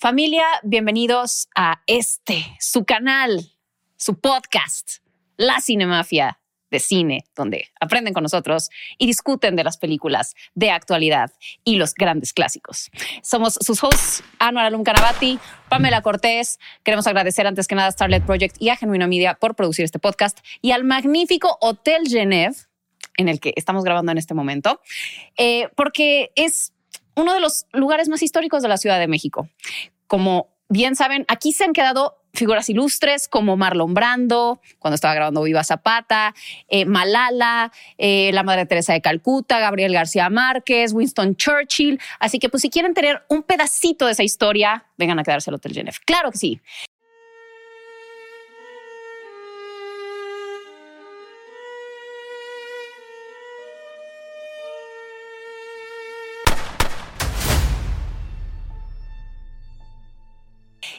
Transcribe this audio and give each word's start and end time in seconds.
Familia, 0.00 0.44
bienvenidos 0.62 1.48
a 1.56 1.82
este, 1.88 2.46
su 2.60 2.84
canal, 2.84 3.50
su 3.96 4.20
podcast, 4.20 4.98
La 5.36 5.60
Cinemafia 5.60 6.38
de 6.70 6.78
cine, 6.78 7.24
donde 7.34 7.66
aprenden 7.80 8.14
con 8.14 8.22
nosotros 8.22 8.70
y 8.96 9.08
discuten 9.08 9.56
de 9.56 9.64
las 9.64 9.76
películas 9.76 10.36
de 10.54 10.70
actualidad 10.70 11.32
y 11.64 11.78
los 11.78 11.94
grandes 11.94 12.32
clásicos. 12.32 12.92
Somos 13.24 13.54
sus 13.54 13.82
hosts, 13.82 14.22
Anuar 14.38 14.66
Alum 14.66 14.84
Canavati, 14.84 15.40
Pamela 15.68 16.00
Cortés. 16.00 16.60
Queremos 16.84 17.08
agradecer 17.08 17.48
antes 17.48 17.66
que 17.66 17.74
nada 17.74 17.88
a 17.88 17.90
Starlet 17.90 18.24
Project 18.24 18.54
y 18.60 18.68
a 18.68 18.76
Genuina 18.76 19.08
Media 19.08 19.34
por 19.34 19.56
producir 19.56 19.84
este 19.84 19.98
podcast 19.98 20.38
y 20.62 20.70
al 20.70 20.84
magnífico 20.84 21.58
Hotel 21.60 22.06
Genève, 22.06 22.54
en 23.16 23.28
el 23.28 23.40
que 23.40 23.52
estamos 23.56 23.82
grabando 23.82 24.12
en 24.12 24.18
este 24.18 24.34
momento, 24.34 24.80
eh, 25.36 25.70
porque 25.74 26.30
es 26.36 26.72
uno 27.18 27.34
de 27.34 27.40
los 27.40 27.66
lugares 27.72 28.08
más 28.08 28.22
históricos 28.22 28.62
de 28.62 28.68
la 28.68 28.76
Ciudad 28.76 28.98
de 28.98 29.08
México. 29.08 29.48
Como 30.06 30.48
bien 30.68 30.94
saben, 30.94 31.24
aquí 31.28 31.52
se 31.52 31.64
han 31.64 31.72
quedado 31.72 32.18
figuras 32.32 32.68
ilustres 32.68 33.26
como 33.26 33.56
Marlon 33.56 33.94
Brando, 33.94 34.60
cuando 34.78 34.94
estaba 34.94 35.14
grabando 35.14 35.42
Viva 35.42 35.64
Zapata, 35.64 36.34
eh, 36.68 36.84
Malala, 36.84 37.72
eh, 37.96 38.30
la 38.32 38.44
Madre 38.44 38.66
Teresa 38.66 38.92
de 38.92 39.00
Calcuta, 39.00 39.58
Gabriel 39.58 39.92
García 39.92 40.30
Márquez, 40.30 40.92
Winston 40.92 41.34
Churchill. 41.34 42.00
Así 42.20 42.38
que, 42.38 42.48
pues, 42.48 42.60
si 42.62 42.70
quieren 42.70 42.94
tener 42.94 43.24
un 43.28 43.42
pedacito 43.42 44.06
de 44.06 44.12
esa 44.12 44.22
historia, 44.22 44.86
vengan 44.96 45.18
a 45.18 45.24
quedarse 45.24 45.50
al 45.50 45.54
Hotel 45.54 45.72
Genève. 45.72 45.96
Claro 46.04 46.30
que 46.30 46.38
sí. 46.38 46.60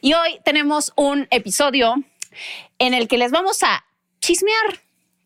Y 0.02 0.14
hoy 0.14 0.40
tenemos 0.44 0.94
un 0.96 1.28
episodio 1.30 1.96
en 2.78 2.94
el 2.94 3.08
que 3.08 3.18
les 3.18 3.32
vamos 3.32 3.64
a 3.64 3.84
chismear. 4.22 4.82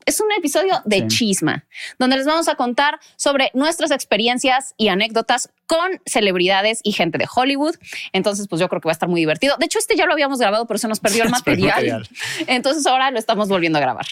Es 0.05 0.19
un 0.19 0.31
episodio 0.33 0.81
de 0.83 1.07
chisma, 1.07 1.65
donde 1.97 2.17
les 2.17 2.25
vamos 2.25 2.49
a 2.49 2.55
contar 2.55 2.99
sobre 3.15 3.51
nuestras 3.53 3.91
experiencias 3.91 4.73
y 4.77 4.89
anécdotas 4.89 5.49
con 5.73 5.99
celebridades 6.05 6.81
y 6.83 6.91
gente 6.91 7.17
de 7.17 7.25
Hollywood. 7.33 7.75
Entonces, 8.11 8.47
pues 8.47 8.59
yo 8.59 8.69
creo 8.69 8.79
que 8.79 8.87
va 8.87 8.91
a 8.91 8.93
estar 8.93 9.09
muy 9.09 9.19
divertido. 9.19 9.55
De 9.57 9.65
hecho, 9.65 9.79
este 9.79 9.95
ya 9.95 10.05
lo 10.05 10.13
habíamos 10.13 10.37
grabado, 10.37 10.67
pero 10.67 10.77
se 10.77 10.87
nos 10.87 10.99
perdió 10.99 11.23
el 11.23 11.29
material. 11.31 12.07
Entonces 12.45 12.85
ahora 12.85 13.09
lo 13.09 13.17
estamos 13.17 13.49
volviendo 13.49 13.79
a 13.79 13.81
grabar. 13.81 14.05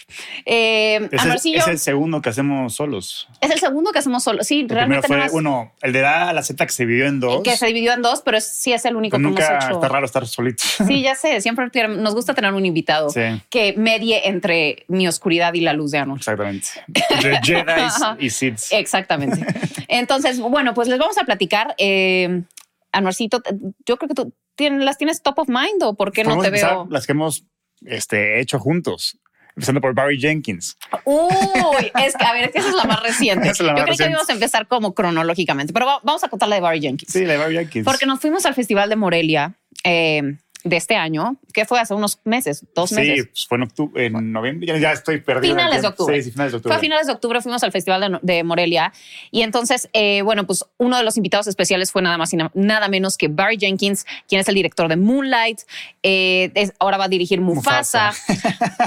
Eh, 0.47 1.07
es, 1.11 1.45
el, 1.45 1.55
es, 1.55 1.67
el, 1.67 1.77
segundo 1.77 2.19
que 2.19 2.29
hacemos 2.29 2.73
solos. 2.73 3.27
Es 3.41 3.51
el 3.51 3.59
segundo 3.59 3.91
que 3.91 3.99
hacemos 3.99 4.23
solos. 4.23 4.47
Sí, 4.47 4.61
el 4.61 4.69
realmente. 4.69 5.05
Fue, 5.05 5.29
uno, 5.33 5.71
el 5.83 5.93
de 5.93 6.01
la, 6.01 6.33
la 6.33 6.41
Z 6.41 6.65
que 6.65 6.71
se 6.71 6.83
dividió 6.83 7.05
en 7.05 7.19
dos. 7.19 7.43
Que 7.43 7.55
se 7.55 7.67
dividió 7.67 7.93
en 7.93 8.01
dos, 8.01 8.23
pero 8.25 8.41
sí 8.41 8.73
es 8.73 8.83
el 8.85 8.95
único 8.95 9.17
que 9.17 9.23
nunca 9.23 9.47
hemos 9.47 9.65
hecho. 9.65 9.75
Está 9.75 9.87
raro 9.87 10.05
estar 10.05 10.25
solito. 10.25 10.63
Sí, 10.87 11.03
ya 11.03 11.13
sé. 11.13 11.41
Siempre 11.41 11.69
nos 11.87 12.15
gusta 12.15 12.33
tener 12.33 12.53
un 12.53 12.65
invitado 12.65 13.13
que 13.49 13.73
medie 13.77 14.27
entre 14.27 14.85
mi 14.87 15.07
oscuridad 15.07 15.53
y 15.53 15.61
la 15.61 15.73
luz 15.73 15.91
de 15.91 15.99
Arnold. 15.99 16.21
Exactamente. 16.21 16.67
De 16.87 17.39
Jedi 17.43 17.71
y 18.25 18.29
Sith. 18.31 18.59
Exactamente. 18.71 19.45
Entonces, 19.87 20.39
bueno, 20.39 20.73
pues 20.73 20.87
les 20.87 20.97
vamos 20.97 21.17
a 21.19 21.23
platicar 21.23 21.50
eh, 21.77 22.43
Anuarcito, 22.91 23.41
yo 23.85 23.97
creo 23.97 24.07
que 24.07 24.15
tú 24.15 24.33
tienes, 24.55 24.83
las 24.83 24.97
tienes 24.97 25.21
top 25.21 25.39
of 25.39 25.49
mind 25.49 25.81
o 25.83 25.95
por 25.95 26.11
qué 26.11 26.23
no 26.23 26.41
te 26.41 26.49
veo. 26.49 26.87
Las 26.89 27.05
que 27.05 27.13
hemos 27.13 27.45
este, 27.81 28.39
hecho 28.39 28.59
juntos. 28.59 29.17
Empezando 29.55 29.81
por 29.81 29.93
Barry 29.93 30.17
Jenkins. 30.17 30.77
Uy, 31.03 31.91
es 32.05 32.15
que 32.15 32.25
a 32.25 32.31
ver, 32.31 32.45
es 32.45 32.51
que 32.51 32.59
esa 32.59 32.69
es 32.69 32.75
la 32.75 32.85
más 32.85 33.03
reciente. 33.03 33.51
Yo 33.53 33.65
creo 33.83 33.97
que 33.97 34.09
íbamos 34.09 34.29
a 34.29 34.33
empezar 34.33 34.65
como 34.67 34.93
cronológicamente, 34.93 35.73
pero 35.73 35.85
vamos 36.03 36.23
a 36.23 36.29
contar 36.29 36.47
la 36.47 36.55
de 36.55 36.61
Barry 36.61 36.79
Jenkins. 36.79 37.11
Sí, 37.11 37.25
la 37.25 37.33
de 37.33 37.39
Barry 37.39 37.55
Jenkins. 37.55 37.85
Porque 37.85 38.05
nos 38.05 38.21
fuimos 38.21 38.45
al 38.45 38.53
Festival 38.53 38.89
de 38.89 38.95
Morelia. 38.95 39.55
Eh, 39.83 40.37
de 40.63 40.77
este 40.77 40.95
año, 40.95 41.37
que 41.53 41.65
fue 41.65 41.79
hace 41.79 41.93
unos 41.93 42.19
meses, 42.23 42.65
dos 42.75 42.91
meses. 42.91 43.21
Sí, 43.21 43.23
pues 43.23 43.45
fue 43.47 43.57
en, 43.57 43.63
octubre, 43.63 44.05
en 44.05 44.31
noviembre, 44.31 44.79
ya, 44.79 44.91
estoy 44.91 45.19
perdido. 45.19 45.55
Finales 45.55 45.81
de 45.81 45.87
octubre. 45.87 46.21
Sí, 46.21 46.31
finales 46.31 46.51
de 46.51 46.57
octubre. 46.57 46.73
Fue 46.73 46.77
a 46.77 46.79
finales 46.79 47.07
de 47.07 47.13
octubre, 47.13 47.41
fuimos 47.41 47.63
al 47.63 47.71
Festival 47.71 48.19
de, 48.21 48.43
Morelia 48.43 48.93
y 49.31 49.41
entonces, 49.41 49.89
eh, 49.93 50.21
bueno, 50.23 50.45
pues 50.45 50.65
uno 50.77 50.97
de 50.97 51.03
los 51.03 51.17
invitados 51.17 51.47
especiales 51.47 51.91
fue 51.91 52.01
nada 52.01 52.17
más 52.17 52.33
y 52.33 52.37
nada 52.53 52.87
menos 52.87 53.17
que 53.17 53.27
Barry 53.27 53.57
Jenkins, 53.59 54.05
quien 54.27 54.41
es 54.41 54.47
el 54.47 54.55
director 54.55 54.87
de 54.87 54.97
Moonlight, 54.97 55.61
eh, 56.03 56.51
ahora 56.79 56.97
va 56.97 57.05
a 57.05 57.09
dirigir 57.09 57.41
Mufasa. 57.41 58.13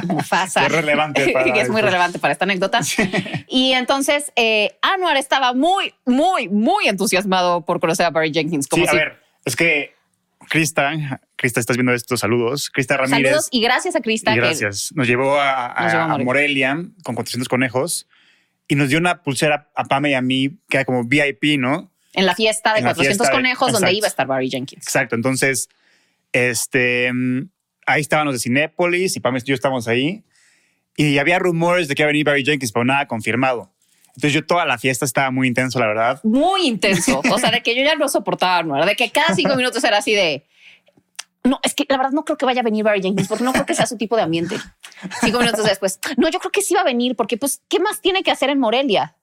Mufasa. 0.07 0.67
es 0.67 0.73
relevante 0.73 1.29
para 1.31 1.45
Es 1.61 1.69
muy 1.69 1.83
relevante 1.83 2.19
para 2.19 2.33
esta 2.33 2.45
anécdota. 2.45 2.81
Y 3.49 3.73
entonces, 3.73 4.33
eh, 4.37 4.77
Anwar 4.83 5.17
estaba 5.17 5.55
muy, 5.55 5.95
muy, 6.05 6.49
muy 6.49 6.89
entusiasmado 6.89 7.63
por 7.63 7.81
conocer 7.81 8.07
a 8.07 8.11
Barry 8.11 8.33
Jenkins. 8.33 8.69
Como 8.69 8.85
sí, 8.85 8.91
a 8.91 8.95
ver, 8.95 9.21
es 9.45 9.57
que 9.57 9.95
Krista, 10.49 11.21
Crista, 11.37 11.61
estás 11.61 11.77
viendo 11.77 11.93
estos 11.93 12.21
saludos. 12.21 12.71
Crista 12.71 12.97
Ramírez. 12.97 13.31
Saludos 13.31 13.49
y 13.51 13.61
gracias 13.61 13.97
a 13.97 14.01
Crista. 14.01 14.35
gracias. 14.35 14.93
Nos 14.95 15.07
llevó 15.07 15.39
a, 15.41 16.19
Morelia 16.23 16.83
con 17.03 17.15
400 17.15 17.49
conejos 17.49 18.09
y 18.69 18.75
nos 18.77 18.89
dio 18.89 18.99
una 18.99 19.23
pulsera 19.23 19.71
a 19.75 19.85
Pame 19.85 20.11
y 20.11 20.15
a 20.15 20.23
mí 20.23 20.59
que 20.69 20.79
era 20.79 20.85
como 20.85 21.05
VIP, 21.05 21.59
¿no? 21.59 21.93
En 22.15 22.27
la 22.27 22.35
fiesta 22.35 22.75
de 22.75 22.83
400 22.83 23.29
conejos 23.31 23.73
donde 23.73 23.93
iba 23.93 24.07
a 24.07 24.09
estar 24.09 24.27
Barry 24.27 24.49
Jenkins. 24.49 24.87
Exacto. 24.87 25.17
Entonces, 25.17 25.69
este, 26.33 27.11
ahí 27.87 28.01
estábamos 28.01 28.35
de 28.35 28.41
Cinépolis 28.41 29.17
y 29.17 29.21
Pame 29.21 29.41
y 29.41 29.49
yo 29.49 29.55
estábamos 29.55 29.89
ahí 29.89 30.25
y 30.97 31.19
había 31.19 31.39
rumores 31.39 31.89
de 31.89 31.95
que 31.95 32.03
iba 32.03 32.09
a 32.09 32.13
venir 32.13 32.25
Barry 32.25 32.45
Jenkins, 32.45 32.73
pero 32.73 32.85
nada 32.85 33.09
confirmado. 33.09 33.74
Entonces 34.17 34.33
yo 34.33 34.47
toda 34.47 34.65
la 34.65 34.79
fiesta 34.79 35.05
estaba 35.05 35.31
muy 35.31 35.49
intenso, 35.49 35.79
la 35.81 35.87
verdad. 35.87 36.21
Muy 36.23 36.67
intenso. 36.67 37.21
O 37.31 37.39
sea, 37.39 37.51
de 37.51 37.63
que 37.63 37.75
yo 37.75 37.83
ya 37.83 37.97
no 37.97 38.09
soportaba, 38.09 38.63
¿no? 38.63 38.85
De 38.85 38.95
que 38.95 39.11
cada 39.11 39.35
cinco 39.35 39.57
minutos 39.57 39.83
era 39.83 39.99
así 39.99 40.15
de... 40.15 40.47
No, 41.43 41.59
es 41.63 41.75
que 41.75 41.85
la 41.89 41.99
verdad 41.99 42.13
no 42.13 42.25
creo 42.25 42.39
que 42.39 42.47
vaya 42.47 42.61
a 42.61 42.65
venir 42.65 42.85
Barry 42.85 43.03
Jenkins 43.03 43.29
porque 43.29 43.45
no 43.45 43.53
creo 43.53 43.67
que 43.67 43.75
sea 43.75 43.87
su 43.87 43.99
tipo 43.99 44.17
de 44.17 44.23
ambiente. 44.23 44.57
Cinco 45.21 45.41
minutos 45.41 45.65
después. 45.65 45.99
No, 46.17 46.29
yo 46.31 46.39
creo 46.39 46.51
que 46.51 46.63
sí 46.63 46.75
va 46.75 46.81
a 46.81 46.85
venir 46.85 47.17
porque 47.17 47.37
pues, 47.37 47.61
¿qué 47.69 47.81
más 47.81 48.01
tiene 48.01 48.23
que 48.23 48.31
hacer 48.31 48.49
en 48.49 48.61
Morelia? 48.61 49.17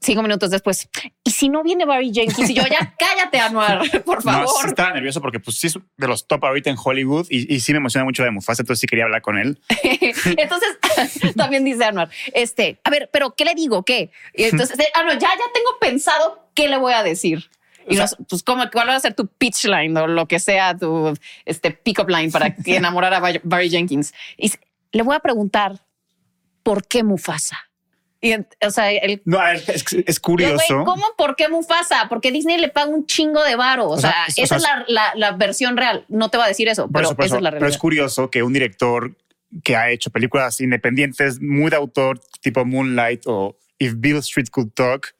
Cinco 0.00 0.22
minutos 0.22 0.50
después. 0.50 0.88
Y 1.24 1.30
si 1.30 1.48
no 1.48 1.62
viene 1.62 1.84
Barry 1.84 2.12
Jenkins 2.12 2.50
y 2.50 2.54
yo 2.54 2.62
ya 2.66 2.94
cállate, 2.98 3.38
Anuar, 3.38 4.02
por 4.02 4.22
favor. 4.22 4.42
No, 4.42 4.48
sí 4.48 4.68
estaba 4.68 4.92
nervioso 4.92 5.20
porque 5.20 5.40
pues 5.40 5.58
sí 5.58 5.66
es 5.66 5.78
de 5.96 6.08
los 6.08 6.26
top 6.26 6.44
ahorita 6.44 6.70
en 6.70 6.76
Hollywood 6.82 7.26
y, 7.30 7.52
y 7.54 7.60
sí 7.60 7.72
me 7.72 7.78
emociona 7.78 8.04
mucho 8.04 8.22
de 8.22 8.30
Mufasa, 8.30 8.62
entonces 8.62 8.80
sí 8.80 8.86
quería 8.86 9.04
hablar 9.04 9.22
con 9.22 9.38
él. 9.38 9.60
entonces 10.24 10.78
también 11.36 11.64
dice 11.64 11.84
Anuar, 11.84 12.10
este, 12.32 12.80
a 12.84 12.90
ver, 12.90 13.10
pero 13.12 13.34
¿qué 13.34 13.44
le 13.44 13.54
digo? 13.54 13.84
¿Qué? 13.84 14.10
Y 14.34 14.44
entonces, 14.44 14.78
Anuar, 14.94 15.18
ya, 15.18 15.28
ya 15.28 15.52
tengo 15.52 15.78
pensado 15.80 16.50
qué 16.54 16.68
le 16.68 16.78
voy 16.78 16.92
a 16.92 17.02
decir. 17.02 17.50
Y 17.88 17.96
pues, 18.28 18.42
¿cómo, 18.42 18.64
¿cuál 18.70 18.88
va 18.88 18.96
a 18.96 19.00
ser 19.00 19.14
tu 19.14 19.26
pitch 19.26 19.64
line 19.64 19.98
o 19.98 20.06
lo 20.06 20.26
que 20.26 20.38
sea 20.38 20.76
tu 20.76 21.14
este, 21.44 21.70
pick-up 21.70 22.08
line 22.08 22.30
para 22.30 22.54
enamorar 22.66 23.14
a 23.14 23.20
Barry 23.42 23.70
Jenkins? 23.70 24.12
Y 24.36 24.52
le 24.92 25.02
voy 25.02 25.16
a 25.16 25.20
preguntar, 25.20 25.80
¿por 26.62 26.86
qué 26.86 27.02
Mufasa? 27.02 27.67
Y, 28.20 28.34
o 28.34 28.70
sea, 28.70 28.90
el, 28.90 29.22
no, 29.24 29.46
es, 29.46 29.84
es 30.06 30.20
curioso. 30.20 30.82
¿Cómo? 30.84 31.04
¿Por 31.16 31.36
qué 31.36 31.48
Mufasa? 31.48 32.06
Porque 32.08 32.32
Disney 32.32 32.58
le 32.58 32.68
paga 32.68 32.90
un 32.90 33.06
chingo 33.06 33.44
de 33.44 33.54
varo. 33.54 33.88
O, 33.88 33.98
sea, 33.98 34.26
esa 34.36 34.56
es 34.56 34.64
la, 34.88 35.12
la, 35.14 35.32
versión 35.32 35.76
real. 35.76 36.04
No 36.08 36.28
te 36.28 36.36
va 36.36 36.46
a 36.46 36.48
decir 36.48 36.68
eso, 36.68 36.88
pero 36.92 37.12
esa 37.12 37.22
es 37.22 37.30
la 37.30 37.50
realidad. 37.50 37.60
Pero 37.60 37.68
es 37.68 37.78
curioso 37.78 38.28
que 38.28 38.42
un 38.42 38.52
director 38.52 39.16
que 39.62 39.76
ha 39.76 39.90
hecho 39.90 40.10
películas 40.10 40.60
independientes 40.60 41.40
muy 41.40 41.70
de 41.70 41.76
autor, 41.76 42.20
tipo 42.40 42.64
Moonlight 42.64 43.22
o 43.26 43.56
If 43.78 43.94
Bill 43.96 44.16
Street 44.18 44.48
Could 44.50 44.72
Talk, 44.74 45.14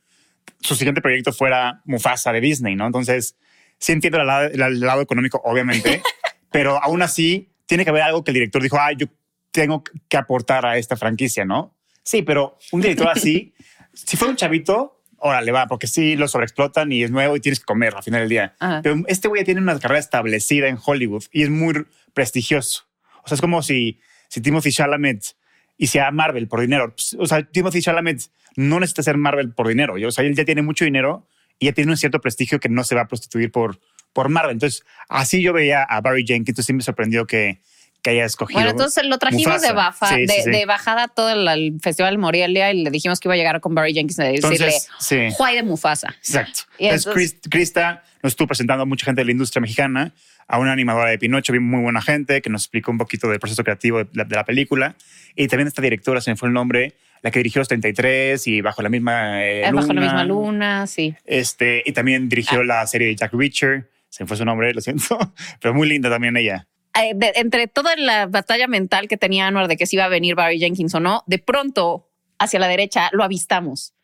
su 0.61 0.75
siguiente 0.75 1.01
proyecto 1.01 1.33
fuera 1.33 1.81
Mufasa 1.85 2.33
de 2.33 2.41
Disney, 2.41 2.75
¿no? 2.75 2.87
Entonces, 2.87 3.37
sí 3.79 3.93
entiendo 3.93 4.21
el 4.21 4.81
lado, 4.81 5.01
económico, 5.01 5.41
obviamente, 5.45 6.03
pero 6.51 6.83
aún 6.83 7.03
así 7.03 7.49
tiene 7.67 7.85
que 7.85 7.91
haber 7.91 8.03
algo 8.03 8.25
que 8.25 8.33
el 8.33 8.35
director 8.35 8.63
dijo, 8.63 8.77
ah, 8.79 8.93
yo 8.93 9.07
tengo 9.51 9.83
que 10.09 10.17
aportar 10.17 10.67
a 10.67 10.79
esta 10.79 10.97
franquicia, 10.97 11.45
¿no? 11.45 11.75
Sí, 12.09 12.23
pero 12.23 12.57
un 12.73 12.81
director 12.81 13.09
así, 13.09 13.53
si 13.93 14.17
fuera 14.17 14.31
un 14.31 14.37
chavito, 14.39 15.03
órale, 15.19 15.53
va, 15.53 15.67
porque 15.67 15.87
sí 15.87 16.17
lo 16.17 16.27
sobreexplotan 16.27 16.91
y 16.91 17.03
es 17.03 17.11
nuevo 17.11 17.37
y 17.37 17.41
tienes 17.41 17.61
que 17.61 17.67
comer 17.67 17.95
al 17.95 18.03
final 18.03 18.21
del 18.21 18.31
día. 18.31 18.55
Pero 18.83 19.03
este 19.09 19.29
güey 19.29 19.45
tiene 19.45 19.61
una 19.61 19.79
carrera 19.79 20.01
establecida 20.01 20.69
en 20.69 20.79
Hollywood 20.83 21.25
y 21.33 21.43
es 21.43 21.51
muy 21.51 21.85
prestigioso. 22.15 22.85
O 23.23 23.29
sea, 23.29 23.35
es 23.35 23.43
como 23.43 23.63
si, 23.63 24.01
si 24.29 24.41
Timothy 24.41 24.73
Chalamet 24.73 25.37
hiciera 25.77 26.11
Marvel 26.11 26.49
por 26.49 26.63
dinero. 26.63 26.95
Pues, 26.95 27.15
o 27.19 27.27
sea, 27.27 27.43
Timothy 27.43 27.83
Chalamet 27.83 28.23
no 28.57 28.81
necesita 28.81 29.03
ser 29.03 29.19
Marvel 29.19 29.53
por 29.53 29.69
dinero. 29.69 29.97
O 30.03 30.11
sea, 30.11 30.25
él 30.25 30.35
ya 30.35 30.47
tiene 30.47 30.63
mucho 30.63 30.87
dinero 30.87 31.29
y 31.59 31.67
ya 31.67 31.73
tiene 31.73 31.91
un 31.91 31.99
cierto 31.99 32.23
prestigio 32.23 32.59
que 32.59 32.71
no 32.71 32.85
se 32.85 32.95
va 32.95 33.03
a 33.03 33.09
prostituir 33.09 33.53
por, 33.53 33.81
por 34.15 34.31
Marvel. 34.31 34.53
Entonces, 34.53 34.83
así 35.11 35.43
yo 35.43 35.53
veía 35.53 35.83
a 35.83 36.01
Barry 36.01 36.25
Jenkins. 36.27 36.49
Entonces, 36.49 36.67
sí 36.69 36.73
me 36.73 36.81
sorprendió 36.83 37.27
que, 37.27 37.61
que 38.03 38.11
haya 38.11 38.25
escogido. 38.25 38.59
Bueno, 38.59 38.71
entonces 38.71 39.05
lo 39.05 39.19
trajimos 39.19 39.61
de, 39.61 39.73
baja, 39.73 40.17
de, 40.17 40.65
bajada 40.67 41.09
todo 41.09 41.31
el, 41.31 41.79
Festival 41.81 42.15
de 42.15 42.19
Morelia 42.19 42.73
y 42.73 42.83
le 42.83 42.91
dijimos 42.91 43.21
que 43.21 43.29
iba 43.29 43.35
a 43.35 43.37
llegar 43.37 43.61
con 43.61 43.75
Barry 43.75 43.93
Jenkins 43.93 44.19
y 44.19 44.41
decirle 44.41 44.73
sí. 44.99 45.29
Juay 45.33 45.57
de 45.57 45.63
Mufasa. 45.63 46.15
Exacto. 46.19 46.63
entonces, 46.79 47.37
Krista 47.49 48.03
nos 48.23 48.33
estuvo 48.33 48.49
presentando 48.49 48.83
a 48.83 48.87
mucha 48.87 49.05
gente 49.05 49.21
de 49.21 49.27
la 49.27 49.33
industria 49.33 49.61
mexicana, 49.61 50.13
a 50.47 50.59
una 50.59 50.73
animadora 50.73 51.11
de 51.11 51.19
Pinocho, 51.19 51.53
muy 51.61 51.83
buena 51.83 52.01
gente, 52.01 52.43
que 52.43 52.51
nos 52.51 52.63
explicó 52.63 52.91
un 52.91 52.99
poquito 52.99 53.29
del 53.29 53.39
proceso 53.39 53.63
creativo 53.63 54.05
de 54.05 54.27
la, 54.29 54.45
película. 54.45 54.97
Y 55.37 55.47
también 55.47 55.69
esta 55.69 55.83
directora, 55.83 56.21
se 56.21 56.31
me 56.31 56.37
fue 56.37 56.49
el 56.49 56.55
nombre, 56.55 56.95
la 57.23 57.31
que 57.31 57.39
dirigió 57.39 57.61
los 57.61 57.69
33 57.69 58.47
y 58.47 58.61
Bajo 58.61 58.83
la 58.83 58.89
misma 58.89 59.33
luna. 59.33 59.47
Eh, 59.47 59.71
bajo 59.73 59.93
la 59.93 60.01
misma 60.01 60.25
luna, 60.25 60.87
sí. 60.87 61.15
Este, 61.25 61.83
y 61.85 61.93
también 61.93 62.29
dirigió 62.29 62.61
ah. 62.61 62.65
la 62.65 62.87
serie 62.87 63.09
de 63.09 63.17
Jack 63.17 63.33
Reacher 63.35 63.87
se 64.09 64.25
me 64.25 64.29
fue 64.29 64.37
su 64.37 64.45
nombre, 64.45 64.73
lo 64.73 64.81
siento, 64.81 65.19
pero 65.61 65.75
muy 65.75 65.89
linda 65.89 66.11
también 66.11 66.37
ella. 66.37 66.67
Eh, 67.03 67.13
de- 67.15 67.33
entre 67.37 67.67
toda 67.69 67.95
la 67.97 68.27
batalla 68.27 68.67
mental 68.69 69.09
que 69.09 69.17
tenía 69.17 69.47
Anwar 69.47 69.69
de 69.69 69.77
que 69.77 69.87
si 69.87 69.97
iba 69.97 70.05
a 70.05 70.09
venir 70.09 70.35
Barry 70.35 70.59
Jenkins 70.59 70.95
o 70.95 71.01
no, 71.01 71.23
de 71.27 71.39
pronto 71.39 72.09
hacia 72.39 72.59
la 72.61 72.69
derecha 72.69 73.09
lo 73.13 73.25
avistamos 73.25 73.95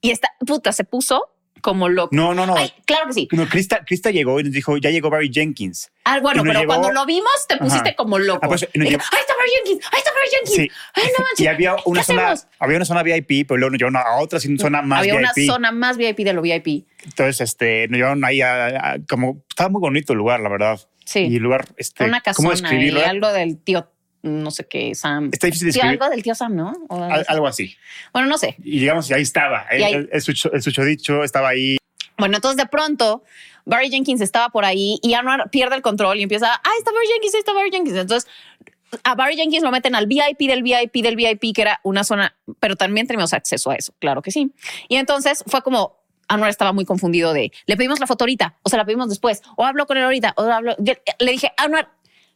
y 0.00 0.10
esta 0.10 0.28
puta 0.46 0.72
se 0.72 0.84
puso 0.84 1.30
como 1.60 1.88
loco. 1.88 2.10
No, 2.14 2.34
no, 2.34 2.44
no. 2.44 2.56
Ay, 2.58 2.70
claro 2.84 3.06
que 3.06 3.14
sí. 3.14 3.28
No, 3.32 3.48
Krista, 3.48 3.82
Krista 3.86 4.10
llegó 4.10 4.38
y 4.38 4.42
nos 4.44 4.52
dijo, 4.52 4.76
ya 4.76 4.90
llegó 4.90 5.08
Barry 5.08 5.30
Jenkins. 5.32 5.90
Ah, 6.04 6.20
bueno, 6.20 6.42
pero 6.42 6.60
llegó- 6.60 6.66
cuando 6.74 6.92
lo 6.92 7.06
vimos 7.06 7.32
te 7.48 7.56
pusiste 7.56 7.88
Ajá. 7.90 7.96
como 7.96 8.18
loco. 8.18 8.40
Ah, 8.42 8.48
pues, 8.48 8.68
Dije, 8.74 8.90
llevó- 8.90 9.02
ahí 9.10 9.18
está 9.20 9.34
Barry 9.34 9.50
Jenkins, 9.64 9.86
ahí 9.90 9.98
está 9.98 10.10
Barry 10.10 10.28
Jenkins. 10.30 10.56
Sí. 10.56 10.70
Ay, 10.94 11.04
no 11.16 11.24
manches. 11.24 11.40
Y 11.40 11.46
había 11.46 11.76
una 11.86 12.00
¿Qué 12.00 12.04
zona, 12.04 12.22
hacemos? 12.32 12.46
había 12.58 12.76
una 12.76 12.84
zona 12.84 13.02
VIP, 13.02 13.46
pero 13.48 13.56
luego 13.56 13.70
nos 13.70 13.78
llevaron 13.78 13.96
a 13.96 14.16
otra 14.20 14.38
zona 14.40 14.82
más 14.82 14.98
Había 14.98 15.14
una 15.14 15.32
VIP. 15.34 15.46
zona 15.50 15.72
más 15.72 15.96
VIP 15.96 16.24
de 16.24 16.32
lo 16.34 16.42
VIP. 16.42 16.84
Entonces, 17.02 17.40
este, 17.40 17.88
nos 17.88 17.96
llevaron 17.96 18.22
ahí 18.26 18.42
a, 18.42 18.66
a- 18.66 18.96
como, 19.08 19.42
estaba 19.48 19.70
muy 19.70 19.80
bonito 19.80 20.12
el 20.12 20.18
lugar, 20.18 20.40
la 20.40 20.50
verdad. 20.50 20.78
Sí. 21.04 21.20
Y 21.20 21.38
lugar, 21.38 21.66
este, 21.76 22.04
una 22.04 22.20
¿cómo 22.20 22.50
casona 22.50 22.50
y 22.50 22.60
describirlo? 22.62 23.06
algo 23.06 23.32
del 23.32 23.58
tío, 23.58 23.90
no 24.22 24.50
sé 24.50 24.66
qué, 24.66 24.94
Sam. 24.94 25.30
Está 25.32 25.46
difícil 25.46 25.66
de 25.68 25.72
Sí, 25.72 25.80
algo 25.80 26.08
del 26.08 26.22
tío 26.22 26.34
Sam, 26.34 26.54
¿no? 26.56 26.72
Algo 26.88 27.04
Al- 27.04 27.12
así. 27.20 27.24
algo 27.28 27.46
así. 27.46 27.76
Bueno, 28.12 28.28
no 28.28 28.38
sé. 28.38 28.56
Y 28.64 28.80
llegamos 28.80 29.08
y 29.10 29.14
ahí 29.14 29.22
estaba. 29.22 29.66
Y 29.72 29.76
El, 29.76 29.82
ahí- 29.84 29.94
el, 29.94 30.08
el 30.12 30.22
sucho- 30.22 30.52
el 30.52 30.62
susodicho 30.62 31.22
estaba 31.24 31.48
ahí. 31.50 31.76
Bueno, 32.16 32.36
entonces 32.36 32.56
de 32.56 32.66
pronto 32.66 33.24
Barry 33.64 33.90
Jenkins 33.90 34.20
estaba 34.20 34.48
por 34.50 34.64
ahí 34.64 34.98
y 35.02 35.14
Anwar 35.14 35.50
pierde 35.50 35.74
el 35.76 35.82
control 35.82 36.18
y 36.18 36.22
empieza, 36.22 36.46
ahí 36.54 36.78
está 36.78 36.92
Barry 36.92 37.06
Jenkins, 37.08 37.34
está 37.34 37.52
Barry 37.52 37.70
Jenkins. 37.72 37.96
Entonces 37.98 38.30
a 39.02 39.14
Barry 39.16 39.34
Jenkins 39.36 39.64
lo 39.64 39.72
meten 39.72 39.96
al 39.96 40.06
VIP 40.06 40.38
del 40.48 40.62
VIP 40.62 41.02
del 41.02 41.16
VIP, 41.16 41.52
que 41.54 41.62
era 41.62 41.80
una 41.82 42.04
zona, 42.04 42.36
pero 42.60 42.76
también 42.76 43.08
tenemos 43.08 43.32
acceso 43.32 43.70
a 43.72 43.74
eso, 43.74 43.92
claro 43.98 44.22
que 44.22 44.30
sí. 44.30 44.52
Y 44.88 44.96
entonces 44.96 45.42
fue 45.48 45.62
como, 45.62 45.98
Anwar 46.28 46.50
estaba 46.50 46.72
muy 46.72 46.84
confundido 46.84 47.32
de, 47.32 47.52
le 47.66 47.76
pedimos 47.76 48.00
la 48.00 48.06
foto 48.06 48.24
ahorita, 48.24 48.56
o 48.62 48.68
se 48.68 48.76
la 48.76 48.84
pedimos 48.84 49.08
después, 49.08 49.42
o 49.56 49.64
hablo 49.64 49.86
con 49.86 49.96
él 49.96 50.04
ahorita, 50.04 50.34
o 50.36 50.42
hablo... 50.42 50.74
Yo 50.78 50.94
le 51.18 51.30
dije, 51.32 51.52
Anwar, 51.56 51.88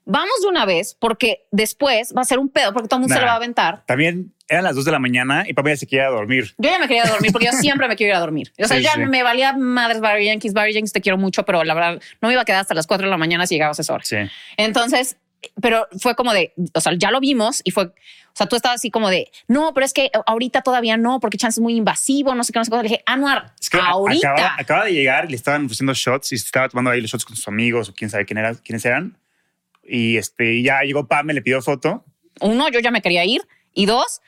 vamos 0.05 0.41
de 0.43 0.49
una 0.49 0.65
vez, 0.65 0.97
porque 0.99 1.47
después 1.51 2.15
va 2.17 2.23
a 2.23 2.25
ser 2.25 2.39
un 2.39 2.49
pedo, 2.49 2.73
porque 2.73 2.89
todo 2.89 2.99
el 2.99 3.01
mundo 3.03 3.15
se 3.15 3.21
lo 3.21 3.27
va 3.27 3.33
a 3.33 3.37
aventar. 3.37 3.85
También 3.87 4.33
eran 4.49 4.65
las 4.65 4.75
dos 4.75 4.87
de 4.87 4.93
la 4.93 4.99
mañana 4.99 5.45
y 5.47 5.53
papá 5.53 5.69
ya 5.71 5.77
se 5.77 5.87
quería 5.87 6.09
dormir. 6.09 6.55
Yo 6.57 6.71
ya 6.71 6.79
me 6.79 6.89
quería 6.89 7.05
dormir 7.05 7.33
porque 7.33 7.47
yo 7.47 7.53
siempre 7.61 7.87
me 7.87 7.97
quiero 7.97 8.13
ir 8.13 8.17
a 8.17 8.21
dormir. 8.21 8.51
O 8.59 8.65
sea, 8.67 8.79
Sí, 8.79 8.83
ya 8.83 8.93
sí. 8.95 9.01
me 9.01 9.23
valía 9.23 9.53
madres 9.53 10.01
Barry 10.01 10.25
Jenkins. 10.25 10.55
Barry 10.55 10.73
Jenkins, 10.73 10.93
te 10.93 11.03
quiero 11.03 11.19
mucho, 11.19 11.45
pero 11.45 11.63
la 11.65 11.75
verdad 11.75 12.01
no 12.23 12.29
me 12.29 12.33
iba 12.33 12.41
a 12.43 12.45
quedar 12.47 12.63
hasta 12.63 12.73
las 12.75 12.87
4 12.87 13.07
de 13.07 13.11
la 13.11 13.19
mañana 13.19 13.47
si 13.47 13.57
llegabas 13.57 13.79
a 13.79 13.83
esa 13.83 13.93
hora. 13.93 14.05
Sí. 14.05 14.17
Entonces, 14.57 15.19
pero 15.61 15.87
fue 16.01 16.15
como 16.17 16.33
de, 16.33 16.55
o 16.75 16.81
sea, 16.81 16.95
ya 16.97 17.11
lo 17.11 17.21
vimos 17.21 17.61
y 17.63 17.71
fue, 17.71 17.93
o 18.29 18.37
sea, 18.39 18.47
tú 18.47 18.55
estabas 18.57 18.77
así 18.77 18.91
como 18.91 19.11
de, 19.11 19.31
no, 19.49 19.73
pero 19.75 19.85
es 19.85 19.93
que 19.93 20.11
ahorita 20.27 20.63
todavía 20.63 20.97
no, 20.97 21.19
porque 21.21 21.37
chance 21.39 21.59
es 21.59 21.63
muy 21.63 21.75
invasivo, 21.75 22.35
no 22.35 22.45
sé 22.45 22.53
qué, 22.53 22.59
no 22.61 22.65
sé 22.65 22.71
qué. 22.71 22.77
Le 22.77 22.83
dije, 22.85 23.03
Anuar, 23.07 23.53
Es 23.61 23.69
que 23.69 23.79
ahorita. 23.79 24.33
Acaba, 24.33 24.55
acaba 24.59 24.85
de 24.85 24.93
llegar 24.93 25.25
y 25.25 25.31
le 25.31 25.37
estaban 25.37 25.65
ofreciendo 25.65 25.93
shots 25.95 26.33
y 26.33 26.37
estaba 26.37 26.69
tomando 26.69 26.91
ahí 26.91 27.01
los 27.01 27.11
shots 27.11 27.25
con 27.25 27.35
sus 27.37 27.49
amigos 27.49 27.89
o 27.89 27.95
quién 27.95 28.11
sabe 28.11 28.25
quién 28.27 28.39
era, 28.39 28.55
quiénes 28.55 28.85
eran. 28.85 29.19
Y 29.83 30.17
este, 30.19 30.63
ya 30.63 30.81
llegó 30.83 31.07
Pam, 31.09 31.27
me 31.27 31.35
le 31.35 31.43
pidió 31.43 31.63
foto 31.63 32.05
Uno, 32.41 32.69
yo 32.69 32.79
ya 32.81 32.91
me 32.91 33.03
quería 33.03 33.25
ir. 33.25 33.43
Y 33.75 33.87
dos, 33.87 34.21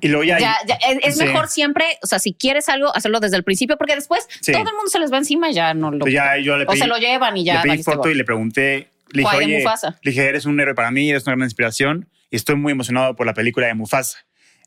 y 0.00 0.08
luego 0.08 0.24
ya. 0.24 0.38
ya, 0.38 0.56
ya, 0.66 0.74
es, 0.74 0.98
es 1.02 1.16
Sí. 1.18 1.24
mejor 1.24 1.48
siempre, 1.48 1.84
o 2.02 2.06
sea, 2.06 2.18
si 2.18 2.34
quieres 2.34 2.68
algo, 2.68 2.94
hacerlo 2.94 3.20
desde 3.20 3.36
el 3.36 3.44
principio, 3.44 3.76
porque 3.76 3.94
después 3.94 4.26
Sí. 4.40 4.52
todo 4.52 4.62
el 4.68 4.74
mundo 4.74 4.88
se 4.88 4.98
les 4.98 5.12
va 5.12 5.18
encima 5.18 5.50
y 5.50 5.54
ya 5.54 5.74
no 5.74 5.90
lo. 5.90 5.94
Entonces 5.96 6.14
ya 6.14 6.36
yo 6.38 6.56
le 6.56 6.64
o 6.64 6.66
pedí, 6.68 6.78
se 6.78 6.86
lo 6.86 6.96
llevan 6.98 7.36
y 7.36 7.44
ya. 7.44 7.62
le 7.64 7.70
pedí 7.70 7.82
foto 7.82 8.10
y 8.10 8.14
le 8.14 8.24
pregunté. 8.24 8.90
Le 9.12 9.20
dije, 9.20 9.22
¿Cuál 9.22 9.38
de 9.38 9.44
oye, 9.56 9.64
le 10.02 10.10
dije, 10.10 10.28
eres 10.28 10.44
un 10.46 10.58
héroe 10.60 10.74
para 10.74 10.90
mí, 10.90 11.08
eres 11.10 11.24
una 11.26 11.36
gran 11.36 11.46
inspiración 11.46 12.08
estoy 12.30 12.56
muy 12.56 12.72
emocionado 12.72 13.14
por 13.16 13.26
la 13.26 13.34
película 13.34 13.66
de 13.66 13.74
Mufasa. 13.74 14.18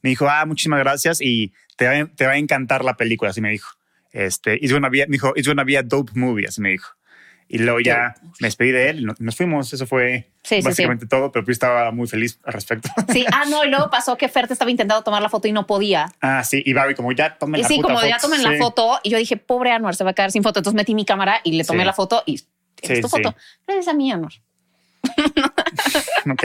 Me 0.01 0.09
dijo, 0.11 0.27
ah, 0.29 0.45
muchísimas 0.45 0.79
gracias 0.79 1.19
y 1.21 1.53
te 1.75 1.85
va, 1.87 2.07
te 2.15 2.25
va 2.25 2.33
a 2.33 2.37
encantar 2.37 2.83
la 2.85 2.95
película, 2.95 3.31
así 3.31 3.41
me 3.41 3.49
dijo. 3.51 3.71
Este, 4.11 4.55
it's 4.55 4.71
gonna 4.71 4.89
be, 4.89 4.99
me 5.07 5.13
dijo, 5.13 5.33
it's 5.35 5.47
gonna 5.47 5.63
be 5.63 5.77
a 5.77 5.83
dope 5.83 6.11
movie, 6.15 6.47
así 6.47 6.61
me 6.61 6.69
dijo. 6.69 6.93
Y 7.51 7.57
luego 7.57 7.79
ya 7.79 8.13
me 8.39 8.47
despedí 8.47 8.69
de 8.71 8.89
él 8.91 8.99
y 8.99 9.23
nos, 9.23 9.35
fuimos. 9.35 9.73
Eso 9.73 9.87
fue 9.87 10.29
Sí, 10.43 10.57
sí, 10.57 10.61
básicamente 10.61 11.07
todo, 11.07 11.31
pero 11.31 11.43
yo 11.45 11.51
estaba 11.51 11.91
muy 11.91 12.07
feliz 12.07 12.39
al 12.43 12.53
respecto. 12.53 12.89
Sí, 13.11 13.25
ah, 13.33 13.43
no, 13.49 13.65
y 13.65 13.69
luego 13.69 13.89
pasó 13.89 14.15
que 14.17 14.29
Fer 14.29 14.45
te 14.47 14.53
estaba 14.53 14.69
intentando 14.69 15.03
tomar 15.03 15.21
la 15.21 15.29
foto 15.29 15.47
y 15.47 15.51
no 15.51 15.65
podía. 15.65 16.05
ah, 16.21 16.43
sí, 16.43 16.61
y 16.63 16.73
Barry, 16.73 16.93
como 16.93 17.11
ya 17.11 17.37
tomen 17.39 17.59
Y 17.59 17.63
la 17.63 17.67
sí, 17.67 17.75
puta 17.77 17.87
como 17.87 17.97
foto. 17.97 18.07
ya 18.07 18.17
tomen 18.19 18.43
la 18.43 18.51
Sí. 18.51 18.57
foto, 18.59 18.99
y 19.03 19.09
yo 19.09 19.17
dije, 19.17 19.35
pobre 19.37 19.71
Anuar, 19.71 19.95
se 19.95 20.03
va 20.03 20.11
a 20.11 20.13
quedar 20.13 20.31
sin 20.31 20.43
foto. 20.43 20.59
Entonces 20.59 20.75
metí 20.75 20.93
mi 20.93 21.05
cámara 21.05 21.41
y 21.43 21.53
le 21.53 21.63
tomé 21.63 21.79
Sí. 21.79 21.85
la 21.87 21.93
foto 21.93 22.21
y 22.27 22.37
Sí, 22.37 22.45
tu 22.83 22.93
sí. 22.95 23.01
foto. 23.09 23.35
Gracias 23.67 23.87
a 23.87 23.93
mí, 23.95 24.11
Anuar. 24.11 24.31
Ok. 26.31 26.43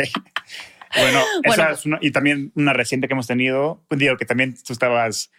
Bueno, 0.96 1.20
Bueno. 1.46 1.62
esa 1.62 1.70
es 1.73 1.87
una, 1.87 1.99
y 2.00 2.11
también 2.11 2.52
una 2.55 2.73
reciente 2.73 3.06
que 3.08 3.14
hemos 3.14 3.26
tenido, 3.26 3.82
digo 3.91 4.17
que 4.17 4.25
también 4.25 4.55
tú 4.62 4.73
estabas, 4.73 5.31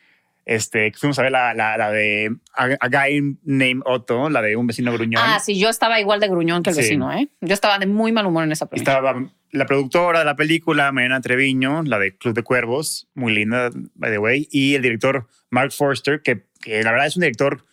este, 0.45 0.91
fuimos 0.93 1.17
a 1.19 1.23
ver 1.23 1.31
la, 1.31 1.53
la, 1.53 1.77
la 1.77 1.91
de 1.91 2.35
a, 2.55 2.69
a 2.79 2.87
Guy 2.89 3.37
Named 3.43 3.81
Otto, 3.85 4.29
la 4.29 4.41
de 4.41 4.55
un 4.55 4.67
vecino 4.67 4.93
gruñón. 4.93 5.23
Ah, 5.25 5.39
sí, 5.39 5.57
yo 5.59 5.69
estaba 5.69 5.99
igual 5.99 6.19
de 6.19 6.27
gruñón 6.27 6.61
que 6.63 6.69
el 6.69 6.75
Sí. 6.75 6.81
vecino, 6.81 7.11
¿eh? 7.11 7.27
Yo 7.41 7.53
estaba 7.53 7.79
de 7.79 7.87
muy 7.87 8.11
mal 8.11 8.25
humor 8.25 8.43
en 8.43 8.51
esa 8.51 8.67
premisa. 8.67 8.91
Estaba 8.91 9.23
la 9.51 9.65
productora 9.65 10.19
de 10.19 10.25
la 10.25 10.35
película, 10.35 10.91
Mariana 10.91 11.21
Treviño, 11.21 11.81
la 11.83 11.97
de 11.97 12.15
Club 12.17 12.35
de 12.35 12.43
Cuervos, 12.43 13.07
muy 13.15 13.33
linda, 13.33 13.69
by 13.95 14.11
the 14.11 14.17
way, 14.19 14.47
y 14.51 14.75
el 14.75 14.81
director 14.81 15.27
Mark 15.49 15.71
Forster, 15.71 16.21
que, 16.21 16.43
que 16.61 16.83
la 16.83 16.91
verdad 16.91 17.07
es 17.07 17.15
un 17.15 17.21
director 17.21 17.63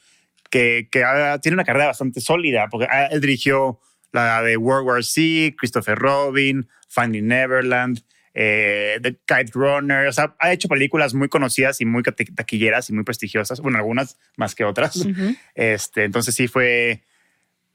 que, 0.49 0.89
que 0.91 1.03
ha- 1.05 1.39
tiene 1.41 1.55
una 1.57 1.65
carrera 1.65 1.87
bastante 1.87 2.21
sólida, 2.21 2.69
porque 2.71 2.87
ah, 2.91 3.07
él 3.11 3.21
dirigió 3.21 3.81
la 4.13 4.43
de 4.43 4.57
World 4.57 4.87
War 4.87 5.03
Z, 5.05 5.57
Christopher 5.59 5.99
Robin, 5.99 6.69
Finding 6.95 7.27
Neverland, 7.27 8.01
eh, 8.35 8.99
The 9.03 9.13
Kite 9.27 9.53
Runner, 9.55 10.07
o 10.07 10.13
sea, 10.13 10.35
ha 10.39 10.53
hecho 10.53 10.69
películas 10.69 11.15
muy 11.15 11.29
conocidas 11.29 11.81
y 11.81 11.85
muy 11.85 12.03
taqui- 12.03 12.35
taquilleras 12.35 12.89
y 12.91 12.93
muy 12.93 13.05
prestigiosas, 13.05 13.61
bueno, 13.61 13.79
algunas 13.79 14.19
más 14.37 14.55
que 14.55 14.65
otras. 14.65 15.07
Este, 15.55 16.05
entonces 16.05 16.35
sí 16.35 16.49
fue 16.49 17.03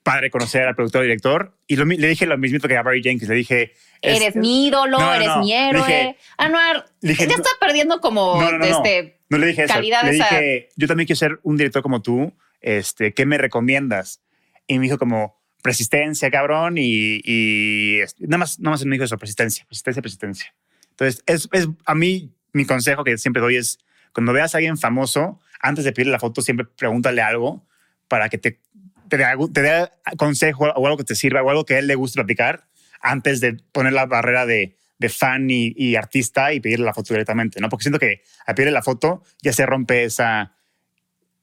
padre 0.04 0.30
conocer 0.32 0.64
al 0.64 0.76
productor 0.76 1.04
y 1.04 1.08
director. 1.08 1.58
Y 1.68 1.76
lo 1.76 1.86
le 1.86 2.08
dije 2.08 2.26
lo 2.26 2.38
mismo 2.38 2.60
que 2.60 2.78
a 2.78 2.82
Barry 2.82 3.04
Jenkins. 3.04 3.28
Le 3.30 3.36
dije... 3.36 3.74
es- 4.02 4.22
Eres 4.22 4.36
mi 4.38 4.68
ídolo, 4.68 4.98
No, 5.00 5.14
eres 5.14 5.28
no. 5.28 5.40
mi 5.42 5.54
héroe. 5.54 5.82
dije- 5.82 6.18
Anuar, 6.38 6.86
le 7.02 7.10
dije, 7.10 7.24
ya 7.28 7.36
no- 7.36 7.44
está 7.44 7.50
perdiendo 7.60 8.00
como 8.00 8.42
este. 8.62 9.20
No 9.30 9.38
le 9.38 9.48
dije 9.48 9.64
eso. 9.66 9.74
calidad 9.74 10.04
le 10.04 10.12
esa- 10.16 10.30
dije, 10.30 10.70
yo 10.78 10.88
también 10.88 11.08
quiero 11.08 11.18
ser 11.18 11.40
un 11.44 11.58
director 11.58 11.82
como 11.82 12.02
tú. 12.02 12.34
Este, 12.62 13.14
¿Qué 13.14 13.26
me 13.26 13.38
recomiendas? 13.38 14.22
Y 14.66 14.80
me 14.80 14.84
dijo 14.86 14.98
como 14.98 15.37
persistencia, 15.68 16.32
cabrón. 16.32 16.78
Y, 16.78 17.20
y 17.26 18.00
nada, 18.20 18.38
más, 18.38 18.58
nada 18.58 18.72
más 18.72 18.86
me 18.86 18.96
dijo 18.96 19.04
eso, 19.04 19.18
persistencia, 19.18 19.66
persistencia, 19.66 20.02
persistencia. 20.02 20.56
Entonces, 20.92 21.24
es, 21.26 21.50
es 21.52 21.68
a 21.86 21.94
mí 21.94 22.34
mi 22.54 22.66
consejo 22.66 23.04
que 23.04 23.18
siempre 23.18 23.42
doy 23.42 23.58
es 23.58 23.80
cuando 24.14 24.32
veas 24.32 24.56
a 24.56 24.60
alguien 24.60 24.78
famoso, 24.78 25.42
antes 25.60 25.84
de 25.84 25.92
pedirle 25.92 26.14
la 26.14 26.20
foto, 26.20 26.42
siempre 26.42 26.66
pregúntale 26.66 27.22
algo 27.22 27.68
para 28.08 28.30
que 28.30 28.38
te, 28.38 28.62
te, 29.10 29.18
dé, 29.18 29.90
consejo 30.16 30.64
o 30.64 30.88
algo 30.88 30.98
que 30.98 31.04
te 31.04 31.16
sirva 31.16 31.44
o 31.44 31.50
algo 31.50 31.66
que 31.66 31.76
a 31.76 31.80
él 31.80 31.88
le 31.88 31.96
guste 31.96 32.16
platicar 32.16 32.70
antes 33.02 33.42
de 33.42 33.58
poner 33.74 33.92
la 33.92 34.06
barrera 34.06 34.46
de, 34.46 34.78
de 34.98 35.10
fan 35.10 35.48
y, 35.50 35.96
artista 35.98 36.54
y 36.54 36.62
pedirle 36.62 36.86
la 36.86 36.94
foto 36.94 37.14
directamente, 37.14 37.60
¿no? 37.60 37.68
Porque 37.68 37.84
siento 37.84 38.00
que 38.00 38.22
al 38.46 38.56
pedirle 38.56 38.72
la 38.72 38.84
foto 38.84 39.22
ya 39.42 39.52
se 39.52 39.66
rompe 39.66 40.06
esa 40.06 40.56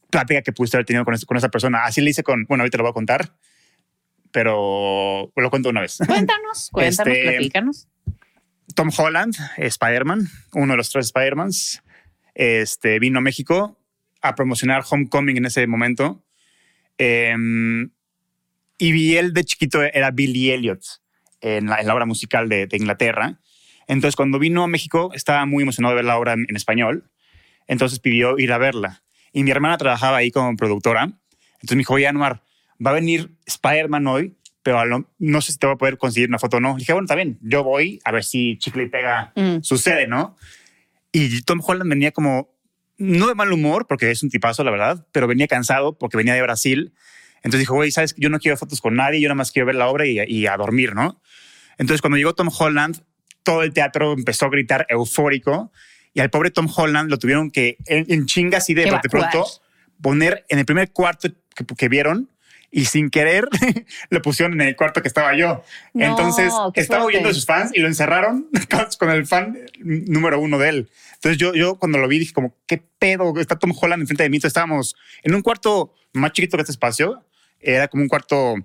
plática 0.09 0.40
que 0.40 0.52
pudiste 0.52 0.78
haber 0.78 0.87
tenido 0.87 1.04
con, 1.04 1.14
con 1.19 1.37
esa 1.37 1.50
persona. 1.50 1.85
Así 1.85 2.00
le 2.00 2.09
hice 2.09 2.23
con, 2.23 2.47
bueno, 2.47 2.62
ahorita 2.62 2.78
lo 2.78 2.85
voy 2.85 2.90
a 2.90 2.95
contar, 2.95 3.35
pero 4.35 5.31
lo 5.37 5.50
cuento 5.50 5.69
una 5.69 5.83
vez. 5.83 5.99
Cuéntanos, 6.05 6.69
cuéntanos, 6.73 7.14
Este, 7.14 7.31
platícanos. 7.31 7.88
Tom 8.75 8.91
Holland, 8.99 9.37
Spider-Man, 9.57 10.29
uno 10.55 10.73
de 10.73 10.76
los 10.76 10.91
tres 10.91 11.07
Spider-Mans, 11.07 11.85
este, 12.35 12.99
vino 12.99 13.21
a 13.21 13.23
México 13.23 13.79
a 14.23 14.35
promocionar 14.35 14.83
Homecoming 14.91 15.37
en 15.37 15.47
ese 15.47 15.64
momento. 15.69 16.25
Em, 16.99 17.91
y 18.76 19.14
él 19.14 19.33
de 19.35 19.45
chiquito 19.45 19.85
era 19.85 20.11
Billy 20.11 20.50
Elliot 20.50 20.83
en 21.41 21.67
la, 21.67 21.81
en 21.81 21.87
la 21.87 21.95
obra 21.95 22.05
musical 22.05 22.49
de, 22.49 22.67
de 22.67 22.76
Inglaterra. 22.76 23.38
Entonces, 23.87 24.17
cuando 24.17 24.41
vino 24.41 24.64
a 24.64 24.67
México, 24.67 25.12
estaba 25.14 25.47
muy 25.47 25.62
emocionado 25.62 25.95
de 25.95 25.97
ver 25.97 26.07
la 26.07 26.19
obra 26.19 26.33
en, 26.33 26.45
en 26.49 26.57
español. 26.57 27.09
Entonces 27.69 28.00
pidió 28.00 28.37
ir 28.37 28.53
a 28.53 28.59
verla. 28.59 29.05
Y 29.33 29.45
mi 29.45 29.53
hermana 29.53 29.79
trabajaba 29.79 30.17
ahí 30.17 30.33
como 30.33 30.57
productora. 30.57 31.05
Entonces 31.05 31.76
me 31.76 31.83
dijo, 31.83 31.95
oye, 31.95 32.09
Anuar, 32.09 32.43
va 32.85 32.90
a 32.90 32.95
venir 32.95 33.31
Spider-Man 33.47 34.07
hoy, 34.07 34.35
pero 34.62 34.85
lo- 34.87 35.11
no 35.19 35.40
sé 35.40 35.52
si 35.52 35.59
te 35.59 35.66
voy 35.66 35.75
a 35.75 35.78
poder 35.78 35.99
conseguir 35.99 36.28
una 36.28 36.38
foto 36.38 36.57
o 36.57 36.61
no. 36.61 36.73
Le 36.75 36.78
dije, 36.78 36.93
bueno, 36.93 37.04
está 37.04 37.14
bien, 37.14 37.38
yo 37.43 37.62
voy 37.64 38.00
a 38.04 38.12
ver 38.12 38.25
si 38.25 38.57
Chicle 38.59 38.85
y 38.85 38.88
Pega 38.88 39.33
Mm. 39.37 39.62
sucede, 39.62 40.07
¿no? 40.07 40.37
Y 41.12 41.43
Tom 41.43 41.61
Holland 41.64 41.88
venía 41.90 42.12
como, 42.12 42.50
no 42.97 43.26
de 43.28 43.35
mal 43.35 43.52
humor, 43.52 43.87
porque 43.88 44.11
es 44.11 44.23
un 44.23 44.31
tipazo, 44.31 44.64
la 44.64 44.71
verdad, 44.71 45.07
pero 45.12 45.26
venía 45.26 45.47
cansado 45.49 45.97
porque 45.99 46.16
venía 46.16 46.35
de 46.35 46.43
Brasil. 46.43 46.93
Entonces 47.37 47.61
dijo, 47.61 47.75
güey, 47.75 47.90
sabes, 47.90 48.14
yo 48.16 48.31
no 48.31 48.38
quiero 48.38 48.57
fotos 48.57 48.81
con 48.81 48.95
nadie, 48.95 49.21
yo 49.21 49.28
nada 49.28 49.35
más 49.37 49.52
quiero 49.52 49.66
ver 49.66 49.75
la 49.75 49.88
obra 49.88 50.07
y, 50.07 50.19
y 50.26 50.47
a 50.47 50.57
dormir, 50.57 50.95
¿no? 50.95 51.21
Entonces 51.76 52.00
cuando 52.00 52.16
llegó 52.16 52.35
Tom 52.35 52.49
Holland, 52.57 53.02
todo 53.43 53.62
el 53.62 53.73
teatro 53.75 54.12
empezó 54.14 54.47
a 54.47 54.49
gritar 54.50 54.87
eufórico 54.88 55.71
y 56.14 56.21
al 56.21 56.31
pobre 56.31 56.50
Tom 56.50 56.69
Holland 56.75 57.11
lo 57.11 57.19
tuvieron 57.19 57.50
que 57.50 57.76
en, 57.87 58.07
en 58.09 58.25
chinga 58.26 58.59
así 58.59 58.73
de, 58.73 58.87
de 58.87 59.09
pronto 59.11 59.45
poner 60.00 60.47
en 60.49 60.59
el 60.61 60.64
primer 60.64 60.90
cuarto 60.93 61.28
que, 61.54 61.64
que 61.76 61.88
vieron 61.88 62.31
y 62.76 62.87
sin 62.87 63.09
querer 63.09 63.49
lo 64.11 64.21
pusieron 64.21 64.61
en 64.61 64.66
el 64.66 64.75
cuarto 64.75 65.00
que 65.00 65.07
estaba 65.07 65.37
yo. 65.37 65.62
No, 65.93 66.04
Entonces 66.04 66.52
estaba 66.75 67.04
huyendo 67.04 67.28
de 67.28 67.35
sus 67.35 67.47
fans 67.47 67.71
y 67.73 67.78
lo 67.78 67.87
encerraron 67.87 68.49
con, 68.99 69.11
el 69.11 69.26
fan 69.26 69.57
número 69.78 70.40
uno 70.40 70.59
de 70.59 70.69
él. 70.71 70.90
Entonces 71.14 71.38
yo, 71.38 71.54
yo 71.54 71.76
cuando 71.76 71.99
lo 71.99 72.09
vi 72.09 72.19
dije 72.19 72.33
como, 72.33 72.57
¿qué 72.66 72.83
pedo? 72.99 73.33
Está 73.38 73.57
Tom 73.61 73.73
Holland 73.81 74.02
enfrente 74.02 74.25
de 74.25 74.28
mí. 74.28 74.38
Entonces 74.38 74.50
estábamos 74.50 74.97
en 75.23 75.37
un 75.37 75.43
cuarto 75.43 75.95
más 76.14 76.33
chiquito 76.33 76.57
que 76.57 76.62
este 76.62 76.73
espacio. 76.73 77.25
Era 77.61 77.87
como 77.87 78.02
un 78.02 78.09
cuarto 78.09 78.57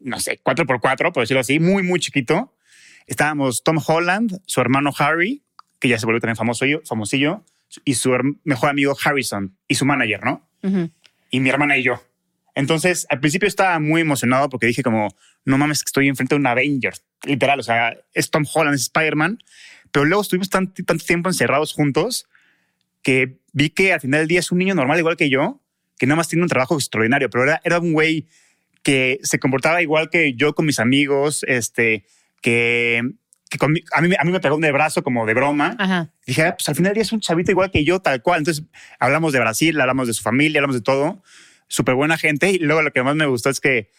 no 0.00 0.18
sé, 0.18 0.40
cuatro 0.42 0.66
por 0.66 0.80
cuatro, 0.80 1.12
por 1.12 1.22
decirlo 1.22 1.40
así, 1.40 1.60
muy, 1.60 1.84
muy 1.84 2.00
chiquito. 2.00 2.56
Estábamos 3.06 3.62
Tom 3.62 3.78
Holland, 3.84 4.40
su 4.46 4.60
hermano 4.60 4.92
Harry, 4.98 5.44
que 5.78 5.88
ya 5.88 5.98
se 5.98 6.06
volvió 6.06 6.20
también 6.20 6.36
famoso, 6.36 6.66
famosillo, 6.84 7.44
y 7.84 7.94
su 7.94 8.16
mejor 8.42 8.70
amigo 8.70 8.96
Harrison 9.02 9.56
y 9.68 9.76
su 9.76 9.84
manager, 9.84 10.24
¿no? 10.24 10.48
Y 11.30 11.40
mi 11.40 11.50
hermana 11.50 11.76
y 11.78 11.84
yo. 11.84 12.02
Entonces, 12.58 13.06
al 13.08 13.20
principio 13.20 13.46
estaba 13.46 13.78
muy 13.78 14.00
emocionado 14.00 14.48
porque 14.48 14.66
dije 14.66 14.82
como, 14.82 15.14
no 15.44 15.58
mames, 15.58 15.84
que 15.84 15.90
estoy 15.90 16.08
enfrente 16.08 16.34
de 16.34 16.40
un 16.40 16.46
Avenger, 16.48 16.92
literal, 17.22 17.60
o 17.60 17.62
sea, 17.62 17.96
es 18.14 18.30
Tom 18.30 18.44
Holland, 18.52 18.74
es 18.74 18.82
Spider-Man, 18.82 19.38
pero 19.92 20.04
luego 20.04 20.22
estuvimos 20.22 20.50
tanto, 20.50 20.82
tanto 20.82 21.04
tiempo 21.04 21.28
encerrados 21.28 21.72
juntos 21.72 22.26
que 23.00 23.38
vi 23.52 23.70
que 23.70 23.92
al 23.92 24.00
final 24.00 24.22
del 24.22 24.28
día 24.28 24.40
es 24.40 24.50
un 24.50 24.58
niño 24.58 24.74
normal 24.74 24.98
igual 24.98 25.16
que 25.16 25.30
yo, 25.30 25.62
que 26.00 26.06
nada 26.06 26.16
más 26.16 26.26
tiene 26.26 26.42
un 26.42 26.48
trabajo 26.48 26.74
extraordinario, 26.74 27.30
pero 27.30 27.44
era, 27.44 27.60
era 27.62 27.78
un 27.78 27.92
güey 27.92 28.26
que 28.82 29.20
se 29.22 29.38
comportaba 29.38 29.80
igual 29.80 30.10
que 30.10 30.34
yo 30.34 30.56
con 30.56 30.66
mis 30.66 30.80
amigos, 30.80 31.44
este, 31.46 32.06
que, 32.42 33.00
a, 33.60 33.68
mí, 33.68 33.82
a 33.92 34.24
mí 34.24 34.32
me 34.32 34.40
pegó 34.40 34.56
un 34.56 34.62
de 34.62 34.72
brazo 34.72 35.04
como 35.04 35.26
de 35.26 35.34
broma. 35.34 36.10
Dije, 36.26 36.42
ah, 36.42 36.56
pues 36.56 36.68
al 36.68 36.74
final 36.74 36.90
del 36.90 36.94
día 36.94 37.02
es 37.02 37.12
un 37.12 37.20
chavito 37.20 37.52
igual 37.52 37.70
que 37.70 37.84
yo, 37.84 38.00
tal 38.00 38.20
cual. 38.20 38.40
Entonces 38.40 38.64
hablamos 38.98 39.32
de 39.32 39.38
Brasil, 39.38 39.80
hablamos 39.80 40.08
de 40.08 40.14
su 40.14 40.24
familia, 40.24 40.58
hablamos 40.58 40.74
de 40.74 40.82
todo. 40.82 41.22
Súper 41.68 41.94
buena 41.94 42.18
gente. 42.18 42.50
Y 42.50 42.58
luego 42.58 42.82
lo 42.82 42.92
que 42.92 43.02
más 43.02 43.14
me 43.14 43.26
gustó 43.26 43.50
es 43.50 43.60
que 43.60 43.90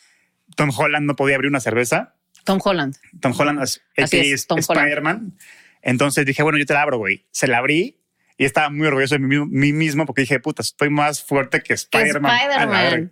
Tom 0.55 0.71
Holland 0.75 1.05
no 1.05 1.15
podía 1.15 1.35
abrir 1.35 1.49
una 1.49 1.59
cerveza. 1.59 2.15
Tom 2.43 2.59
Holland. 2.63 2.97
Tom 3.21 3.33
Holland 3.38 3.61
es, 3.63 3.81
es, 3.95 4.47
Spider-Man. 4.49 5.38
Entonces 5.81 6.25
dije, 6.25 6.43
bueno, 6.43 6.57
yo 6.57 6.65
te 6.65 6.73
la 6.73 6.81
abro, 6.81 6.97
güey. 6.97 7.25
Se 7.31 7.47
la 7.47 7.59
abrí 7.59 7.99
y 8.38 8.45
estaba 8.45 8.69
muy 8.69 8.88
orgulloso 8.88 9.15
de 9.15 9.19
mí, 9.19 9.73
mismo 9.73 10.05
porque 10.05 10.21
dije, 10.21 10.39
puta, 10.39 10.61
estoy 10.61 10.89
más 10.89 11.21
fuerte 11.21 11.61
que 11.61 11.73
Spider-Man. 11.73 13.11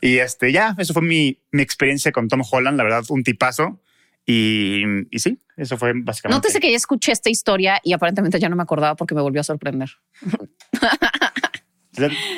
y 0.00 0.18
este, 0.18 0.52
ya, 0.52 0.74
eso 0.78 0.92
fue 0.92 1.02
mi, 1.02 1.42
mi 1.50 1.62
experiencia 1.62 2.12
con 2.12 2.28
Tom 2.28 2.42
Holland, 2.48 2.76
la 2.76 2.84
verdad, 2.84 3.04
un 3.08 3.24
tipazo. 3.24 3.82
Y, 4.24 4.84
y, 5.10 5.18
sí, 5.20 5.38
eso 5.56 5.78
fue 5.78 5.94
básicamente. 5.96 6.36
Nótese 6.36 6.60
que 6.60 6.70
ya 6.70 6.76
escuché 6.76 7.12
esta 7.12 7.30
historia 7.30 7.80
y 7.82 7.92
aparentemente 7.92 8.38
ya 8.38 8.48
no 8.48 8.56
me 8.56 8.62
acordaba 8.62 8.94
porque 8.94 9.14
me 9.14 9.22
volvió 9.22 9.40
a 9.40 9.44
sorprender. 9.44 9.90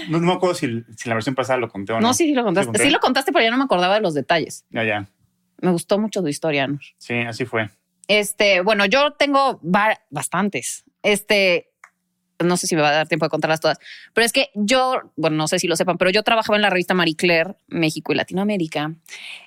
no, 0.09 0.21
me 0.21 0.33
acuerdo 0.33 0.55
si, 0.55 0.85
si, 0.97 1.09
la 1.09 1.15
versión 1.15 1.35
pasada 1.35 1.59
lo 1.59 1.69
conté 1.69 1.93
o 1.93 1.97
no. 1.97 2.09
No, 2.09 2.15
sí, 2.15 2.27
sí 2.27 2.35
lo 2.35 2.45
contaste. 2.45 2.79
¿Sí, 2.79 2.91
lo 2.91 3.01
contaste, 3.01 3.33
pero 3.33 3.45
ya 3.45 3.51
no 3.51 3.59
me 3.59 3.65
acordaba 3.65 3.95
de 3.95 4.01
los 4.01 4.15
detalles. 4.15 4.65
Ya, 4.71 4.85
ya. 4.85 5.09
Me 5.61 5.71
gustó 5.71 5.99
mucho 5.99 6.23
tu 6.23 6.29
historia, 6.29 6.67
¿no? 6.67 6.79
Sí, 6.99 7.15
así 7.15 7.45
fue. 7.45 7.71
Este, 8.09 8.63
bueno, 8.63 8.87
yo 8.87 9.13
tengo 9.13 9.61
bastantes. 9.63 10.85
Este, 11.03 11.71
no 12.45 12.57
sé 12.57 12.67
si 12.67 12.75
me 12.75 12.83
va 12.83 12.89
a 12.89 12.93
dar 12.93 13.09
tiempo 13.09 13.27
de 13.27 13.31
contarlas 13.31 13.61
todas, 13.61 13.79
pero 14.15 14.25
es 14.25 14.33
que 14.33 14.51
yo, 14.55 15.01
bueno, 15.17 15.37
no 15.37 15.49
sé 15.49 15.59
si 15.59 15.69
lo 15.69 15.77
sepan, 15.77 15.99
pero 15.99 16.11
yo 16.11 16.23
trabajaba 16.23 16.57
en 16.57 16.63
la 16.63 16.71
revista 16.71 16.95
Marie 16.95 17.17
Claire, 17.17 17.55
México 17.69 18.13
y 18.13 18.17
Latinoamérica, 18.17 18.95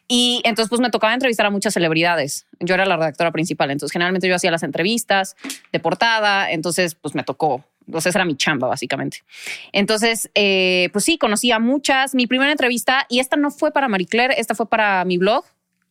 y 0.07 0.41
entonces 0.45 0.69
pues 0.69 0.81
me 0.81 0.89
tocaba 0.89 1.13
entrevistar 1.13 1.45
a 1.45 1.49
muchas 1.49 1.73
celebridades. 1.73 2.45
Yo 2.59 2.75
era 2.75 2.85
la 2.85 2.97
redactora 2.97 3.31
principal, 3.31 3.71
entonces 3.71 3.91
generalmente 3.91 4.27
yo 4.27 4.35
hacía 4.35 4.51
las 4.51 4.63
entrevistas 4.63 5.35
de 5.71 5.79
portada, 5.79 6.51
entonces 6.51 6.95
pues 6.95 7.15
me 7.15 7.23
tocó. 7.23 7.63
Entonces 7.85 8.15
era 8.15 8.25
mi 8.25 8.35
chamba, 8.35 8.67
básicamente. 8.67 9.23
Entonces, 9.71 10.29
eh, 10.35 10.89
pues 10.93 11.05
sí, 11.05 11.17
conocí 11.17 11.51
a 11.51 11.59
muchas. 11.59 12.15
Mi 12.15 12.27
primera 12.27 12.51
entrevista, 12.51 13.05
y 13.09 13.19
esta 13.19 13.35
no 13.37 13.51
fue 13.51 13.71
para 13.71 13.87
Marie 13.87 14.07
Claire, 14.07 14.35
esta 14.37 14.55
fue 14.55 14.69
para 14.69 15.05
mi 15.05 15.17
blog, 15.17 15.45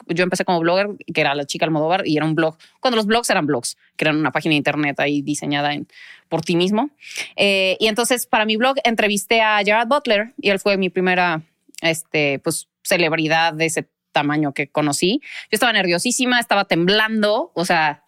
yo 0.09 0.25
empecé 0.25 0.45
como 0.45 0.61
blogger, 0.61 0.89
que 1.13 1.21
era 1.21 1.35
la 1.35 1.47
chica 1.47 1.65
Almodóvar, 1.65 2.07
y 2.07 2.17
era 2.17 2.27
un 2.27 2.35
blog, 2.35 2.57
cuando 2.81 2.97
los 2.97 3.07
blogs 3.07 3.31
eran 3.31 3.47
blogs, 3.47 3.77
que 3.97 4.05
eran 4.05 4.17
una 4.17 4.33
página 4.33 4.53
de 4.53 4.57
internet 4.57 4.99
ahí 5.01 5.23
diseñada 5.23 5.75
en, 5.75 5.87
por 6.29 6.43
ti 6.43 6.57
mismo. 6.57 6.91
Eh, 7.37 7.77
y 7.79 7.87
entonces 7.87 8.27
para 8.27 8.45
mi 8.45 8.57
blog 8.57 8.77
entrevisté 8.85 9.43
a 9.43 9.59
Gerard 9.65 9.89
Butler 9.89 10.33
y 10.41 10.51
él 10.51 10.59
fue 10.59 10.77
mi 10.77 10.91
primera 10.91 11.43
este, 11.83 12.39
pues, 12.41 12.69
celebridad 12.83 13.53
de 13.55 13.67
ese 13.67 13.89
tamaño 14.13 14.53
que 14.53 14.69
conocí. 14.69 15.21
Yo 15.51 15.57
estaba 15.57 15.73
nerviosísima, 15.73 16.39
estaba 16.39 16.67
temblando, 16.67 17.51
o 17.55 17.65
sea, 17.65 18.05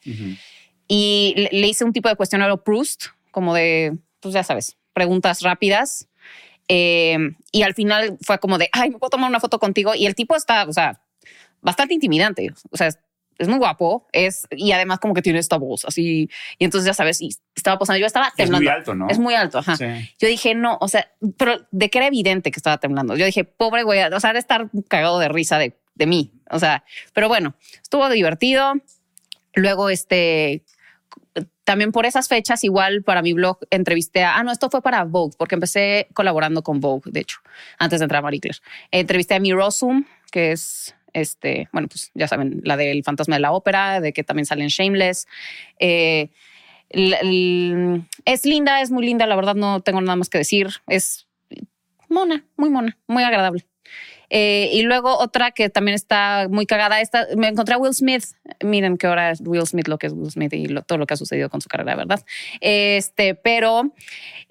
y 0.87 1.49
le, 1.51 1.67
hice 1.67 1.85
un 1.85 1.93
tipo 1.93 2.09
de 2.09 2.17
cuestionario 2.17 2.63
Proust, 2.63 3.07
como 3.35 3.53
de, 3.53 3.99
pues 4.21 4.33
ya 4.33 4.45
sabes, 4.45 4.79
preguntas 4.95 5.43
rápidas. 5.43 6.09
Eh, 6.69 7.19
y 7.53 7.63
al 7.63 7.75
final 7.75 8.17
fue 8.23 8.39
como 8.39 8.57
de, 8.57 8.71
ay, 8.73 8.91
me 8.91 8.99
puedo 8.99 9.11
tomar 9.11 9.29
una 9.29 9.41
foto 9.41 9.59
contigo. 9.59 9.95
Y 9.95 10.07
el 10.07 10.15
tipo 10.15 10.37
está, 10.37 10.65
o 10.65 10.73
sea, 10.73 11.03
bastante 11.61 11.93
intimidante. 11.95 12.55
O 12.71 12.77
sea, 12.77 12.89
es 13.37 13.49
muy 13.49 13.59
guapo, 13.59 14.07
es 14.13 14.47
y 14.53 14.71
además 14.71 15.01
como 15.01 15.13
que 15.13 15.21
tiene 15.21 15.41
esta 15.41 15.57
voz 15.57 15.85
así 15.85 16.31
y 16.57 16.65
entonces 16.65 16.87
ya 16.87 16.95
sabes, 16.95 17.21
y 17.21 17.31
estaba 17.57 17.79
posando, 17.79 17.99
yo 17.99 18.07
estaba 18.07 18.33
temblando. 18.37 18.59
Es 18.59 18.63
muy 18.63 18.77
alto, 18.77 18.95
¿no? 18.95 19.09
Es 19.09 19.19
muy 19.19 19.35
alto, 19.35 19.59
ajá. 19.59 19.77
Yo 20.21 20.29
dije, 20.29 20.55
no, 20.55 20.79
o 20.81 20.87
sea, 20.87 21.11
pero 21.37 21.67
de 21.73 21.91
que 21.91 21.99
era 21.99 22.07
evidente 22.07 22.53
que 22.53 22.61
estaba 22.61 22.79
temblando. 22.79 23.17
Yo 23.17 23.27
dije, 23.27 23.43
pobre 23.43 23.83
güey, 23.83 24.01
o 24.05 24.21
sea, 24.21 24.33
de 24.33 24.39
estar 24.39 24.71
cagado 24.87 25.19
de 25.19 25.29
risa 25.29 25.59
de, 25.59 25.77
de 25.97 26.07
mí, 26.07 26.33
o 26.49 26.61
sea, 26.61 26.85
pero 27.13 27.27
bueno, 27.27 27.57
estuvo 27.83 28.09
divertido. 28.09 28.75
Luego, 29.57 29.89
este, 29.91 30.65
también 31.65 31.93
por 31.93 32.07
esas 32.07 32.29
fechas, 32.29 32.63
igual 32.63 33.03
para 33.03 33.23
mi 33.23 33.33
blog 33.33 33.59
entrevisté 33.71 34.23
a, 34.23 34.37
ah, 34.37 34.45
no, 34.45 34.53
esto 34.53 34.71
fue 34.71 34.83
para 34.83 35.05
Vogue, 35.05 35.35
porque 35.37 35.55
empecé 35.55 36.09
colaborando 36.15 36.63
con 36.63 36.81
Vogue, 36.81 37.11
de 37.11 37.21
hecho, 37.21 37.39
antes 37.79 38.01
de 38.01 38.05
entrar 38.05 38.21
a 38.21 38.23
Marie 38.23 38.41
Claire. 38.41 38.59
Entrevisté 38.91 39.35
a 39.35 39.41
mi 39.41 39.53
Rosum, 39.53 40.05
que 40.31 40.53
es 40.53 40.95
este, 41.15 41.69
bueno, 41.73 41.89
pues 41.89 42.11
ya 42.15 42.29
saben, 42.29 42.61
la 42.65 42.77
del 42.77 43.03
fantasma 43.05 43.37
de 43.37 43.41
la 43.41 43.53
ópera, 43.53 44.01
de 44.01 44.13
que 44.13 44.25
también 44.25 44.47
salen 44.47 44.69
Shameless. 44.69 45.27
Eh, 45.79 46.29
es 46.91 48.45
linda, 48.45 48.83
es 48.83 48.91
muy 48.91 49.07
linda, 49.07 49.27
la 49.27 49.37
verdad 49.37 49.55
no 49.55 49.81
tengo 49.81 50.01
nada 50.01 50.17
más 50.17 50.29
que 50.29 50.39
decir. 50.39 50.69
Es 50.87 51.27
mona, 52.09 52.45
muy 52.57 52.71
mona, 52.71 52.99
muy 53.07 53.23
agradable. 53.23 53.65
Eh, 54.37 54.69
y 54.73 54.83
luego 54.83 55.17
otra 55.17 55.53
que 55.53 55.71
también 55.71 55.95
está 55.95 56.49
muy 56.51 56.67
cagada, 56.67 57.01
esta, 57.01 57.29
me 57.37 57.47
encontré 57.47 57.77
a 57.77 57.79
Will 57.79 57.95
Smith. 57.95 58.25
Miren 58.65 58.97
qué 58.97 59.07
hora 59.07 59.31
es 59.31 59.41
Will 59.41 59.65
Smith, 59.65 59.87
lo 59.87 59.97
que 59.97 60.09
es 60.09 60.13
Will 60.13 60.29
Smith 60.29 60.53
y 60.53 60.67
todo 60.87 60.99
lo 60.99 61.07
que 61.07 61.15
ha 61.15 61.17
sucedido 61.17 61.49
con 61.49 61.61
su 61.61 61.69
carrera, 61.69 61.95
¿verdad? 61.95 62.25
Este, 62.61 63.37
pero 63.37 63.95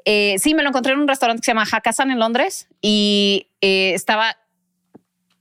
eh, 0.05 0.35
sí, 0.39 0.53
me 0.53 0.63
lo 0.63 0.69
encontré 0.69 0.93
en 0.93 0.99
un 0.99 1.07
restaurante 1.09 1.41
que 1.41 1.45
se 1.47 1.51
llama 1.51 1.65
Hakkasan 1.69 2.11
en 2.11 2.19
Londres 2.19 2.69
y 2.81 3.49
estaba 3.59 4.37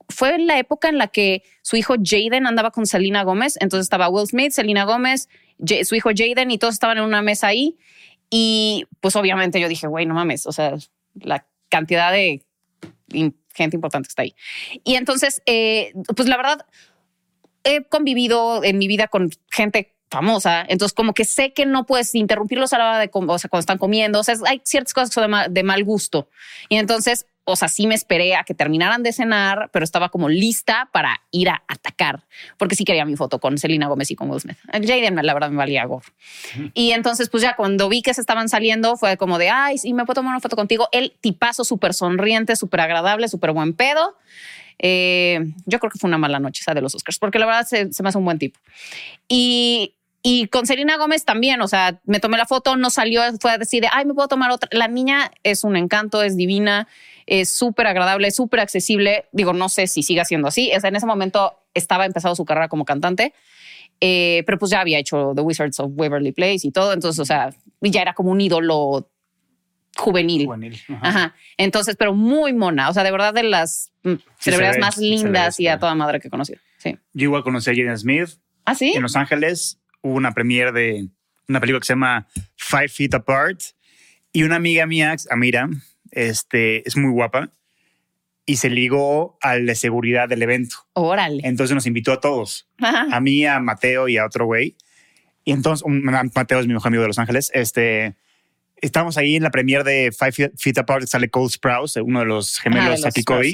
fue 0.09 0.35
en 0.35 0.45
la 0.45 0.59
época 0.59 0.89
en 0.89 0.97
la 0.97 1.07
que 1.07 1.43
su 1.61 1.77
hijo 1.77 1.95
Jaden 2.03 2.45
andaba 2.45 2.71
con 2.71 2.85
Selena 2.85 3.23
Gómez. 3.23 3.57
Entonces 3.61 3.85
estaba 3.85 4.09
Will 4.09 4.27
Smith, 4.27 4.51
Selena 4.51 4.83
Gómez, 4.83 5.29
su 5.85 5.95
hijo 5.95 6.09
Jaden 6.13 6.51
y 6.51 6.57
todos 6.57 6.73
estaban 6.73 6.97
en 6.97 7.05
una 7.05 7.21
mesa 7.21 7.47
ahí. 7.47 7.77
Y 8.29 8.87
pues 8.99 9.15
obviamente 9.15 9.61
yo 9.61 9.69
dije, 9.69 9.87
güey, 9.87 10.05
no 10.05 10.15
mames, 10.15 10.47
o 10.47 10.51
sea, 10.51 10.75
la 11.13 11.47
cantidad 11.69 12.11
de 12.11 12.43
gente 13.53 13.77
importante 13.77 14.07
está 14.07 14.23
ahí. 14.23 14.35
Y 14.83 14.95
entonces, 14.95 15.41
eh, 15.45 15.93
pues 16.15 16.27
la 16.27 16.37
verdad, 16.37 16.65
he 17.63 17.83
convivido 17.83 18.63
en 18.63 18.77
mi 18.77 18.87
vida 18.87 19.07
con 19.07 19.29
gente 19.51 19.92
famosa, 20.13 20.65
entonces 20.67 20.93
como 20.93 21.13
que 21.13 21.25
sé 21.25 21.53
que 21.53 21.65
no 21.65 21.85
puedes 21.85 22.15
interrumpirlos 22.15 22.73
a 22.73 22.77
la 22.77 22.85
hora 22.85 22.99
de, 22.99 23.09
o 23.11 23.39
sea, 23.39 23.49
cuando 23.49 23.61
están 23.61 23.77
comiendo, 23.77 24.19
o 24.19 24.23
sea, 24.23 24.35
hay 24.47 24.61
ciertas 24.63 24.93
cosas 24.93 25.09
que 25.09 25.15
son 25.15 25.53
de 25.53 25.63
mal 25.63 25.83
gusto. 25.83 26.29
Y 26.69 26.77
entonces 26.77 27.25
o 27.45 27.55
sea, 27.55 27.67
sí 27.67 27.87
me 27.87 27.95
esperé 27.95 28.35
a 28.35 28.43
que 28.43 28.53
terminaran 28.53 29.03
de 29.03 29.11
cenar, 29.11 29.69
pero 29.73 29.83
estaba 29.83 30.09
como 30.09 30.29
lista 30.29 30.89
para 30.93 31.21
ir 31.31 31.49
a 31.49 31.63
atacar, 31.67 32.23
porque 32.57 32.75
sí 32.75 32.85
quería 32.85 33.05
mi 33.05 33.17
foto 33.17 33.39
con 33.39 33.57
Selena 33.57 33.87
Gómez 33.87 34.11
y 34.11 34.15
con 34.15 34.29
Will 34.29 34.39
Smith. 34.39 34.57
Jaden, 34.71 35.15
la 35.21 35.33
verdad, 35.33 35.49
me 35.49 35.57
valía 35.57 35.83
gorro. 35.85 36.05
Y 36.73 36.91
entonces, 36.91 37.29
pues 37.29 37.43
ya 37.43 37.55
cuando 37.55 37.89
vi 37.89 38.01
que 38.01 38.13
se 38.13 38.21
estaban 38.21 38.47
saliendo, 38.47 38.95
fue 38.95 39.17
como 39.17 39.37
de, 39.37 39.49
ay, 39.49 39.77
sí, 39.77 39.93
me 39.93 40.05
puedo 40.05 40.15
tomar 40.15 40.31
una 40.31 40.39
foto 40.39 40.55
contigo. 40.55 40.87
El 40.91 41.11
tipazo 41.19 41.65
súper 41.65 41.93
sonriente, 41.93 42.55
súper 42.55 42.79
agradable, 42.79 43.27
súper 43.27 43.51
buen 43.51 43.73
pedo. 43.73 44.15
Eh, 44.79 45.39
yo 45.65 45.79
creo 45.79 45.91
que 45.91 45.99
fue 45.99 46.07
una 46.07 46.17
mala 46.17 46.39
noche 46.39 46.61
esa 46.61 46.73
de 46.73 46.81
los 46.81 46.95
Oscars, 46.95 47.19
porque 47.19 47.39
la 47.39 47.45
verdad 47.45 47.67
se, 47.67 47.91
se 47.91 48.03
me 48.03 48.09
hace 48.09 48.17
un 48.17 48.25
buen 48.25 48.39
tipo. 48.39 48.59
Y 49.27 49.95
y 50.25 50.47
con 50.47 50.65
Selena 50.65 50.95
Gómez 50.95 51.25
también, 51.25 51.61
o 51.61 51.67
sea, 51.67 51.99
me 52.05 52.21
tomé 52.21 52.37
la 52.37 52.45
foto, 52.45 52.77
no 52.77 52.89
salió, 52.89 53.21
fue 53.41 53.51
a 53.51 53.57
decir, 53.57 53.83
ay, 53.91 54.05
me 54.05 54.13
puedo 54.13 54.29
tomar 54.29 54.51
otra. 54.51 54.69
La 54.71 54.87
niña 54.87 55.29
es 55.43 55.65
un 55.65 55.75
encanto, 55.75 56.23
es 56.23 56.37
divina, 56.37 56.87
es 57.25 57.49
súper 57.49 57.87
agradable, 57.87 58.31
súper 58.31 58.61
accesible. 58.61 59.25
Digo, 59.33 59.51
no 59.51 59.67
sé 59.67 59.85
si 59.87 60.01
siga 60.01 60.23
siendo 60.23 60.47
así. 60.47 60.71
O 60.73 60.79
sea, 60.79 60.87
en 60.87 60.95
ese 60.95 61.05
momento 61.05 61.59
estaba 61.73 62.05
empezando 62.05 62.37
su 62.37 62.45
carrera 62.45 62.69
como 62.69 62.85
cantante, 62.85 63.33
eh, 63.99 64.43
pero 64.45 64.57
pues 64.57 64.71
ya 64.71 64.79
había 64.79 64.97
hecho 64.97 65.33
The 65.35 65.41
Wizards 65.41 65.81
of 65.81 65.91
Waverly 65.93 66.31
Place 66.31 66.61
y 66.63 66.71
todo. 66.71 66.93
Entonces, 66.93 67.19
o 67.19 67.25
sea, 67.25 67.53
ya 67.81 68.01
era 68.01 68.13
como 68.13 68.31
un 68.31 68.39
ídolo 68.39 69.09
juvenil. 69.97 70.45
juvenil 70.45 70.79
ajá. 71.01 71.35
Entonces, 71.57 71.97
pero 71.97 72.13
muy 72.13 72.53
mona. 72.53 72.89
O 72.89 72.93
sea, 72.93 73.03
de 73.03 73.11
verdad 73.11 73.33
de 73.33 73.43
las 73.43 73.91
mm, 74.03 74.13
celebridades 74.39 74.79
más 74.79 74.97
lindas 74.97 75.59
y 75.59 75.67
a 75.67 75.79
toda 75.79 75.95
madre 75.95 76.21
que 76.21 76.29
he 76.29 76.31
conocido. 76.31 76.61
Sí. 76.77 76.97
Yo 77.11 77.25
igual 77.25 77.43
conocí 77.43 77.69
a 77.69 77.73
Jaden 77.73 77.97
Smith. 77.97 78.29
¿Ah, 78.63 78.75
sí? 78.75 78.93
En 78.95 79.01
Los 79.01 79.17
Ángeles 79.17 79.82
hubo 80.03 80.13
una 80.13 80.33
premiere 80.33 80.71
de 80.71 81.07
una 81.47 81.59
película 81.59 81.79
que 81.79 81.87
se 81.87 81.93
llama 81.93 82.27
Five 82.55 82.89
Feet 82.89 83.13
Apart 83.15 83.59
y 84.31 84.43
una 84.43 84.57
amiga 84.57 84.85
mía, 84.85 85.15
Amira, 85.29 85.69
este, 86.11 86.87
es 86.87 86.95
muy 86.95 87.11
guapa 87.11 87.51
y 88.45 88.57
se 88.57 88.69
ligó 88.69 89.37
al 89.41 89.65
de 89.65 89.75
seguridad 89.75 90.27
del 90.27 90.43
evento. 90.43 90.75
Órale. 90.93 91.41
Entonces 91.43 91.73
nos 91.73 91.85
invitó 91.85 92.11
a 92.11 92.19
todos, 92.19 92.67
a 92.79 93.19
mí, 93.19 93.45
a 93.45 93.59
Mateo 93.59 94.07
y 94.07 94.17
a 94.17 94.25
otro 94.25 94.45
güey. 94.45 94.75
Y 95.45 95.51
entonces, 95.51 95.85
Mateo 95.87 96.59
es 96.59 96.67
mi 96.67 96.73
mejor 96.73 96.87
amigo 96.87 97.01
de 97.01 97.07
Los 97.07 97.19
Ángeles. 97.19 97.51
Este, 97.53 98.15
estamos 98.77 99.17
ahí 99.17 99.35
en 99.35 99.43
la 99.43 99.51
premiere 99.51 99.83
de 99.83 100.11
Five 100.11 100.51
Feet 100.57 100.77
Apart, 100.77 101.07
sale 101.07 101.29
Cole 101.29 101.49
Sprouse, 101.49 101.97
uno 101.97 102.19
de 102.19 102.25
los 102.25 102.59
gemelos 102.59 103.01
de 103.01 103.23
Kobe. 103.23 103.53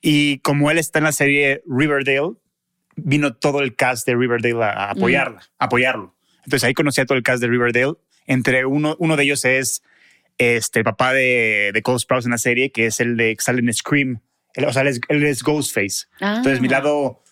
Y 0.00 0.38
como 0.38 0.70
él 0.70 0.78
está 0.78 0.98
en 0.98 1.04
la 1.04 1.12
serie 1.12 1.62
Riverdale, 1.66 2.34
vino 2.96 3.34
todo 3.34 3.60
el 3.60 3.76
cast 3.76 4.06
de 4.06 4.14
Riverdale 4.16 4.62
a, 4.64 4.90
apoyarla, 4.90 5.42
a 5.58 5.66
apoyarlo. 5.66 6.14
Entonces 6.44 6.64
ahí 6.64 6.74
conocí 6.74 7.00
a 7.00 7.06
todo 7.06 7.16
el 7.18 7.22
cast 7.24 7.40
de 7.40 7.48
Riverdale. 7.48 7.94
Entre 8.26 8.64
uno, 8.66 8.96
uno 8.98 9.16
de 9.16 9.22
ellos 9.24 9.44
es 9.44 9.82
este, 10.38 10.80
el 10.80 10.84
papá 10.84 11.12
de, 11.12 11.70
de 11.72 11.82
Cole 11.82 11.98
Sprouse 11.98 12.24
en 12.26 12.32
la 12.32 12.38
serie, 12.38 12.70
que 12.72 12.86
es 12.86 13.00
el 13.00 13.16
de 13.16 13.36
que 13.36 13.42
sale 13.42 13.60
en 13.60 13.72
Scream. 13.72 14.20
Él- 14.54 14.64
o 14.64 14.72
sea, 14.72 14.82
él 14.82 14.88
es, 14.88 15.00
él 15.08 15.24
es 15.24 15.42
Ghostface. 15.42 16.06
Ah. 16.20 16.34
Entonces 16.38 16.60
mi 16.60 16.68
lado 16.68 17.22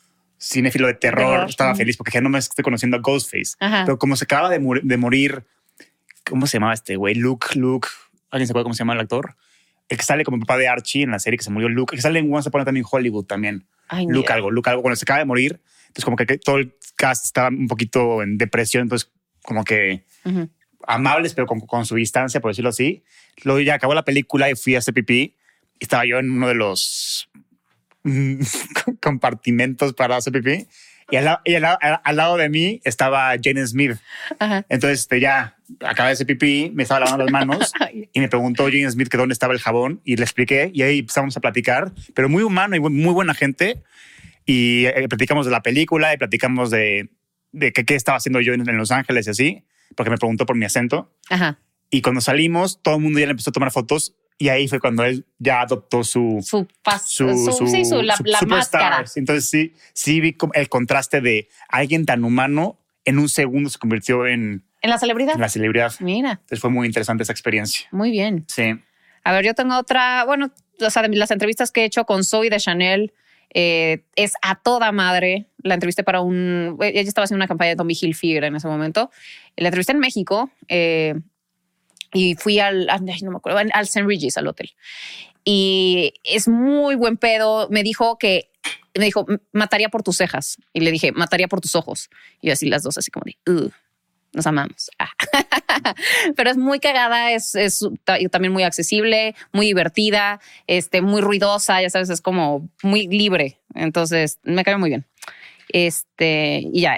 cinéfilo 0.41 0.87
de 0.87 0.95
terror, 0.95 1.31
Terror, 1.33 1.49
estaba 1.51 1.71
ujú. 1.71 1.79
feliz 1.79 1.97
porque 1.97 2.13
ya 2.13 2.21
no 2.21 2.29
me 2.29 2.39
estoy 2.39 2.63
conociendo 2.63 2.97
a 2.97 3.01
Ghostface. 3.01 3.55
Ajá. 3.61 3.85
Pero 3.87 3.99
como 3.99 4.15
se 4.17 4.25
acaba 4.25 4.49
de, 4.51 4.59
mor- 4.61 4.83
de 4.83 4.97
morir, 4.97 5.45
¿cómo 6.25 6.47
se 6.47 6.59
llamaba 6.59 6.75
este 6.75 6.97
güey? 6.97 7.15
Luke, 7.15 7.59
Luke. 7.59 7.89
¿Alguien 8.31 8.47
se 8.47 8.53
acuerda 8.53 8.65
cómo 8.65 8.75
se 8.75 8.81
llama 8.81 8.95
el 8.95 9.01
actor? 9.01 9.37
El 9.89 9.97
que 9.99 10.03
sale 10.05 10.25
como 10.25 10.39
papá 10.41 10.57
de 10.59 10.67
Archie 10.69 11.03
en 11.03 11.11
la 11.13 11.19
serie 11.19 11.37
que 11.39 11.45
se 11.45 11.51
murió 11.51 11.69
Luke. 11.69 11.95
El 11.95 11.99
que 11.99 12.03
sale 12.03 12.19
en 12.19 12.33
Once 12.33 12.49
Upon 12.49 12.63
a 12.63 12.65
Time 12.65 12.79
in 12.81 12.85
Hollywood 12.91 13.27
también. 13.27 13.67
Ay, 13.89 14.07
Luke 14.09 14.33
algo, 14.33 14.51
Luke 14.51 14.69
algo. 14.71 14.83
Cuando 14.83 14.97
se 14.97 15.05
acaba 15.05 15.19
de 15.21 15.25
morir, 15.25 15.61
entonces 15.89 16.05
como 16.05 16.17
que, 16.17 16.39
todo 16.39 16.57
el 16.59 16.75
cast 16.97 17.25
estaba 17.27 17.49
un 17.49 17.67
poquito 17.69 18.23
en 18.23 18.39
depresión, 18.39 18.83
entonces 18.85 19.11
como 19.43 19.65
que 19.65 20.05
amables, 20.87 21.35
pero 21.35 21.47
con, 21.47 21.61
con 21.61 21.87
su 21.87 21.95
distancia, 21.97 22.41
por 22.41 22.51
decirlo 22.51 22.71
así. 22.71 23.05
Luego 23.43 23.61
ya 23.61 23.75
acabó 23.75 23.95
la 23.95 24.05
película 24.05 24.51
y 24.51 24.55
fui 24.55 24.75
a 24.75 24.79
hacer 24.79 24.95
pipí. 24.95 25.37
Estaba 25.81 26.05
yo 26.07 26.19
en 26.19 26.31
uno 26.31 26.49
de 26.49 26.55
los 26.55 27.29
mm, 28.05 28.41
compartimentos 29.01 29.93
para 29.95 30.17
hacer 30.17 30.33
pipí. 30.33 30.67
Y 31.11 31.17
al, 31.17 31.25
la- 31.27 31.41
y 31.45 31.55
al 31.55 31.63
la- 31.63 31.75
al 31.75 32.17
lado 32.17 32.37
de 32.37 32.49
mí 32.49 32.81
estaba 32.85 33.35
Jane 33.43 33.67
Smith. 33.67 33.93
Ajá. 34.39 34.65
Entonces 34.69 35.01
este, 35.01 35.21
ya 35.21 35.57
acabé 35.81 36.09
de 36.09 36.13
hacer 36.13 36.27
pipí, 36.27 36.71
me 36.75 36.83
estaba 36.83 37.01
lavando 37.01 37.25
las 37.25 37.33
manos 37.33 37.73
y 38.13 38.21
me 38.21 38.29
preguntó 38.29 38.65
Jane 38.65 38.91
Smith 38.91 39.09
que 39.09 39.17
dónde 39.17 39.33
estaba 39.33 39.53
el 39.55 39.61
jabón 39.61 40.01
y 40.05 40.17
le 40.17 40.23
expliqué 40.23 40.71
y 40.75 40.83
ahí 40.83 40.99
empezamos 41.01 41.37
a 41.37 41.41
platicar, 41.41 41.93
pero 42.15 42.29
muy 42.29 42.43
humano 42.43 42.77
y 42.77 42.81
muy 42.81 43.13
buena 43.13 43.35
gente. 43.35 43.83
Y 44.47 44.85
eh, 44.87 45.07
platicamos 45.09 45.47
de 45.47 45.53
la 45.53 45.63
película 45.63 46.13
y 46.13 46.19
platicamos 46.19 46.71
de, 46.71 47.09
de 47.53 47.73
que, 47.73 47.85
qué 47.85 47.95
estaba 47.95 48.19
haciendo 48.19 48.41
yo 48.41 48.53
en, 48.53 48.69
en 48.69 48.77
Los 48.77 48.91
Ángeles 48.91 49.27
y 49.27 49.31
así, 49.31 49.65
porque 49.97 50.11
me 50.11 50.19
preguntó 50.19 50.45
por 50.45 50.57
mi 50.57 50.67
acento. 50.67 51.11
Ajá. 51.31 51.59
Y 51.91 52.03
cuando 52.03 52.21
salimos, 52.21 52.83
todo 52.83 52.97
el 52.97 53.01
mundo 53.03 53.19
ya 53.21 53.27
le 53.27 53.31
empezó 53.31 53.51
a 53.51 53.53
tomar 53.55 53.71
fotos 53.71 54.15
y 54.37 54.49
ahí 54.49 54.67
fue 54.69 54.81
cuando 54.81 55.05
él 55.05 55.25
ya 55.39 55.61
adoptó 55.63 56.03
su... 56.05 56.41
Su, 56.43 56.67
pas- 56.85 57.03
Su, 57.07 57.29
su- 57.31 57.53
su- 57.53 57.67
sí, 57.69 57.85
su, 57.85 58.03
la, 58.03 58.17
máscara. 58.47 59.05
Entonces 59.15 59.49
sí, 59.49 59.73
sí 59.95 60.21
vi 60.21 60.37
el 60.55 60.69
contraste 60.69 61.21
de 61.21 61.49
alguien 61.69 62.05
tan 62.05 62.25
humano 62.25 62.81
en 63.07 63.19
un 63.19 63.29
segundo 63.29 63.71
se 63.71 63.79
convirtió 63.79 64.27
en, 64.27 64.65
En 64.85 64.91
la 64.91 64.99
celebridad. 64.99 65.35
en 65.35 65.41
la 65.41 65.49
celebridad. 65.49 65.93
Mira, 66.01 66.33
Entonces 66.33 66.61
fue 66.61 66.71
muy 66.71 66.87
interesante 66.87 67.23
esa 67.23 67.33
experiencia. 67.33 67.89
muy 67.91 68.11
bien. 68.11 68.45
Sí. 68.49 68.75
A 69.25 69.33
ver, 69.33 69.45
yo 69.45 69.55
tengo 69.55 69.77
otra, 69.79 70.25
bueno, 70.25 70.51
o 70.81 70.91
sea, 70.91 71.09
las 71.09 71.31
entrevistas 71.31 71.71
que 71.71 71.81
he 71.81 71.85
hecho 71.85 72.05
con 72.05 72.23
Zoe 72.25 72.51
de 72.51 72.59
Chanel 72.59 73.13
eh, 73.55 74.05
es 74.17 74.35
a 74.43 74.57
toda 74.57 74.93
madre. 74.93 75.47
La 75.63 75.75
entrevisté 75.75 76.05
para 76.05 76.21
un, 76.21 76.77
ella 76.83 77.01
estaba 77.01 77.25
haciendo 77.25 77.39
una 77.39 77.49
campaña 77.49 77.71
de 77.71 77.77
Tommy 77.77 77.97
Hilfiger 77.99 78.45
en 78.45 78.57
ese 78.57 78.69
momento. 78.69 79.11
La 79.57 79.69
entrevisté 79.69 79.93
en 79.93 80.01
México 80.01 80.51
eh, 80.69 81.15
y 82.13 82.35
fui 82.35 82.59
al, 82.59 82.87
ay, 82.91 83.01
no 83.23 83.31
me 83.31 83.37
acuerdo, 83.39 83.59
al 83.61 83.85
St. 83.85 84.03
Regis, 84.07 84.37
al 84.37 84.47
hotel. 84.49 84.73
Y 85.45 86.13
es 86.25 86.47
muy 86.49 86.95
buen 86.95 87.17
pedo. 87.17 87.69
Me 87.71 87.83
dijo 87.83 88.19
que, 88.19 88.51
me 88.99 89.05
dijo, 89.07 89.27
mataría 89.53 89.89
por 89.89 90.03
tus 90.03 90.17
cejas. 90.19 90.59
Y 90.73 90.81
le 90.81 90.91
dije, 90.91 91.13
mataría 91.13 91.49
por 91.49 91.61
tus 91.61 91.75
ojos. 91.75 92.11
Y 92.41 92.49
yo 92.49 92.53
así 92.53 92.69
las 92.69 92.83
dos, 92.83 92.99
así 92.99 93.11
como 93.11 93.25
de, 93.25 93.37
"Ugh, 93.51 93.73
nos 94.35 94.47
amamos. 94.47 94.91
Ah. 94.99 95.11
Pero 96.37 96.51
es 96.51 96.57
muy 96.57 96.81
cagada, 96.81 97.33
es, 97.33 97.55
es 97.55 97.87
también 98.31 98.53
muy 98.53 98.63
accesible, 98.63 99.35
muy 99.53 99.67
divertida, 99.67 100.41
este, 100.67 101.01
muy 101.03 101.21
ruidosa, 101.21 101.81
ya 101.81 101.91
sabes, 101.91 102.11
es 102.11 102.21
como 102.21 102.69
muy 102.83 103.07
libre. 103.07 103.61
Entonces 103.75 104.39
me 104.43 104.65
cae 104.65 104.77
muy 104.77 104.91
bien. 104.91 105.07
Este, 105.69 106.63
y 106.73 106.83
ya, 106.83 106.97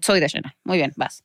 soy 0.00 0.20
de 0.20 0.28
Shena. 0.28 0.56
Muy 0.64 0.78
bien, 0.78 0.92
vas. 0.96 1.24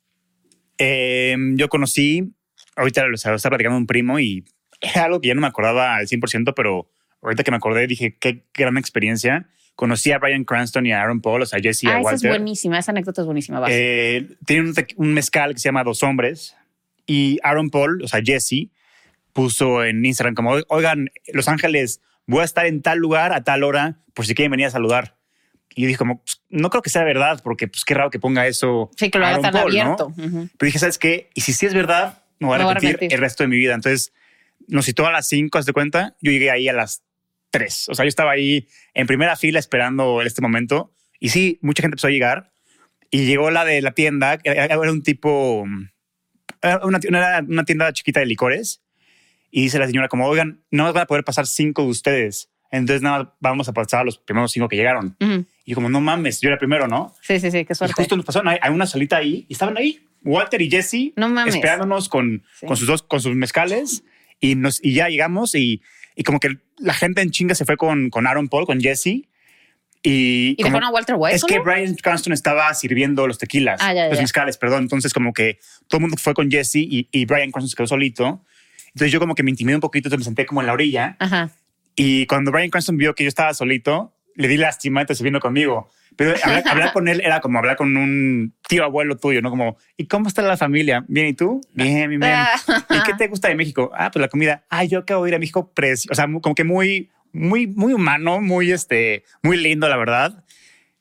Eh, 0.78 1.36
yo 1.56 1.70
conocí, 1.70 2.34
ahorita 2.76 3.06
lo 3.08 3.16
estaba 3.16 3.38
platicando 3.38 3.78
un 3.78 3.88
primo 3.88 4.20
y 4.20 4.46
era 4.82 5.06
algo 5.06 5.22
que 5.22 5.30
ya 5.30 5.36
no 5.36 5.42
me 5.42 5.48
acordaba 5.48 5.96
al 5.96 6.08
100%, 6.08 6.54
pero 6.56 6.90
ahorita 7.22 7.44
que 7.44 7.52
me 7.52 7.58
acordé 7.58 7.88
dije, 7.88 8.18
qué 8.20 8.46
gran 8.54 8.78
experiencia. 8.78 9.48
Conocí 9.76 10.12
a 10.12 10.20
Brian 10.20 10.44
Cranston 10.44 10.86
y 10.86 10.92
a 10.92 11.02
Aaron 11.02 11.20
Paul, 11.22 11.42
o 11.42 11.46
sea, 11.46 11.60
Jesse 11.60 11.84
y 11.86 11.88
a 11.88 11.92
esa 12.00 12.00
es 12.00 12.06
Walter. 12.24 12.30
buenísima, 12.30 12.78
esa 12.78 12.92
anécdota 12.92 13.22
es 13.22 13.26
buenísima. 13.26 13.64
Eh, 13.70 14.28
tienen 14.46 14.74
un, 14.98 15.14
mezcal 15.14 15.54
que 15.54 15.60
se 15.60 15.70
llama 15.70 15.84
Dos 15.84 16.04
Hombres 16.04 16.56
y 17.08 17.40
Aaron 17.44 17.70
Paul, 17.72 18.02
o 18.04 18.08
sea, 18.08 18.22
Jesse, 18.24 18.70
puso 19.34 19.84
en 19.84 20.06
Instagram 20.06 20.36
como, 20.36 20.56
oigan, 20.68 21.10
Los 21.34 21.48
Ángeles, 21.48 22.02
voy 22.28 22.42
a 22.42 22.44
estar 22.44 22.66
en 22.68 22.82
tal 22.84 23.00
lugar 23.00 23.34
a 23.34 23.44
tal 23.44 23.64
hora 23.64 23.98
por 24.14 24.26
si 24.28 24.36
quieren 24.36 24.52
venir 24.52 24.68
a 24.68 24.72
saludar. 24.72 25.18
Y 25.76 25.82
yo 25.82 25.88
dije 25.88 25.98
como, 25.98 26.22
"Pues, 26.22 26.40
no 26.50 26.70
creo 26.70 26.84
que 26.84 26.92
sea 26.92 27.04
verdad, 27.04 27.42
porque 27.44 27.68
pues 27.68 27.84
qué 27.84 27.96
raro 27.96 28.12
que 28.12 28.20
ponga 28.20 28.46
eso. 28.46 28.92
sí, 28.96 29.10
que 29.10 29.18
lo 29.18 29.26
haga 29.26 29.42
tan 29.42 29.54
Paul, 29.54 29.74
¿no? 29.74 29.82
abierto. 29.82 30.06
Ujú. 30.16 30.50
Pero 30.56 30.68
dije, 30.68 30.78
¿sabes 30.78 31.00
qué? 31.00 31.32
Y 31.34 31.42
si 31.42 31.52
sí 31.52 31.66
es 31.66 31.74
verdad, 31.74 32.22
me 32.40 32.46
voy 32.48 32.56
a 32.56 32.58
Me 32.60 32.64
voy 32.66 32.70
a 32.70 32.72
arrepentir 32.74 32.90
arrepentir. 32.92 33.16
el 33.16 33.22
resto 33.22 33.44
de 33.44 33.48
mi 33.48 33.58
vida. 33.58 33.74
Entonces, 33.74 34.14
nos 34.68 34.86
citó 34.86 35.08
a 35.08 35.12
las 35.12 35.28
5, 35.28 35.58
haz 35.58 35.66
de 35.66 35.74
cuenta. 35.74 36.16
Yo 36.22 36.32
llegué 36.32 36.52
ahí 36.52 36.70
a 36.70 36.74
las 36.74 37.02
3. 37.54 37.90
O 37.90 37.94
sea, 37.96 38.04
yo 38.06 38.10
estaba 38.10 38.32
ahí 38.32 38.68
en 38.96 39.06
primera 39.06 39.36
fila 39.36 39.60
esperando 39.60 40.22
este 40.24 40.42
momento. 40.42 40.92
Y 41.20 41.30
sí, 41.30 41.60
mucha 41.62 41.82
gente 41.84 41.94
empezó 41.94 42.08
a 42.08 42.12
llegar. 42.12 42.52
Y 43.12 43.26
llegó 43.26 43.52
la 43.52 43.64
de 43.64 43.80
la 43.84 43.92
tienda. 43.92 44.40
que 44.40 44.50
Era 44.50 44.80
un 44.80 45.04
tipo... 45.04 45.66
Era 46.64 46.80
una, 46.84 47.00
una, 47.08 47.46
una 47.48 47.64
tienda 47.64 47.94
chiquita 47.94 48.20
de 48.22 48.26
licores. 48.26 48.82
Y 49.52 49.62
dice 49.62 49.78
la 49.78 49.86
señora 49.86 50.08
como, 50.08 50.26
oigan, 50.28 50.64
no 50.72 50.92
van 50.92 51.04
a 51.04 51.06
poder 51.06 51.24
pasar 51.24 51.46
cinco 51.46 51.84
de 51.84 51.90
ustedes. 51.90 52.50
Entonces 52.72 53.04
nada, 53.04 53.20
más 53.20 53.34
vamos 53.40 53.70
a 53.70 53.74
pasar 53.74 54.00
a 54.00 54.04
los 54.04 54.18
primeros 54.18 54.52
cinco 54.52 54.68
que 54.68 54.76
llegaron. 54.76 55.16
Ujú. 55.22 55.46
Y 55.64 55.72
yo 55.72 55.76
como, 55.76 55.90
no 55.90 56.02
mames, 56.02 56.42
yo 56.42 56.50
era 56.50 56.58
primero, 56.58 56.88
¿no? 56.88 57.14
Sí, 57.22 57.40
sí, 57.40 57.52
sí, 57.52 57.64
qué 57.66 57.74
Y 57.74 57.76
suerte. 57.76 57.94
justo 57.94 58.16
nos 58.18 58.26
pasaron, 58.26 58.48
hay, 58.48 58.58
hay 58.60 58.72
una 58.74 58.88
salita 58.88 59.18
ahí 59.18 59.46
y 59.48 59.54
estaban 59.54 59.78
ahí. 59.78 60.00
Walter 60.24 60.60
y 60.60 60.72
Jesse 60.72 61.14
No 61.16 61.30
mames. 61.30 61.54
esperándonos 61.54 62.10
con, 62.10 62.44
Sí. 62.60 62.66
con 62.66 62.76
sus 62.78 62.88
dos, 62.88 63.04
con 63.04 63.22
sus 63.22 63.36
mezcales 63.36 64.04
y, 64.40 64.56
nos, 64.56 64.84
y 64.84 64.94
ya 64.96 65.08
llegamos 65.10 65.54
y, 65.54 65.84
y 66.16 66.24
como 66.24 66.40
que 66.40 66.58
la 66.78 66.94
gente 66.94 67.22
en 67.22 67.32
chinga 67.32 67.56
se 67.56 67.66
fue 67.66 67.78
con, 67.78 68.10
con 68.10 68.28
Aaron 68.28 68.48
Paul, 68.50 68.66
con 68.66 68.80
Jesse. 68.82 69.28
Y, 70.06 70.52
¿Y 70.52 70.56
como- 70.58 70.66
dejaron 70.76 70.90
a 70.90 70.92
Walter 70.92 71.16
White? 71.18 71.36
es 71.38 71.44
que? 71.46 71.60
Brian 71.60 71.96
Cranston 71.96 72.34
estaba 72.34 72.74
sirviendo 72.74 73.26
los 73.26 73.38
tequilas, 73.38 73.80
Ah, 73.82 73.94
ya, 73.94 74.10
los 74.10 74.20
mezcales, 74.20 74.58
perdón. 74.58 74.84
Entonces 74.84 75.14
como 75.14 75.32
que 75.34 75.60
todo 75.88 76.00
el 76.00 76.02
mundo 76.02 76.18
fue 76.18 76.34
con 76.34 76.52
Jesse 76.52 76.76
y, 76.76 77.08
y 77.12 77.26
Brian 77.26 77.52
Cranston 77.52 77.70
se 77.70 77.76
quedó 77.76 77.88
solito. 77.88 78.44
Entonces 78.88 79.12
yo 79.12 79.20
como 79.20 79.34
que 79.34 79.44
me 79.44 79.52
intimidé 79.52 79.76
un 79.76 79.82
poquito, 79.82 80.10
entonces 80.10 80.20
me 80.20 80.26
senté 80.26 80.46
como 80.46 80.60
en 80.62 80.68
la 80.68 80.74
orilla 80.74 81.16
Ajá. 81.20 81.52
y 81.96 82.26
cuando 82.28 82.52
Brian 82.52 82.70
Cranston 82.70 82.98
vio 82.98 83.16
que 83.16 83.24
yo 83.24 83.30
estaba 83.30 83.54
solito, 83.54 84.14
le 84.36 84.48
di 84.48 84.58
lástima, 84.58 85.02
entonces 85.02 85.24
vino 85.24 85.40
conmigo. 85.40 85.90
Pero 86.16 86.34
hablar, 86.44 86.64
hablar 86.70 86.94
con 86.94 87.08
él 87.08 87.22
era 87.24 87.40
como 87.40 87.60
hablar 87.60 87.76
con 87.76 87.96
un 87.96 88.54
tío 88.68 88.84
abuelo 88.84 89.18
tuyo, 89.18 89.42
¿no? 89.42 89.50
Como, 89.50 89.78
¿y 89.98 90.08
cómo 90.08 90.28
está 90.28 90.42
la 90.42 90.58
familia? 90.58 91.06
Bien, 91.08 91.28
¿y 91.28 91.34
tú? 91.34 91.62
Bien, 91.74 92.10
bien, 92.10 92.20
bien. 92.20 92.34
¿Y 92.90 93.04
qué 93.04 93.14
te 93.18 93.28
gusta 93.28 93.50
de 93.50 93.56
México? 93.56 93.92
Ah, 93.94 94.12
pues 94.12 94.22
la 94.22 94.28
comida. 94.28 94.64
Ah, 94.70 94.84
yo 94.84 95.00
acabo 95.00 95.24
de 95.24 95.32
ir 95.32 95.36
a 95.36 95.40
México, 95.40 95.72
precio. 95.74 96.10
O 96.12 96.16
sea, 96.16 96.26
como 96.26 96.56
que 96.56 96.64
muy, 96.64 97.10
muy, 97.32 97.68
muy 97.68 97.94
humano, 97.94 98.42
muy, 98.42 98.72
este, 98.72 99.24
muy 99.42 99.58
lindo, 99.58 99.90
la 99.90 99.98
verdad. 99.98 100.44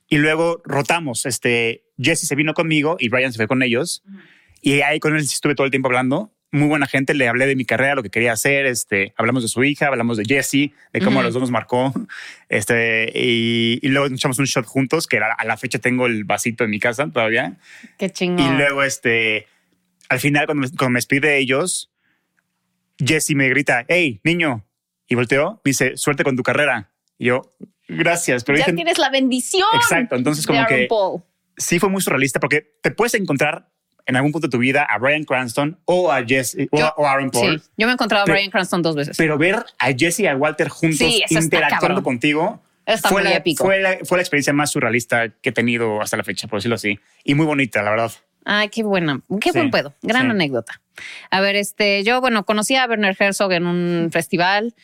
Y 0.08 0.18
luego 0.18 0.60
rotamos. 0.64 1.26
Este, 1.26 1.84
Jesse 1.98 2.26
se 2.26 2.34
vino 2.34 2.54
conmigo 2.54 2.96
y 2.98 3.08
Brian 3.08 3.32
se 3.32 3.38
fue 3.38 3.48
con 3.48 3.62
ellos. 3.62 4.02
Y 4.60 4.80
ahí 4.82 5.00
con 5.00 5.14
él 5.14 5.22
estuve 5.22 5.54
todo 5.54 5.64
el 5.64 5.70
tiempo 5.70 5.88
hablando. 5.88 6.32
Muy 6.52 6.68
buena 6.68 6.86
gente. 6.86 7.14
Le 7.14 7.28
hablé 7.28 7.46
de 7.46 7.56
mi 7.56 7.64
carrera, 7.64 7.94
lo 7.94 8.02
que 8.02 8.10
quería 8.10 8.32
hacer. 8.32 8.66
Este, 8.66 9.14
hablamos 9.16 9.42
de 9.42 9.48
su 9.48 9.64
hija, 9.64 9.86
hablamos 9.86 10.18
de 10.18 10.24
Jesse, 10.24 10.70
de 10.92 11.00
cómo 11.02 11.22
los 11.22 11.32
dos 11.34 11.40
nos 11.40 11.50
marcó. 11.50 11.92
Este, 12.48 13.10
y, 13.14 13.78
y 13.80 13.88
luego 13.88 14.14
echamos 14.14 14.38
un 14.38 14.44
shot 14.44 14.66
juntos, 14.66 15.06
que 15.06 15.16
a 15.16 15.44
la 15.46 15.56
fecha 15.56 15.78
tengo 15.78 16.04
el 16.04 16.24
vasito 16.24 16.64
en 16.64 16.70
mi 16.70 16.78
casa 16.78 17.08
todavía. 17.10 17.56
Qué 17.96 18.10
chingón. 18.10 18.44
Y 18.44 18.58
luego, 18.58 18.82
este, 18.82 19.46
al 20.10 20.20
final, 20.20 20.44
cuando 20.44 20.60
me, 20.60 20.68
cuando 20.68 20.90
me 20.90 20.98
despide 20.98 21.28
de 21.28 21.38
ellos, 21.38 21.90
Jesse 22.98 23.30
me 23.34 23.48
grita, 23.48 23.86
hey, 23.88 24.20
niño. 24.22 24.66
Y 25.08 25.14
volteó, 25.14 25.62
me 25.64 25.70
dice, 25.70 25.96
suerte 25.96 26.24
con 26.24 26.36
tu 26.36 26.42
carrera. 26.42 26.90
Y 27.18 27.26
yo, 27.26 27.54
gracias. 27.88 28.44
Pero 28.44 28.58
ya 28.58 28.66
dije, 28.66 28.76
tienes 28.76 28.98
la 28.98 29.08
bendición. 29.08 29.66
exacto. 29.74 30.16
Entonces, 30.16 30.46
como 30.46 30.66
que 30.66 30.86
Paul. 30.86 31.22
sí 31.56 31.78
fue 31.78 31.88
muy 31.88 32.02
surrealista 32.02 32.40
porque 32.40 32.76
te 32.82 32.90
puedes 32.90 33.14
encontrar 33.14 33.71
en 34.06 34.16
algún 34.16 34.32
punto 34.32 34.46
de 34.48 34.50
tu 34.50 34.58
vida 34.58 34.84
a 34.88 34.98
Brian 34.98 35.24
Cranston 35.24 35.78
o 35.84 36.10
a 36.10 36.24
Jesse 36.24 36.68
o, 36.70 36.78
Yo- 36.78 36.92
o 36.96 37.06
a 37.06 37.12
Aaron 37.12 37.30
Paul. 37.30 37.60
Sí, 37.60 37.68
yo 37.76 37.86
me 37.86 37.92
he 37.92 37.94
encontrado 37.94 38.24
a 38.24 38.32
Brian 38.32 38.50
Cranston 38.50 38.82
dos 38.82 38.96
veces. 38.96 39.16
Pero 39.16 39.38
ver 39.38 39.64
a 39.78 39.92
Jesse 39.96 40.20
y 40.20 40.26
a 40.26 40.36
Walter 40.36 40.68
juntos 40.68 40.98
Sí, 40.98 41.22
interactuando 41.30 42.02
contigo 42.02 42.60
Está 42.84 43.10
fue, 43.10 43.22
muy 43.22 43.30
la, 43.30 43.36
épico. 43.36 43.64
fue, 43.64 43.80
la, 43.80 43.98
fue 44.04 44.18
la 44.18 44.22
experiencia 44.22 44.52
más 44.52 44.70
surrealista 44.72 45.28
que 45.28 45.50
he 45.50 45.52
tenido 45.52 46.00
hasta 46.02 46.16
la 46.16 46.24
fecha, 46.24 46.48
por 46.48 46.58
decirlo 46.58 46.74
así. 46.74 46.98
Y 47.22 47.34
muy 47.34 47.46
bonita, 47.46 47.80
la 47.82 47.90
verdad. 47.90 48.12
Ay, 48.44 48.70
qué 48.70 48.82
buena, 48.82 49.20
qué 49.40 49.52
Sí, 49.52 49.58
buen 49.58 49.70
pedo. 49.70 49.94
Gran 50.02 50.28
anécdota. 50.30 50.80
A 51.30 51.40
ver, 51.40 51.56
este, 51.56 52.02
yo, 52.04 52.20
bueno, 52.20 52.44
conocí 52.44 52.76
a 52.76 52.86
Werner 52.86 53.16
Herzog 53.18 53.52
en 53.52 53.66
un 53.66 54.10
festival. 54.12 54.74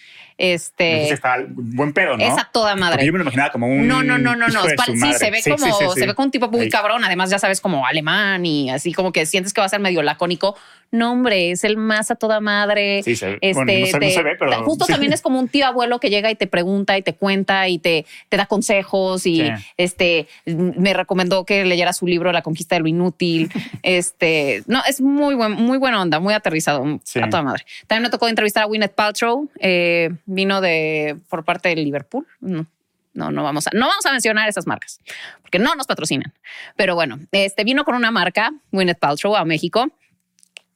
Este. 0.41 1.13
Está 1.13 1.37
buen 1.49 1.93
pedo, 1.93 2.17
¿no? 2.17 2.23
Es 2.25 2.39
a 2.39 2.49
toda 2.53 2.77
madre. 2.77 2.95
Porque 2.99 3.07
yo 3.07 3.13
me 3.13 3.19
lo 3.19 3.25
imaginaba 3.25 3.51
como 3.51 3.67
un. 3.67 3.89
No, 3.89 4.05
no, 4.05 4.19
no, 4.19 4.37
no, 4.37 4.47
no. 4.47 4.63
Sí, 4.63 5.13
se 5.15 5.31
ve 5.33 5.43
Sí, 5.43 5.51
como, 5.51 5.67
sí, 5.67 5.73
sí, 5.79 5.85
sí. 5.95 6.01
se 6.01 6.07
ve 6.07 6.15
como 6.15 6.27
un 6.27 6.31
tipo 6.31 6.49
muy 6.49 6.61
Ahí. 6.63 6.69
cabrón. 6.71 7.05
Además, 7.05 7.29
ya 7.31 7.41
sabes, 7.41 7.61
como 7.61 7.85
alemán 7.85 8.47
y 8.47 8.71
así 8.71 8.93
como 8.93 9.11
que 9.11 9.27
sientes 9.27 9.53
que 9.53 9.61
va 9.61 9.65
a 9.67 9.69
ser 9.69 9.81
medio 9.81 10.01
lacónico. 10.03 10.57
No, 10.91 11.13
hombre, 11.13 11.51
es 11.51 11.65
el 11.65 11.77
más 11.77 12.11
a 12.13 12.15
toda 12.15 12.41
madre. 12.41 13.03
Sí, 13.03 13.15
se 13.17 13.27
ve. 13.27 13.39
Este, 13.43 13.55
Bueno, 13.55 13.73
no 13.81 13.87
se- 13.87 13.99
no 13.99 14.11
se 14.11 14.23
ve, 14.23 14.37
pero- 14.39 14.63
Justo 14.65 14.87
también 14.87 15.13
es 15.13 15.21
como 15.23 15.39
un 15.41 15.49
tío 15.49 15.67
abuelo 15.67 15.99
que 16.01 16.09
llega 16.09 16.31
y 16.31 16.35
te 16.37 16.47
pregunta 16.47 16.97
y 16.97 17.03
te 17.03 17.15
cuenta 17.15 17.69
y 17.69 17.79
te, 17.79 18.07
te 18.31 18.37
da 18.39 18.47
consejos 18.47 19.27
y 19.27 19.51
este 19.77 20.29
me 20.47 20.95
recomendó 20.95 21.45
que 21.45 21.65
leyera 21.65 21.93
su 21.93 22.07
libro 22.07 22.33
La 22.33 22.41
conquista 22.43 22.77
de 22.77 22.81
lo 22.83 22.87
inútil. 22.89 23.51
este, 23.83 24.63
no, 24.67 24.81
es 24.89 25.01
muy 25.01 25.35
buen, 25.35 25.53
muy 25.53 25.77
buena 25.99 26.03
onda, 26.03 26.21
muy 26.21 26.35
aterrizado 26.35 26.85
Sí. 27.05 27.21
a 27.21 27.29
toda 27.29 27.43
madre. 27.43 27.65
También 27.87 28.05
me 28.05 28.11
tocó 28.11 28.29
entrevistar 28.29 28.63
a 28.65 28.67
Gwyneth 28.67 28.95
Paltrow, 28.95 29.49
eh, 29.59 30.11
vino 30.27 30.61
de 30.61 31.17
por 31.29 31.45
parte 31.45 31.69
del 31.71 31.83
Liverpool. 31.85 32.27
No, 32.41 32.67
no, 33.15 33.31
no 33.31 33.43
vamos 33.43 33.67
a, 33.67 33.71
no 33.73 33.87
vamos 33.89 34.07
a 34.07 34.13
mencionar 34.13 34.49
esas 34.49 34.67
marcas 34.67 35.01
porque 35.43 35.59
no 35.59 35.75
nos 35.75 35.87
patrocinan. 35.87 36.33
Pero 36.77 36.95
bueno, 36.95 37.19
este 37.33 37.65
vino 37.65 37.85
con 37.85 37.95
una 37.95 38.11
marca, 38.11 38.53
Gwyneth 38.71 38.99
Paltrow, 38.99 39.35
a 39.37 39.45
México. 39.45 39.89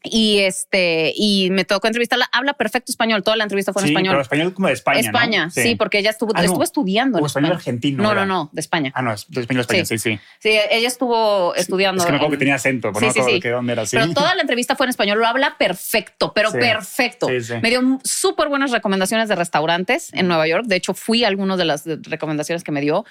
Y 0.04 0.40
este, 0.40 1.12
y 1.14 1.50
me 1.50 1.64
tocó 1.64 1.86
entrevistarla. 1.86 2.28
Habla 2.32 2.54
perfecto 2.54 2.90
español. 2.90 3.22
Toda 3.22 3.36
la 3.36 3.44
entrevista 3.44 3.72
fue 3.72 3.82
en 3.82 3.88
Sí, 3.88 3.92
español. 3.94 4.12
pero 4.14 4.22
español 4.22 4.52
como 4.54 4.66
de 4.66 4.74
España. 4.74 5.00
¿no? 5.00 5.06
España, 5.06 5.50
sí. 5.50 5.76
porque 5.76 5.98
ella 5.98 6.10
estuvo, 6.10 6.32
Ah, 6.34 6.40
no. 6.40 6.44
estuvo 6.46 6.62
estudiando. 6.64 7.18
O 7.18 7.26
español 7.26 7.50
España. 7.52 7.56
argentino 7.58 8.02
No, 8.02 8.14
no, 8.14 8.26
no, 8.26 8.50
de 8.52 8.60
España. 8.60 8.90
Ah, 8.94 9.02
no, 9.02 9.12
es 9.12 9.26
de 9.30 9.40
español 9.42 9.60
España, 9.60 9.84
sí, 9.84 9.98
sí. 9.98 10.18
Sí, 10.40 10.58
ella 10.70 10.88
estuvo 10.88 11.54
estudiando. 11.54 12.02
Es 12.02 12.06
que 12.06 12.12
me 12.12 12.16
acuerdo 12.16 12.32
en- 12.34 12.38
que 12.38 12.44
tenía 12.44 12.54
acento, 12.56 12.92
pero 12.92 13.12
Sí, 13.12 13.18
no 13.20 13.26
sí, 13.26 13.32
me 13.34 13.40
que 13.40 13.48
dónde 13.50 13.72
era. 13.74 13.86
Sí. 13.86 13.96
Pero 13.96 14.12
toda 14.12 14.34
la 14.34 14.40
entrevista 14.40 14.74
fue 14.74 14.86
en 14.86 14.90
español. 14.90 15.18
Lo 15.20 15.26
habla 15.26 15.56
perfecto, 15.56 16.32
pero 16.34 16.50
perfecto. 16.50 17.28
Sí, 17.28 17.40
sí. 17.40 17.54
Me 17.62 17.70
dio 17.70 18.00
súper 18.02 18.48
buenas 18.48 18.72
recomendaciones 18.72 19.28
de 19.28 19.36
restaurantes 19.36 20.12
en 20.14 20.26
Nueva 20.26 20.46
York. 20.48 20.64
De 20.66 20.76
hecho, 20.76 20.94
fui 20.94 21.22
a 21.24 21.28
algunas 21.28 21.58
de 21.58 21.64
las 21.64 21.84
recomendaciones 21.86 22.64
que 22.64 22.72
me 22.72 22.80
dio. 22.80 23.04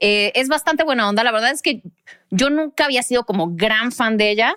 Eh, 0.00 0.30
es 0.34 0.48
bastante 0.48 0.84
buena 0.84 1.08
onda. 1.08 1.24
La 1.24 1.32
verdad 1.32 1.50
es 1.50 1.62
que 1.62 1.80
yo 2.30 2.50
nunca 2.50 2.84
había 2.84 3.02
sido 3.02 3.24
como 3.24 3.48
gran 3.54 3.92
fan 3.92 4.16
de 4.16 4.30
ella, 4.30 4.54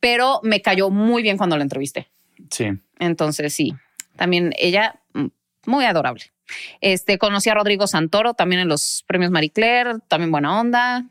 pero 0.00 0.40
me 0.42 0.60
cayó 0.62 0.90
muy 0.90 1.22
bien 1.22 1.36
cuando 1.36 1.56
la 1.56 1.62
entrevisté. 1.62 2.08
Sí. 2.50 2.66
Entonces, 2.98 3.52
sí, 3.54 3.74
también 4.16 4.52
ella 4.58 5.00
mm, 5.14 5.26
muy 5.66 5.84
adorable. 5.84 6.24
Este 6.80 7.18
conocí 7.18 7.50
a 7.50 7.54
Rodrigo 7.54 7.86
Santoro 7.86 8.34
también 8.34 8.60
en 8.62 8.68
los 8.68 9.04
premios 9.06 9.30
Marie 9.30 9.50
Claire, 9.50 9.94
también 10.08 10.30
buena 10.30 10.58
onda. 10.60 11.04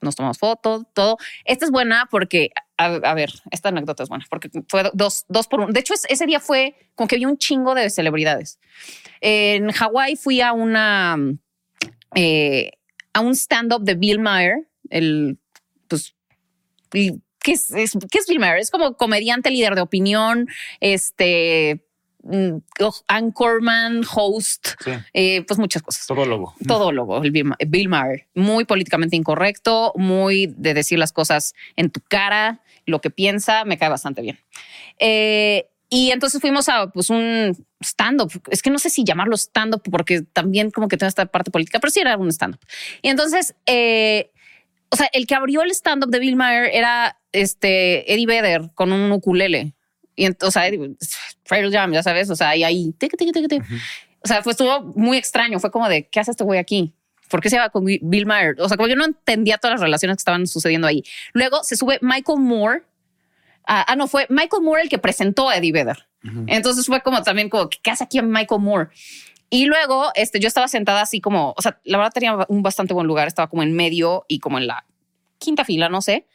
Nos 0.00 0.16
tomamos 0.16 0.38
fotos, 0.38 0.82
todo. 0.94 1.16
Esta 1.44 1.64
es 1.66 1.70
buena 1.70 2.08
porque, 2.10 2.50
a, 2.76 2.86
a 2.86 3.14
ver, 3.14 3.30
esta 3.52 3.68
anécdota 3.68 4.02
es 4.02 4.08
buena 4.08 4.24
porque 4.28 4.48
fue 4.68 4.90
dos, 4.94 5.24
dos 5.28 5.46
por 5.46 5.60
uno. 5.60 5.72
De 5.72 5.78
hecho, 5.78 5.94
es- 5.94 6.06
ese 6.08 6.26
día 6.26 6.40
fue 6.40 6.74
como 6.96 7.06
que 7.06 7.16
vi 7.16 7.24
un 7.24 7.38
chingo 7.38 7.74
de 7.76 7.88
celebridades. 7.88 8.58
En 9.20 9.70
Hawái 9.70 10.16
fui 10.16 10.40
a 10.40 10.52
una, 10.54 11.16
eh, 12.16 12.72
a 13.12 13.20
un 13.20 13.34
stand-up 13.36 13.82
de 13.84 13.94
Bill 13.94 14.18
Maher, 14.18 14.68
el, 14.90 15.38
pues, 15.88 16.14
y- 16.94 17.20
¿qué 17.42 17.52
es, 17.52 17.70
es- 17.72 17.98
¿qué 18.10 18.18
es 18.18 18.26
Bill 18.26 18.38
Maher? 18.40 18.58
Es 18.58 18.70
como 18.70 18.96
comediante, 18.96 19.50
líder 19.50 19.74
de 19.74 19.80
opinión, 19.80 20.48
este, 20.80 21.84
mm, 22.22 22.56
anchorman, 23.08 24.02
host, 24.14 24.68
Sí. 24.84 24.90
eh, 25.12 25.44
pues 25.46 25.58
muchas 25.58 25.82
cosas. 25.82 26.06
Todo 26.06 26.24
logo. 26.24 26.54
Todólogo, 26.66 27.22
el 27.22 27.30
Bill 27.32 27.88
Maher. 27.88 28.26
Muy 28.34 28.64
políticamente 28.64 29.16
incorrecto, 29.16 29.92
muy 29.96 30.46
de 30.56 30.74
decir 30.74 30.98
las 30.98 31.12
cosas 31.12 31.54
en 31.76 31.90
tu 31.90 32.00
cara, 32.08 32.60
lo 32.86 33.00
que 33.00 33.10
piensa, 33.10 33.64
me 33.64 33.78
cae 33.78 33.88
bastante 33.88 34.22
bien. 34.22 34.38
Eh, 34.98 35.68
y 35.88 36.10
entonces 36.10 36.40
fuimos 36.40 36.68
a 36.68 36.90
pues, 36.90 37.10
un 37.10 37.54
stand-up. 37.80 38.30
Es 38.50 38.62
que 38.62 38.70
no 38.70 38.78
sé 38.78 38.88
si 38.88 39.04
llamarlo 39.04 39.36
stand-up 39.36 39.82
porque 39.90 40.22
también 40.22 40.70
como 40.70 40.88
que 40.88 40.96
tiene 40.96 41.08
esta 41.10 41.26
parte 41.26 41.50
política, 41.50 41.80
pero 41.80 41.90
sí 41.90 42.00
era 42.00 42.16
un 42.16 42.28
stand-up. 42.32 42.60
Y 43.02 43.08
entonces, 43.08 43.54
eh, 43.66 44.30
o 44.90 44.96
sea, 44.96 45.08
el 45.12 45.26
que 45.26 45.34
abrió 45.34 45.62
el 45.62 45.70
stand-up 45.70 46.10
de 46.10 46.18
Bill 46.18 46.36
Maher 46.36 46.70
era 46.72 47.18
este 47.32 48.12
Eddie 48.12 48.26
Vedder 48.26 48.70
con 48.74 48.92
un 48.92 49.10
ukulele. 49.12 49.74
Y 50.14 50.28
o 50.28 50.50
sea, 50.50 50.68
Eddie- 50.68 50.96
Pearl 51.48 51.72
Jam, 51.72 51.92
ya 51.92 52.02
sabes, 52.02 52.30
o 52.30 52.36
sea, 52.36 52.54
y 52.56 52.64
ahí, 52.64 52.92
tic, 52.98 53.16
tic, 53.16 53.32
tic, 53.32 53.48
tic. 53.48 53.62
o 54.24 54.28
sea, 54.28 54.42
fue 54.42 54.52
estuvo 54.52 54.82
muy 54.94 55.16
extraño. 55.16 55.58
Fue 55.58 55.70
como 55.70 55.88
de, 55.88 56.06
¿qué 56.08 56.20
hace 56.20 56.30
este 56.30 56.44
güey 56.44 56.58
aquí? 56.58 56.94
¿Por 57.28 57.40
qué 57.40 57.48
se 57.48 57.58
va 57.58 57.70
con 57.70 57.84
Bill 57.84 58.26
Maher? 58.26 58.56
O 58.60 58.68
sea, 58.68 58.76
como 58.76 58.88
yo 58.88 58.96
no 58.96 59.06
entendía 59.06 59.56
todas 59.56 59.74
las 59.76 59.80
relaciones 59.80 60.16
que 60.16 60.20
estaban 60.20 60.46
sucediendo 60.46 60.86
ahí. 60.86 61.02
Luego 61.32 61.64
se 61.64 61.76
sube 61.76 61.98
Michael 62.02 62.40
Moore. 62.40 62.82
Ah, 63.66 63.84
ah, 63.88 63.96
no, 63.96 64.06
fue 64.06 64.26
Michael 64.28 64.62
Moore 64.62 64.82
el 64.82 64.88
que 64.88 64.98
presentó 64.98 65.48
a 65.48 65.56
Eddie 65.56 65.72
Vedder. 65.72 66.06
Entonces 66.46 66.86
fue 66.86 67.00
como 67.00 67.22
también 67.22 67.48
como, 67.48 67.68
¿qué 67.68 67.90
hace 67.90 68.04
aquí 68.04 68.20
Michael 68.22 68.60
Moore? 68.60 68.90
Y 69.50 69.64
luego 69.66 70.10
este, 70.14 70.40
yo 70.40 70.48
estaba 70.48 70.68
sentada 70.68 71.00
así 71.00 71.20
como, 71.20 71.54
o 71.56 71.62
sea, 71.62 71.80
la 71.84 71.98
verdad 71.98 72.12
tenía 72.12 72.36
un 72.48 72.62
bastante 72.62 72.94
buen 72.94 73.06
lugar. 73.06 73.28
Estaba 73.28 73.48
como 73.48 73.62
en 73.62 73.72
medio 73.74 74.24
y 74.28 74.38
como 74.38 74.58
en 74.58 74.66
la 74.66 74.84
quinta 75.42 75.64
fila, 75.64 75.88
no 75.88 76.00
sé. 76.00 76.26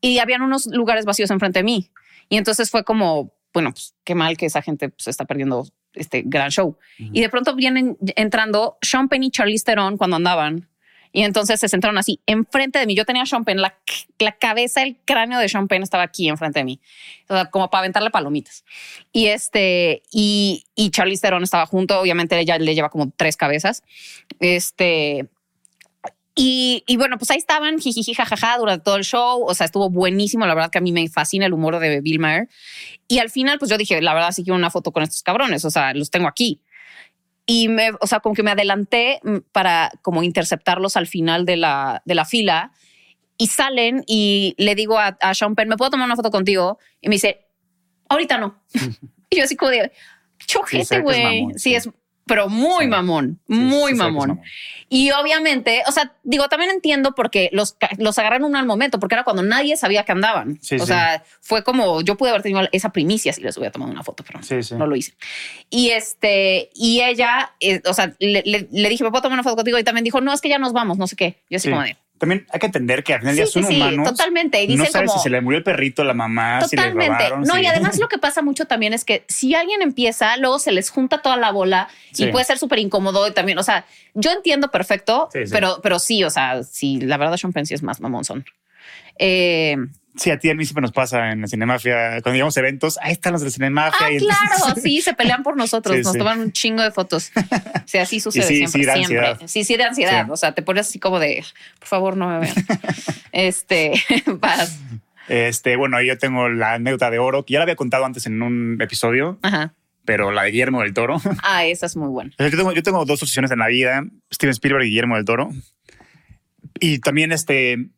Y 0.00 0.18
habían 0.18 0.42
unos 0.42 0.66
lugares 0.66 1.04
vacíos 1.04 1.30
enfrente 1.30 1.60
de 1.60 1.64
mí. 1.64 1.90
Y 2.28 2.36
entonces 2.36 2.70
fue 2.70 2.84
como, 2.84 3.32
bueno, 3.52 3.72
pues 3.72 3.94
qué 4.04 4.14
mal 4.14 4.36
que 4.36 4.46
esa 4.46 4.62
gente 4.62 4.92
se 4.96 5.10
está 5.10 5.24
perdiendo 5.24 5.66
este 5.94 6.22
gran 6.24 6.50
show. 6.50 6.76
Y 6.98 7.20
de 7.20 7.28
pronto 7.28 7.54
vienen 7.54 7.96
entrando 8.16 8.78
Sean 8.82 9.08
Penn 9.08 9.22
y 9.22 9.30
Charlize 9.30 9.64
Theron 9.64 9.96
cuando 9.96 10.16
andaban. 10.16 10.68
Y 11.12 11.22
entonces 11.22 11.60
se 11.60 11.68
sentaron 11.68 11.96
así 11.96 12.20
enfrente 12.26 12.80
de 12.80 12.86
mí. 12.86 12.96
Yo 12.96 13.04
tenía 13.04 13.22
a 13.22 13.26
Sean 13.26 13.44
Penn, 13.44 13.60
la, 13.60 13.78
la 14.18 14.32
cabeza, 14.32 14.82
el 14.82 14.96
cráneo 15.04 15.38
de 15.38 15.48
Sean 15.48 15.68
Penn 15.68 15.84
estaba 15.84 16.02
aquí 16.02 16.28
enfrente 16.28 16.58
de 16.58 16.64
mí, 16.64 16.80
o 17.28 17.34
sea, 17.34 17.44
como 17.50 17.70
para 17.70 17.80
aventarle 17.82 18.10
palomitas. 18.10 18.64
Y 19.12 19.26
este, 19.26 20.02
y, 20.10 20.64
y 20.74 20.90
Charlize 20.90 21.22
Theron 21.22 21.44
estaba 21.44 21.66
junto. 21.66 22.00
Obviamente 22.00 22.36
ella 22.36 22.58
le 22.58 22.74
lleva 22.74 22.90
como 22.90 23.12
tres 23.16 23.36
cabezas. 23.36 23.84
Este, 24.40 25.28
y, 26.34 26.82
y 26.86 26.96
bueno, 26.96 27.16
pues 27.16 27.30
ahí 27.30 27.38
estaban, 27.38 27.78
jijiji, 27.78 28.12
jajaja, 28.14 28.58
durante 28.58 28.82
todo 28.82 28.96
el 28.96 29.04
show. 29.04 29.44
O 29.44 29.54
sea, 29.54 29.66
estuvo 29.66 29.88
buenísimo. 29.88 30.46
La 30.46 30.54
verdad 30.54 30.70
que 30.70 30.78
a 30.78 30.80
mí 30.80 30.90
me 30.90 31.08
fascina 31.08 31.46
el 31.46 31.52
humor 31.52 31.78
de 31.78 32.00
Bill 32.00 32.18
Maher. 32.18 32.48
Y 33.06 33.18
al 33.18 33.30
final, 33.30 33.58
pues 33.58 33.70
yo 33.70 33.78
dije, 33.78 34.00
la 34.02 34.14
verdad, 34.14 34.32
sí 34.32 34.42
quiero 34.42 34.56
una 34.56 34.70
foto 34.70 34.90
con 34.90 35.04
estos 35.04 35.22
cabrones. 35.22 35.64
O 35.64 35.70
sea, 35.70 35.94
los 35.94 36.10
tengo 36.10 36.26
aquí. 36.26 36.60
Y 37.46 37.68
me, 37.68 37.90
o 38.00 38.06
sea, 38.06 38.20
como 38.20 38.34
que 38.34 38.42
me 38.42 38.50
adelanté 38.50 39.20
mm, 39.22 39.38
para 39.52 39.92
como 40.02 40.22
interceptarlos 40.22 40.96
al 40.96 41.06
final 41.06 41.44
de 41.44 41.56
la, 41.56 42.02
de 42.04 42.14
la 42.14 42.24
fila. 42.24 42.72
Y 43.38 43.48
salen 43.48 44.02
y 44.06 44.54
le 44.58 44.74
digo 44.74 44.98
a, 44.98 45.16
a 45.20 45.34
Sean 45.34 45.54
Penn, 45.54 45.68
¿me 45.68 45.76
puedo 45.76 45.90
tomar 45.90 46.06
una 46.06 46.16
foto 46.16 46.30
contigo? 46.30 46.78
Y 47.00 47.08
me 47.08 47.16
dice, 47.16 47.46
ahorita 48.08 48.38
no. 48.38 48.60
y 49.30 49.36
yo 49.36 49.44
así 49.44 49.56
como 49.56 49.70
de, 49.70 49.92
chojete, 50.46 51.00
güey. 51.00 51.46
sí. 51.56 51.74
es, 51.74 51.88
pero 52.26 52.48
muy 52.48 52.84
Sí. 52.84 52.90
mamón, 52.90 53.38
Sí, 53.48 53.54
muy 53.54 53.92
sí, 53.92 53.98
mamón. 53.98 54.40
Y 54.88 55.10
obviamente, 55.10 55.82
o 55.88 55.92
sea, 55.92 56.12
digo, 56.22 56.48
también 56.48 56.70
entiendo 56.70 57.14
porque 57.14 57.48
los, 57.52 57.76
los 57.98 58.18
agarraron 58.18 58.44
uno 58.48 58.58
al 58.58 58.66
momento, 58.66 59.00
porque 59.00 59.14
era 59.14 59.24
cuando 59.24 59.42
nadie 59.42 59.76
sabía 59.76 60.04
que 60.04 60.12
andaban. 60.12 60.58
O 60.80 60.86
sea, 60.86 61.24
fue 61.40 61.64
como 61.64 62.00
yo 62.02 62.16
pude 62.16 62.30
haber 62.30 62.42
tenido 62.42 62.62
esa 62.72 62.90
primicia 62.92 63.32
si 63.32 63.40
les 63.42 63.56
hubiera 63.56 63.72
tomado 63.72 63.90
una 63.92 64.02
foto, 64.04 64.24
pero 64.24 64.40
no 64.78 64.86
lo 64.86 64.94
hice. 64.96 65.14
Y 65.70 65.90
este, 65.90 66.70
y 66.74 67.00
ella, 67.02 67.52
eh, 67.60 67.80
o 67.86 67.94
sea, 67.94 68.14
le, 68.18 68.42
le- 68.44 68.68
le 68.70 68.88
dije, 68.88 69.02
¿me 69.04 69.10
puedo 69.10 69.22
tomar 69.22 69.36
una 69.36 69.42
foto 69.42 69.56
contigo? 69.56 69.78
Y 69.78 69.84
también 69.84 70.04
dijo, 70.04 70.20
no, 70.20 70.32
es 70.32 70.40
que 70.40 70.48
ya 70.48 70.58
nos 70.58 70.72
vamos, 70.72 70.98
no 70.98 71.06
sé 71.06 71.16
qué. 71.16 71.42
Yo 71.50 71.56
así 71.56 71.64
Sí. 71.68 71.70
como 71.70 71.82
de, 71.82 71.96
También 72.18 72.46
hay 72.50 72.60
que 72.60 72.66
entender 72.66 73.02
que 73.02 73.12
al 73.14 73.20
final 73.20 73.34
sí, 73.34 73.40
ya 73.40 73.46
son 73.46 73.64
sí, 73.64 73.76
humanos. 73.76 74.08
totalmente. 74.08 74.62
Y 74.62 74.68
no 74.68 74.72
dicen 74.74 74.92
sabes 74.92 75.10
como, 75.10 75.20
si 75.20 75.24
se 75.24 75.30
le 75.30 75.40
murió 75.40 75.58
el 75.58 75.64
perrito, 75.64 76.04
la 76.04 76.14
mamá, 76.14 76.60
si 76.62 76.76
le 76.76 76.82
Totalmente. 76.82 77.16
robaron. 77.28 77.42
no, 77.42 77.58
y 77.58 77.66
además 77.66 77.98
lo 77.98 78.08
que 78.08 78.18
pasa 78.18 78.40
mucho 78.40 78.66
también 78.66 78.92
es 78.94 79.04
que 79.04 79.24
si 79.28 79.54
alguien 79.54 79.82
empieza, 79.82 80.36
luego 80.36 80.58
se 80.60 80.70
les 80.72 80.90
junta 80.90 81.22
toda 81.22 81.36
la 81.36 81.50
bola 81.50 81.88
Sí. 82.12 82.24
y 82.24 82.26
puede 82.28 82.44
ser 82.44 82.58
súper 82.58 82.78
incómodo 82.78 83.26
y 83.26 83.32
también, 83.32 83.58
o 83.58 83.62
sea, 83.64 83.84
yo 84.14 84.30
entiendo 84.30 84.70
perfecto. 84.70 85.28
Pero, 85.50 85.80
pero 85.82 85.98
sí, 85.98 86.22
o 86.24 86.30
sea, 86.30 86.62
sí, 86.62 87.00
la 87.00 87.16
verdad 87.16 87.36
Sean 87.36 87.52
Penn 87.52 87.66
sí 87.66 87.74
es 87.74 87.82
más 87.82 88.00
mamón 88.00 88.24
son. 88.24 88.44
Eh, 89.18 89.76
Sí, 90.16 90.30
a 90.30 90.38
ti 90.38 90.48
a 90.48 90.54
mí 90.54 90.64
siempre 90.64 90.82
nos 90.82 90.92
pasa 90.92 91.32
en 91.32 91.40
la 91.40 91.48
Cinemafia. 91.48 92.20
Cuando 92.22 92.32
llegamos 92.34 92.56
a 92.56 92.60
eventos, 92.60 92.98
ahí 93.02 93.12
están 93.12 93.32
los 93.32 93.40
de 93.42 93.48
la 93.48 93.50
Cinemafia. 93.50 94.06
ah, 94.06 94.12
y 94.12 94.16
entonces- 94.16 94.38
claro, 94.58 94.80
sí, 94.80 95.00
se 95.00 95.12
pelean 95.14 95.42
por 95.42 95.56
nosotros, 95.56 95.96
Sí, 95.96 96.02
nos 96.02 96.12
sí. 96.12 96.18
toman 96.18 96.40
un 96.40 96.52
chingo 96.52 96.82
de 96.82 96.92
fotos. 96.92 97.32
O 97.36 97.88
sea, 97.88 98.02
así 98.02 98.20
sucede 98.20 98.44
sí, 98.44 98.56
siempre, 98.58 98.82
siempre. 98.84 99.00
ansiedad. 99.00 99.40
Sí, 99.46 99.64
sí, 99.64 99.76
de 99.76 99.84
ansiedad. 99.84 100.30
O 100.30 100.36
sea, 100.36 100.52
te 100.52 100.62
pones 100.62 100.86
así 100.88 100.98
como 101.00 101.18
de, 101.18 101.44
por 101.80 101.88
favor, 101.88 102.16
no 102.16 102.28
me 102.28 102.38
vean. 102.40 102.54
este, 103.32 103.92
vas. 104.38 104.78
Este, 105.28 105.76
bueno, 105.76 106.00
yo 106.02 106.16
tengo 106.18 106.48
la 106.48 106.74
anécdota 106.74 107.10
de 107.10 107.18
oro, 107.18 107.44
que 107.44 107.54
ya 107.54 107.58
la 107.58 107.64
había 107.64 107.76
contado 107.76 108.04
antes 108.04 108.26
en 108.26 108.40
un 108.42 108.78
episodio, 108.80 109.38
Ajá. 109.42 109.72
pero 110.04 110.30
la 110.30 110.42
de 110.44 110.50
Guillermo 110.52 110.82
del 110.82 110.92
Toro. 110.94 111.20
Ah, 111.42 111.64
esa 111.64 111.86
es 111.86 111.96
muy 111.96 112.08
buena. 112.08 112.30
Yo 112.38 112.50
tengo, 112.50 112.72
yo 112.72 112.82
tengo 112.82 113.04
dos 113.04 113.22
obsesiones 113.22 113.50
en 113.50 113.58
la 113.58 113.66
vida, 113.68 114.04
Steven 114.32 114.52
Spielberg 114.52 114.84
y 114.84 114.90
Guillermo 114.90 115.16
del 115.16 115.24
Toro. 115.24 115.50
Y 116.78 116.98
también 116.98 117.32
este, 117.32 117.88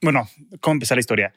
bueno, 0.00 0.28
¿cómo 0.60 0.72
empezar 0.74 0.96
la 0.96 1.00
historia? 1.00 1.32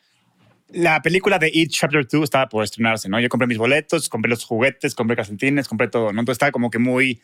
La 0.75 1.01
película 1.01 1.39
de 1.39 1.49
It 1.53 1.71
Chapter 1.71 2.05
2 2.05 2.23
estaba 2.23 2.49
por 2.49 2.63
estrenarse, 2.63 3.07
¿no? 3.09 3.19
Yo 3.19 3.29
compré 3.29 3.47
mis 3.47 3.57
boletos, 3.57 4.09
compré 4.09 4.29
los 4.29 4.43
juguetes, 4.43 4.93
compré 4.93 5.15
calcetines, 5.15 5.67
compré 5.67 5.87
todo, 5.87 6.11
¿no? 6.11 6.19
Entonces 6.19 6.35
estaba 6.35 6.51
como 6.51 6.69
que 6.69 6.79
muy 6.79 7.21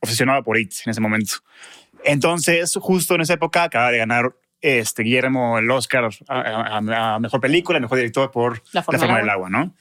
obsesionado 0.00 0.44
por 0.44 0.58
It 0.58 0.72
en 0.86 0.90
ese 0.90 1.00
momento. 1.00 1.36
Entonces, 2.04 2.74
justo 2.80 3.14
en 3.14 3.22
esa 3.22 3.34
época 3.34 3.64
acaba 3.64 3.90
de 3.90 3.98
ganar 3.98 4.34
este 4.60 5.02
Guillermo 5.02 5.58
el 5.58 5.70
Oscar 5.70 6.08
a, 6.28 6.78
a- 6.78 7.18
mejor 7.18 7.40
película, 7.40 7.80
mejor 7.80 7.98
director 7.98 8.30
por 8.30 8.62
La 8.72 8.80
La 8.80 8.82
forma 8.82 8.98
del 9.16 9.16
del 9.22 9.30
agua, 9.30 9.50
¿no? 9.50 9.74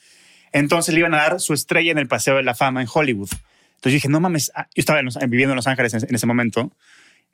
Entonces 0.51 0.93
le 0.93 0.99
iban 0.99 1.13
a 1.13 1.17
dar 1.17 1.39
su 1.39 1.53
estrella 1.53 1.91
en 1.91 1.97
el 1.97 2.07
Paseo 2.07 2.35
de 2.37 2.43
la 2.43 2.53
Fama 2.55 2.81
en 2.81 2.87
Hollywood. 2.91 3.29
Entonces 3.31 3.91
yo 3.91 3.95
dije, 3.95 4.09
no 4.09 4.19
mames, 4.19 4.51
ah, 4.55 4.67
yo 4.75 4.79
estaba 4.81 4.99
en 4.99 5.05
Los- 5.05 5.17
viviendo 5.17 5.53
en 5.53 5.55
Los 5.57 5.67
Ángeles 5.67 5.93
en, 5.93 6.03
en 6.07 6.15
ese 6.15 6.25
momento. 6.27 6.71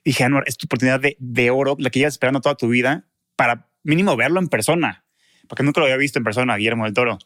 Y 0.04 0.12
dije, 0.12 0.24
Anuar, 0.24 0.44
es 0.48 0.58
tu 0.58 0.66
oportunidad 0.66 1.00
de, 1.00 1.16
de 1.20 1.50
oro, 1.52 1.76
la 1.80 1.90
que 1.90 2.00
llevas 2.00 2.14
esperando 2.16 2.42
toda 2.42 2.56
tu 2.56 2.68
vida 2.70 3.06
para 3.36 3.68
mínimo 3.84 4.16
verlo 4.16 4.40
en 4.40 4.48
persona, 4.48 5.04
porque 5.50 5.64
nunca 5.64 5.82
lo 5.82 5.88
había 5.88 5.98
visto 5.98 6.20
en 6.20 6.24
persona, 6.24 6.56
Guillermo 6.56 6.86
del 6.86 6.94
Toro. 6.94 7.20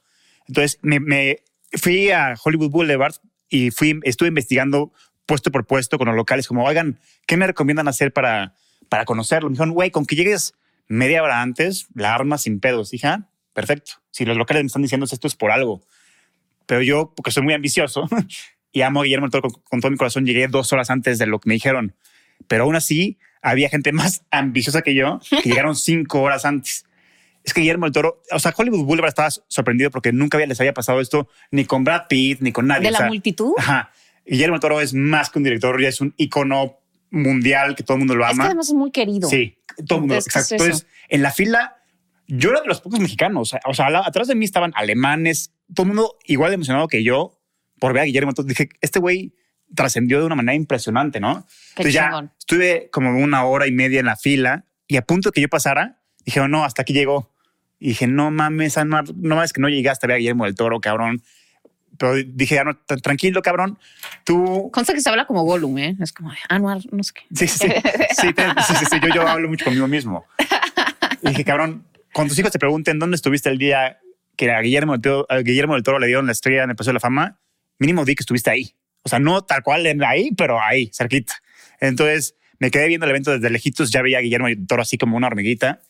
Entonces 0.48 0.80
me, 0.82 1.00
me 1.00 1.44
fui 1.74 2.10
a 2.10 2.36
Hollywood 2.44 2.72
Boulevard 2.72 3.16
y 3.50 3.70
fui, 3.70 4.00
estuve 4.04 4.30
investigando 4.30 4.92
puesto 5.26 5.52
por 5.52 5.68
puesto 5.68 5.98
con 5.98 6.08
los 6.08 6.16
locales, 6.16 6.48
como, 6.48 6.64
oigan, 6.66 7.00
¿qué 7.28 7.38
me 7.38 7.46
recomiendan 7.46 7.88
hacer 7.88 8.12
para, 8.12 8.56
para 8.90 9.06
conocerlo? 9.06 9.50
Me 9.50 9.54
dijeron, 9.54 9.74
güey, 9.74 9.92
con 9.92 10.06
que 10.06 10.16
llegues 10.16 10.54
media 10.88 11.22
hora 11.22 11.42
antes, 11.42 11.88
la 11.94 12.16
arma 12.16 12.38
sin 12.38 12.60
pedos. 12.60 12.92
Dije, 12.92 13.08
ah, 13.08 13.30
perfecto. 13.54 13.94
Si 14.12 14.26
los 14.26 14.38
locales 14.38 14.64
me 14.64 14.68
están 14.68 14.82
diciendo 14.82 15.06
esto 15.06 15.28
es 15.28 15.36
por 15.36 15.52
algo. 15.52 15.86
Pero 16.66 16.82
yo, 16.82 17.14
porque 17.16 17.32
soy 17.32 17.44
muy 17.44 17.54
ambicioso 17.54 18.08
y 18.72 18.82
amo 18.82 19.02
a 19.02 19.04
Guillermo 19.04 19.28
del 19.28 19.32
Toro 19.32 19.50
con, 19.50 19.62
con 19.62 19.82
todo 19.82 19.92
mi 19.92 19.98
corazón, 19.98 20.26
llegué 20.26 20.48
dos 20.48 20.74
horas 20.74 20.90
antes 20.90 21.18
de 21.18 21.28
lo 21.28 21.40
que 21.40 21.50
me 21.50 21.56
dijeron. 21.56 21.96
Pero 22.48 22.64
aún 22.64 22.76
así, 22.76 23.18
había 23.44 23.70
gente 23.70 23.92
más 23.92 24.24
ambiciosa 24.32 24.82
que 24.82 24.96
yo 24.96 25.20
que 25.30 25.50
llegaron 25.50 25.76
cinco 25.76 26.22
horas 26.22 26.46
antes. 26.46 26.86
Es 27.44 27.54
que 27.54 27.62
Guillermo 27.62 27.86
del 27.86 27.94
Toro, 27.94 28.22
o 28.32 28.40
sea, 28.40 28.54
Hollywood 28.56 28.86
Boulevard 28.86 29.10
estaba 29.10 29.30
sorprendido 29.48 29.92
porque 29.92 30.12
nunca 30.14 30.38
les 30.38 30.60
había 30.60 30.74
pasado 30.74 31.02
esto 31.02 31.28
ni 31.52 31.66
con 31.66 31.84
Brad 31.84 32.04
Pitt 32.08 32.40
ni 32.42 32.52
con 32.52 32.68
nadie. 32.68 32.90
¿De 32.90 32.96
O 32.96 33.00
la 33.00 33.08
multitud? 33.08 33.54
Ajá. 33.58 33.92
Guillermo 34.26 34.56
del 34.56 34.62
Toro 34.62 34.80
es 34.82 34.94
más 34.94 35.30
que 35.30 35.40
un 35.40 35.44
director, 35.44 35.82
ya 35.82 35.90
es 35.90 36.00
un 36.00 36.14
icono 36.18 36.78
mundial 37.12 37.76
que 37.76 37.84
todo 37.84 37.96
el 37.96 38.00
mundo 38.00 38.16
lo 38.16 38.24
Es 38.24 38.30
que 38.30 38.34
ama. 38.36 38.46
además 38.46 38.68
es 38.70 38.74
muy 38.74 38.92
querido. 38.92 39.30
Sí, 39.30 39.58
todo 39.88 39.98
el 39.98 40.02
mundo. 40.02 40.16
Entonces, 40.16 40.34
¿qué 40.34 40.40
es 40.40 40.46
Exacto. 40.52 40.56
eso? 40.56 40.66
Entonces, 40.66 40.88
en 41.10 41.22
la 41.22 41.32
fila, 41.32 41.78
yo 42.28 42.50
era 42.52 42.62
de 42.62 42.68
los 42.68 42.82
pocos 42.82 43.00
mexicanos. 43.00 43.54
O 43.66 43.74
sea, 43.74 43.88
atrás 44.06 44.28
de 44.30 44.36
mí 44.36 44.46
estaban 44.46 44.72
alemanes, 44.76 45.54
todo 45.74 45.84
el 45.84 45.88
mundo 45.90 46.18
igual 46.26 46.52
de 46.52 46.56
emocionado 46.56 46.88
que 46.88 47.04
yo 47.04 47.40
por 47.80 47.92
ver 47.94 48.04
a 48.04 48.06
Guillermo. 48.06 48.32
Entonces 48.32 48.58
dije, 48.58 48.70
este 48.82 49.00
güey 49.00 49.36
trascendió 49.76 50.20
de 50.20 50.26
una 50.26 50.36
manera 50.36 50.56
impresionante, 50.56 51.20
¿no? 51.20 51.46
Qué 51.76 51.82
Entonces 51.82 51.94
ya 51.94 52.06
chingón. 52.06 52.32
estuve 52.40 52.90
como 52.92 53.18
una 53.18 53.44
hora 53.46 53.68
y 53.68 53.72
media 53.72 54.00
en 54.00 54.06
la 54.06 54.16
fila 54.16 54.66
y 54.88 54.96
a 54.98 55.02
punto 55.02 55.30
de 55.30 55.34
que 55.34 55.42
yo 55.42 55.50
pasara, 55.50 56.02
dije, 56.26 56.40
oh, 56.40 56.48
no, 56.48 56.64
hasta 56.64 56.84
aquí 56.84 56.94
llegó. 56.94 57.33
Y 57.84 57.89
dije, 57.89 58.08
no 58.08 58.32
mames, 58.32 58.78
Anuar, 58.78 59.04
no 59.13 59.36
mames 59.36 59.52
que 59.52 59.60
no 59.60 59.67
llegaste 59.67 60.06
a 60.06 60.08
ver 60.08 60.15
a 60.15 60.17
Guillermo 60.19 60.46
del 60.46 60.56
Toro, 60.56 60.80
cabrón. 60.80 61.22
Pero 61.98 62.13
dije, 62.15 62.58
Anuar, 62.58 62.78
tranquilo, 63.02 63.41
cabrón. 63.41 63.78
Tú 64.24 64.69
Consta 64.72 64.93
que 64.93 65.02
se 65.02 65.10
habla 65.10 65.26
como 65.26 65.43
Gollum, 65.43 65.78
¿eh? 65.80 65.98
Es 66.00 66.13
como 66.13 66.32
Anuar, 66.48 66.80
no 66.93 67.04
sé 67.04 67.12
qué. 67.13 67.22
Sí, 67.36 67.46
sí, 67.48 67.67
sí. 67.67 67.74
Sí, 68.22 68.86
sí, 68.89 69.00
Yo, 69.02 69.10
yo 69.13 69.28
hablo 69.28 69.50
mucho 69.50 69.65
conmigo 69.65 69.86
mismo. 69.89 70.26
Y 71.24 71.30
dije, 71.30 71.43
cabrón, 71.43 71.86
cuando 72.13 72.32
tus 72.32 72.39
hijos 72.39 72.52
te 72.54 72.60
pregunten 72.60 73.00
dónde 73.00 73.15
estuviste 73.15 73.50
el 73.50 73.58
día 73.58 74.00
que 74.38 74.50
a 74.50 74.62
Guillermo, 74.62 74.93
del 74.93 75.02
Toro- 75.02 75.26
a 75.30 75.39
Guillermo 75.39 75.74
del 75.74 75.84
Toro 75.84 76.00
le 76.00 76.08
dieron 76.08 76.26
la 76.26 76.32
estrella 76.32 76.63
en 76.63 76.69
el 76.69 76.76
Paseo 76.78 76.91
de 76.91 76.96
la 76.96 77.00
Fama, 77.02 77.39
mínimo 77.80 78.06
di 78.06 78.15
que 78.15 78.22
estuviste 78.22 78.50
ahí. 78.50 78.74
O 79.04 79.10
sea, 79.10 79.19
no 79.19 79.41
tal 79.41 79.62
cual 79.62 79.86
ahí, 80.08 80.32
pero 80.38 80.62
ahí, 80.62 80.89
cerquita. 80.93 81.34
Entonces 81.82 82.36
me 82.60 82.72
quedé 82.72 82.88
viendo 82.88 83.06
el 83.06 83.10
evento 83.10 83.32
desde 83.32 83.50
lejitos, 83.50 83.91
ya 83.91 84.02
veía 84.02 84.19
a 84.19 84.22
Guillermo 84.22 84.48
del 84.48 84.65
Toro 84.65 84.82
así 84.84 84.98
como 84.98 85.17
una 85.17 85.28
hormiguita. 85.28 85.82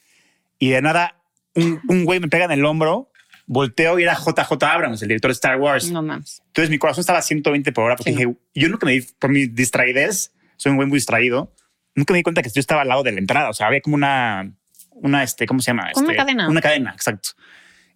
Y 0.57 0.69
de 0.71 0.81
nada, 0.81 1.19
un, 1.55 1.81
un 1.87 2.05
güey 2.05 2.19
me 2.19 2.27
pega 2.27 2.45
en 2.45 2.51
el 2.51 2.65
hombro, 2.65 3.11
volteo 3.45 3.99
y 3.99 4.03
era 4.03 4.15
JJ 4.15 4.63
Abrams, 4.63 5.01
el 5.01 5.07
director 5.09 5.29
de 5.29 5.33
Star 5.33 5.59
Wars. 5.59 5.91
No 5.91 6.01
mames. 6.01 6.41
Entonces 6.47 6.69
mi 6.69 6.77
corazón 6.77 7.01
estaba 7.01 7.19
a 7.19 7.21
120 7.21 7.71
por 7.71 7.83
hora 7.85 7.95
porque 7.95 8.11
Sí. 8.11 8.17
dije, 8.17 8.35
yo 8.55 8.69
nunca 8.69 8.85
me 8.85 8.93
di, 8.93 9.01
por 9.19 9.29
mi 9.31 9.47
distraidez, 9.47 10.33
soy 10.57 10.71
un 10.71 10.77
güey 10.77 10.87
muy 10.87 10.97
distraído, 10.97 11.53
nunca 11.95 12.13
me 12.13 12.17
di 12.19 12.23
cuenta 12.23 12.41
que 12.41 12.49
yo 12.49 12.59
estaba 12.59 12.81
al 12.81 12.87
lado 12.87 13.03
de 13.03 13.11
la 13.11 13.19
entrada. 13.19 13.49
O 13.49 13.53
sea, 13.53 13.67
había 13.67 13.81
como 13.81 13.95
una, 13.95 14.53
una, 14.91 15.23
este, 15.23 15.45
¿cómo 15.45 15.59
se 15.61 15.71
llama? 15.71 15.91
Como 15.93 16.05
una 16.05 16.13
Este, 16.13 16.23
cadena. 16.25 16.49
Una 16.49 16.61
cadena, 16.61 16.91
exacto. 16.93 17.29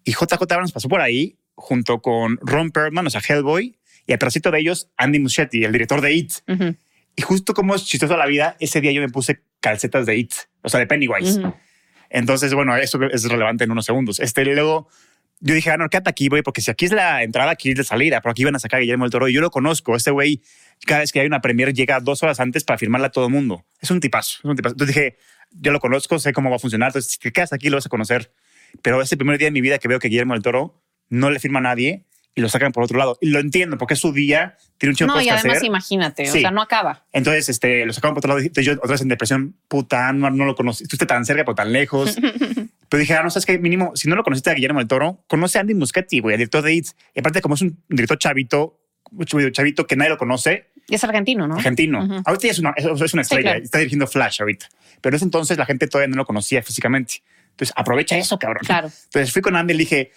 Y 0.04 0.12
JJ 0.12 0.34
Abrams 0.52 0.72
pasó 0.72 0.88
por 0.88 1.00
ahí 1.00 1.38
junto 1.54 2.00
con 2.00 2.38
Ron 2.42 2.70
Perlman, 2.70 3.06
o 3.06 3.10
sea, 3.10 3.20
Hellboy, 3.26 3.78
y 4.06 4.12
atrásito 4.12 4.50
de 4.50 4.60
ellos, 4.60 4.88
Andy 4.96 5.18
Muschietti, 5.18 5.64
el 5.64 5.72
director 5.72 6.00
de 6.00 6.12
It. 6.14 6.32
Ujú, 6.46 6.76
Y 7.16 7.22
justo 7.22 7.52
como 7.52 7.74
es 7.74 7.84
chistoso 7.84 8.16
la 8.16 8.26
vida, 8.26 8.56
ese 8.60 8.80
día 8.80 8.92
yo 8.92 9.00
me 9.00 9.08
puse 9.08 9.42
calcetas 9.60 10.06
de 10.06 10.16
It, 10.16 10.32
o 10.62 10.68
sea, 10.68 10.78
de 10.80 10.86
Pennywise. 10.86 11.40
ujú. 11.40 11.54
Entonces, 12.10 12.54
bueno, 12.54 12.76
eso 12.76 12.98
es 13.10 13.24
relevante 13.24 13.64
en 13.64 13.70
unos 13.70 13.84
segundos. 13.84 14.20
Este, 14.20 14.44
luego 14.44 14.88
yo 15.40 15.54
dije, 15.54 15.70
ah, 15.70 15.76
no, 15.76 15.88
quédate 15.88 16.10
aquí, 16.10 16.28
güey, 16.28 16.42
porque 16.42 16.60
si 16.60 16.70
aquí 16.70 16.86
es 16.86 16.92
la 16.92 17.22
entrada, 17.22 17.52
aquí 17.52 17.70
es 17.70 17.78
la 17.78 17.84
salida, 17.84 18.20
pero 18.20 18.32
aquí 18.32 18.44
van 18.44 18.56
a 18.56 18.58
sacar 18.58 18.78
a 18.78 18.80
Guillermo 18.80 19.04
del 19.04 19.12
Toro. 19.12 19.28
Y 19.28 19.32
yo 19.32 19.40
lo 19.40 19.50
conozco. 19.50 19.94
Este 19.94 20.10
güey, 20.10 20.42
cada 20.86 21.00
vez 21.00 21.12
que 21.12 21.20
hay 21.20 21.26
una 21.26 21.40
premier, 21.40 21.72
llega 21.72 22.00
dos 22.00 22.22
horas 22.22 22.40
antes 22.40 22.64
para 22.64 22.78
firmarla 22.78 23.08
a 23.08 23.10
todo 23.10 23.26
el 23.26 23.32
mundo. 23.32 23.64
Es 23.80 23.90
un 23.90 24.00
tipazo, 24.00 24.38
es 24.38 24.44
un 24.44 24.56
tipazo. 24.56 24.74
Entonces 24.74 24.96
dije, 24.96 25.16
yo 25.52 25.70
lo 25.70 25.80
conozco, 25.80 26.18
sé 26.18 26.32
cómo 26.32 26.50
va 26.50 26.56
a 26.56 26.58
funcionar. 26.58 26.88
Entonces, 26.88 27.12
si 27.12 27.30
te 27.30 27.42
aquí, 27.52 27.70
lo 27.70 27.76
vas 27.76 27.86
a 27.86 27.88
conocer. 27.88 28.32
Pero 28.82 29.00
es 29.00 29.10
el 29.12 29.18
primer 29.18 29.38
día 29.38 29.46
de 29.46 29.52
mi 29.52 29.60
vida 29.60 29.78
que 29.78 29.88
veo 29.88 29.98
que 29.98 30.08
Guillermo 30.08 30.34
del 30.34 30.42
Toro 30.42 30.82
no 31.08 31.30
le 31.30 31.38
firma 31.38 31.60
a 31.60 31.62
nadie 31.62 32.07
y 32.38 32.40
lo 32.40 32.48
sacan 32.48 32.70
por 32.72 32.84
otro 32.84 32.96
lado. 32.98 33.18
Y 33.20 33.30
lo 33.30 33.40
entiendo, 33.40 33.76
porque 33.78 33.94
es 33.94 34.00
su 34.00 34.12
día, 34.12 34.56
tiene 34.78 34.92
un 34.92 34.96
chingo 34.96 35.12
de 35.12 35.16
No, 35.18 35.22
y 35.22 35.24
que 35.26 35.30
además 35.32 35.56
hacer. 35.56 35.66
imagínate, 35.66 36.30
o 36.30 36.32
Sí. 36.32 36.40
sea, 36.40 36.50
no 36.52 36.62
acaba. 36.62 37.04
Entonces, 37.12 37.48
este, 37.48 37.84
lo 37.84 37.92
sacaron 37.92 38.14
por 38.14 38.20
otro 38.20 38.28
lado. 38.28 38.40
Entonces 38.40 38.64
yo 38.64 38.72
otra 38.74 38.92
vez 38.92 39.00
en 39.02 39.08
depresión, 39.08 39.56
puta, 39.66 40.12
no, 40.12 40.30
no 40.30 40.44
lo 40.44 40.54
conocí. 40.54 40.84
Estuviste 40.84 41.06
tan 41.06 41.24
cerca, 41.26 41.44
pero 41.44 41.56
tan 41.56 41.72
lejos. 41.72 42.16
pero 42.88 43.00
dije, 43.00 43.14
ah, 43.14 43.22
no 43.22 43.30
sabes 43.30 43.44
qué, 43.46 43.58
mínimo, 43.58 43.92
si 43.96 44.08
no 44.08 44.14
lo 44.16 44.22
conociste 44.22 44.50
a 44.50 44.54
Guillermo 44.54 44.78
del 44.78 44.88
Toro, 44.88 45.24
conoce 45.26 45.58
a 45.58 45.62
Andy 45.62 45.74
Muschietti, 45.74 46.20
güey, 46.20 46.34
el 46.34 46.38
director 46.38 46.62
de 46.62 46.74
It. 46.74 46.86
Y 47.14 47.20
aparte, 47.20 47.42
como 47.42 47.56
es 47.56 47.62
un 47.62 47.82
director 47.88 48.18
chavito, 48.18 48.80
chavito 49.52 49.86
que 49.86 49.96
nadie 49.96 50.10
lo 50.10 50.18
conoce, 50.18 50.70
Y 50.88 50.94
es 50.94 51.04
argentino, 51.04 51.46
¿no? 51.48 51.56
argentino. 51.56 52.04
Ujú. 52.04 52.22
Ahorita 52.24 52.46
ya 52.46 52.50
es 52.52 52.58
una, 52.60 52.70
es, 52.76 52.84
es 52.84 53.14
una 53.14 53.24
Sí, 53.24 53.34
estrella, 53.34 53.50
claro. 53.50 53.64
está 53.64 53.78
dirigiendo 53.78 54.06
Flash 54.06 54.40
ahorita. 54.40 54.68
Pero 55.00 55.14
en 55.14 55.16
ese 55.16 55.24
entonces 55.24 55.58
la 55.58 55.66
gente 55.66 55.86
todavía 55.88 56.08
no 56.10 56.16
lo 56.16 56.24
conocía 56.24 56.62
físicamente. 56.62 57.22
Entonces, 57.50 57.74
aprovecha 57.76 58.16
eso, 58.16 58.38
cabrón. 58.38 58.62
Claro. 58.64 58.88
Entonces 59.06 59.32
fui 59.32 59.42
con 59.42 59.56
Andy 59.56 59.74
y 59.74 59.76
le 59.76 59.80
dije, 59.82 60.12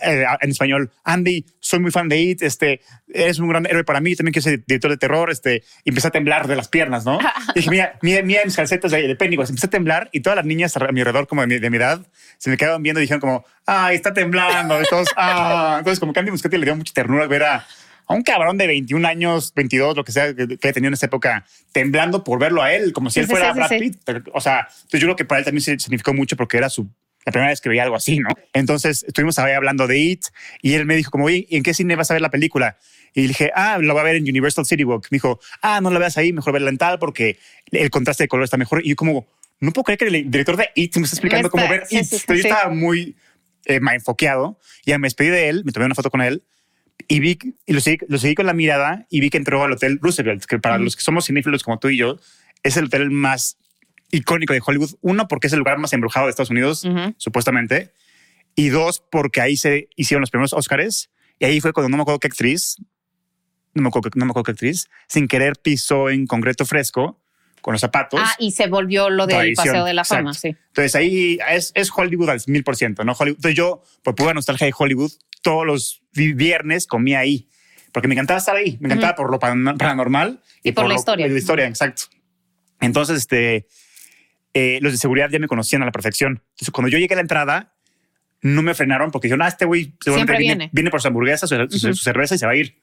en 0.00 0.50
español, 0.50 0.90
Andy, 1.04 1.44
soy 1.60 1.78
muy 1.78 1.90
fan 1.90 2.08
de 2.08 2.18
It, 2.18 2.42
este, 2.42 2.80
eres 3.12 3.38
un 3.38 3.48
gran 3.48 3.66
héroe 3.66 3.84
para 3.84 4.00
mí, 4.00 4.14
también 4.16 4.32
quiero 4.32 4.44
ser 4.44 4.64
director 4.66 4.90
de 4.90 4.96
terror, 4.96 5.30
este, 5.30 5.62
y 5.84 5.90
empecé 5.90 6.08
a 6.08 6.10
temblar 6.10 6.48
de 6.48 6.56
las 6.56 6.68
piernas, 6.68 7.04
¿no? 7.04 7.18
y 7.54 7.58
dije, 7.60 7.70
mira, 7.70 7.98
mira, 8.02 8.22
mira 8.22 8.40
mis 8.44 8.56
calcetas 8.56 8.90
de, 8.90 9.06
de 9.06 9.16
Pennywise, 9.16 9.50
empecé 9.50 9.66
a 9.66 9.70
temblar 9.70 10.08
y 10.12 10.20
todas 10.20 10.36
las 10.36 10.46
niñas 10.46 10.76
a 10.76 10.92
mi 10.92 11.00
alrededor, 11.00 11.26
como 11.26 11.42
de 11.42 11.46
mi, 11.46 11.58
de 11.58 11.70
mi 11.70 11.76
edad, 11.76 12.06
se 12.38 12.50
me 12.50 12.56
quedaban 12.56 12.82
viendo 12.82 13.00
y 13.00 13.02
dijeron 13.02 13.20
como, 13.20 13.44
ay, 13.66 13.96
está 13.96 14.12
temblando, 14.12 14.80
y 14.80 14.84
todos, 14.84 15.08
ah, 15.16 15.76
entonces 15.78 16.00
como 16.00 16.12
que 16.12 16.20
Andy 16.20 16.30
Muschietti 16.30 16.56
le 16.56 16.64
dio 16.64 16.76
mucha 16.76 16.92
ternura 16.92 17.26
ver 17.26 17.42
a, 17.42 17.66
a 18.06 18.14
un 18.14 18.22
cabrón 18.22 18.58
de 18.58 18.66
21 18.66 19.06
años, 19.06 19.52
22, 19.54 19.96
lo 19.96 20.04
que 20.04 20.12
sea, 20.12 20.34
que, 20.34 20.58
que 20.58 20.72
tenía 20.72 20.88
en 20.88 20.94
esa 20.94 21.06
época, 21.06 21.44
temblando 21.72 22.24
por 22.24 22.38
verlo 22.38 22.62
a 22.62 22.72
él, 22.72 22.92
como 22.92 23.10
si 23.10 23.20
él 23.20 23.26
sí, 23.26 23.32
fuera 23.32 23.52
sí, 23.52 23.58
Brad 23.58 23.68
sí. 23.68 23.78
Pitt. 23.78 24.00
Pero, 24.04 24.22
o 24.32 24.40
sea, 24.40 24.68
entonces 24.68 25.00
yo 25.00 25.06
creo 25.06 25.16
que 25.16 25.24
para 25.24 25.38
él 25.40 25.44
también 25.44 25.62
significó 25.80 26.12
mucho 26.12 26.36
porque 26.36 26.56
era 26.56 26.68
su 26.68 26.90
la 27.26 27.32
primera 27.32 27.50
vez 27.50 27.60
que 27.60 27.68
veía 27.68 27.82
algo 27.84 27.96
así, 27.96 28.18
¿no? 28.18 28.28
Entonces 28.52 29.04
estuvimos 29.06 29.38
ahí 29.38 29.52
hablando 29.52 29.86
de 29.86 29.98
It 29.98 30.26
y 30.62 30.74
él 30.74 30.84
me 30.86 30.96
dijo 30.96 31.10
como, 31.10 31.24
oye, 31.26 31.46
¿en 31.50 31.62
qué 31.62 31.72
cine 31.74 31.96
vas 31.96 32.10
a 32.10 32.14
ver 32.14 32.20
la 32.20 32.30
película? 32.30 32.76
Y 33.14 33.22
le 33.22 33.28
dije, 33.28 33.50
ah, 33.54 33.78
lo 33.80 33.92
voy 33.94 34.00
a 34.00 34.04
ver 34.04 34.16
en 34.16 34.24
Universal 34.24 34.66
City 34.66 34.84
Walk. 34.84 35.06
Me 35.10 35.16
dijo, 35.16 35.40
ah, 35.62 35.80
no 35.80 35.90
la 35.90 35.98
veas 35.98 36.18
ahí, 36.18 36.32
mejor 36.32 36.52
verla 36.52 36.70
en 36.70 36.78
tal 36.78 36.98
porque 36.98 37.38
el 37.70 37.88
contraste 37.90 38.24
de 38.24 38.28
color 38.28 38.44
está 38.44 38.56
mejor. 38.56 38.84
Y 38.84 38.90
yo 38.90 38.96
como, 38.96 39.26
no 39.60 39.72
puedo 39.72 39.84
creer 39.84 39.98
que 39.98 40.06
el 40.06 40.30
director 40.30 40.56
de 40.56 40.68
It 40.74 40.96
me 40.96 41.04
está 41.04 41.16
explicando 41.16 41.46
Me 41.46 41.50
cómo 41.50 41.62
está- 41.64 41.74
ver 41.76 41.86
sí, 41.86 41.96
It. 41.98 42.04
sí, 42.04 42.18
sí, 42.18 42.18
sí. 42.18 42.24
yo 42.28 42.34
estaba 42.48 42.74
muy 42.74 43.16
eh, 43.66 43.80
enfoqueado. 43.94 44.58
Ya 44.84 44.98
me 44.98 45.06
despedí 45.06 45.30
de 45.30 45.48
él, 45.48 45.62
me 45.64 45.72
tomé 45.72 45.86
una 45.86 45.94
foto 45.94 46.10
con 46.10 46.20
él 46.20 46.42
y 47.08 47.20
vi 47.20 47.38
y 47.66 47.72
lo 47.72 47.80
seguí, 47.80 47.98
lo 48.08 48.18
seguí 48.18 48.34
con 48.34 48.46
la 48.46 48.52
mirada 48.54 49.06
y 49.10 49.20
vi 49.20 49.30
que 49.30 49.36
entró 49.38 49.62
al 49.62 49.72
hotel 49.72 49.98
Roosevelt, 50.02 50.44
que 50.44 50.58
para 50.58 50.76
Ujú. 50.76 50.84
los 50.84 50.96
que 50.96 51.02
somos 51.02 51.26
cinéfilos 51.26 51.62
como 51.62 51.78
tú 51.78 51.88
y 51.88 51.96
yo, 51.98 52.18
es 52.62 52.76
el 52.76 52.86
hotel 52.86 53.10
más 53.10 53.58
icónico 54.16 54.52
de 54.52 54.62
Hollywood. 54.64 54.90
Uno, 55.00 55.28
porque 55.28 55.46
es 55.48 55.52
el 55.52 55.58
lugar 55.58 55.78
más 55.78 55.92
embrujado 55.92 56.26
de 56.26 56.30
Estados 56.30 56.50
Unidos, 56.50 56.84
Ujú. 56.84 57.14
supuestamente. 57.18 57.92
Y 58.56 58.68
dos, 58.68 59.02
porque 59.10 59.40
ahí 59.40 59.56
se 59.56 59.88
hicieron 59.96 60.20
los 60.20 60.30
primeros 60.30 60.52
Oscars. 60.52 61.10
Y 61.38 61.44
ahí 61.46 61.60
fue 61.60 61.72
cuando 61.72 61.88
no 61.88 61.96
me 61.96 62.02
acuerdo 62.02 62.20
qué 62.20 62.28
actriz, 62.28 62.76
no 63.74 63.82
me 63.82 63.88
acuerdo, 63.88 64.10
no 64.14 64.24
me 64.24 64.30
acuerdo 64.30 64.44
qué 64.44 64.52
actriz, 64.52 64.88
sin 65.08 65.26
querer 65.26 65.54
pisó 65.60 66.08
en 66.10 66.26
concreto 66.26 66.64
fresco 66.64 67.20
con 67.60 67.72
los 67.72 67.80
zapatos. 67.80 68.20
Ah, 68.22 68.34
y 68.38 68.52
se 68.52 68.68
volvió 68.68 69.10
lo 69.10 69.26
del 69.26 69.54
Paseo 69.54 69.84
de 69.84 69.94
la 69.94 70.04
Fama, 70.04 70.30
exacto. 70.30 70.40
sí. 70.58 70.64
Entonces 70.68 70.94
ahí 70.94 71.38
es, 71.50 71.72
es 71.74 71.90
Hollywood 71.94 72.28
al 72.30 72.40
mil 72.46 72.62
por 72.62 72.76
ciento, 72.76 73.04
¿no? 73.04 73.12
Hollywood. 73.18 73.38
Entonces 73.38 73.56
yo, 73.56 73.82
por 74.04 74.14
pura 74.14 74.34
nostalgia 74.34 74.66
de 74.66 74.74
Hollywood, 74.76 75.10
todos 75.42 75.66
los 75.66 76.02
vi- 76.12 76.34
viernes 76.34 76.86
comía 76.86 77.18
ahí. 77.20 77.48
Porque 77.90 78.06
me 78.06 78.14
encantaba 78.14 78.38
estar 78.38 78.54
ahí. 78.54 78.76
Me 78.80 78.88
encantaba 78.88 79.14
por 79.14 79.30
lo 79.30 79.38
paranormal. 79.38 80.42
Y 80.62 80.72
por 80.72 80.84
la 80.84 80.88
lo- 80.90 80.94
historia. 80.96 81.26
La 81.26 81.38
historia, 81.38 81.66
exacto. 81.66 82.02
Entonces, 82.80 83.18
este, 83.18 83.66
eh, 84.54 84.78
los 84.80 84.92
de 84.92 84.98
seguridad 84.98 85.28
ya 85.30 85.38
me 85.40 85.48
conocían 85.48 85.82
a 85.82 85.84
la 85.84 85.92
perfección. 85.92 86.42
Entonces, 86.52 86.70
cuando 86.70 86.88
yo 86.88 86.98
llegué 86.98 87.14
a 87.14 87.16
la 87.16 87.22
entrada, 87.22 87.74
no 88.40 88.62
me 88.62 88.74
frenaron 88.74 89.10
porque 89.10 89.26
dijeron, 89.26 89.42
ah, 89.42 89.48
este 89.48 89.64
güey 89.64 89.94
seguramente 90.00 90.38
viene, 90.38 90.54
viene. 90.54 90.70
viene 90.72 90.90
por 90.90 91.02
su 91.02 91.08
hamburguesa, 91.08 91.46
su, 91.46 91.94
cerveza 91.94 92.34
y 92.34 92.38
se 92.38 92.46
va 92.46 92.52
a 92.52 92.56
ir. 92.56 92.78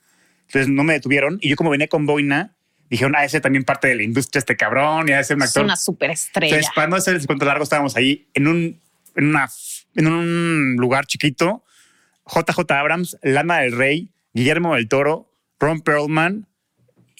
Entonces 0.48 0.68
no 0.68 0.84
me 0.84 0.94
detuvieron. 0.94 1.38
Y 1.40 1.50
yo 1.50 1.56
como 1.56 1.70
venía 1.70 1.88
con 1.88 2.06
boina, 2.06 2.56
dijeron, 2.90 3.16
ah, 3.16 3.24
ese 3.24 3.40
también 3.40 3.64
parte 3.64 3.88
de 3.88 3.96
la 3.96 4.04
industria, 4.04 4.40
este 4.40 4.58
cabrón, 4.58 5.08
y 5.08 5.14
a 5.14 5.16
un 5.16 5.22
Es 5.22 5.32
actor. 5.32 5.64
una 5.64 5.78
superestrella. 5.78 6.56
Entonces, 6.56 6.74
para 6.76 6.88
no 6.88 6.98
hacer 6.98 7.16
el 7.16 7.26
cuento 7.26 7.46
largo, 7.46 7.64
estábamos 7.64 7.96
ahí 7.96 8.28
en 8.34 8.48
un, 8.48 8.82
en 9.16 9.28
una, 9.28 9.50
en 9.96 10.08
un 10.08 10.76
lugar 10.78 11.06
chiquito. 11.06 11.64
JJ 12.26 12.70
Abrams, 12.72 13.18
Lana 13.22 13.60
del 13.60 13.78
Rey, 13.78 14.10
Guillermo 14.34 14.76
del 14.76 14.90
Toro, 14.90 15.32
Ron 15.60 15.82
Perlman 15.82 16.48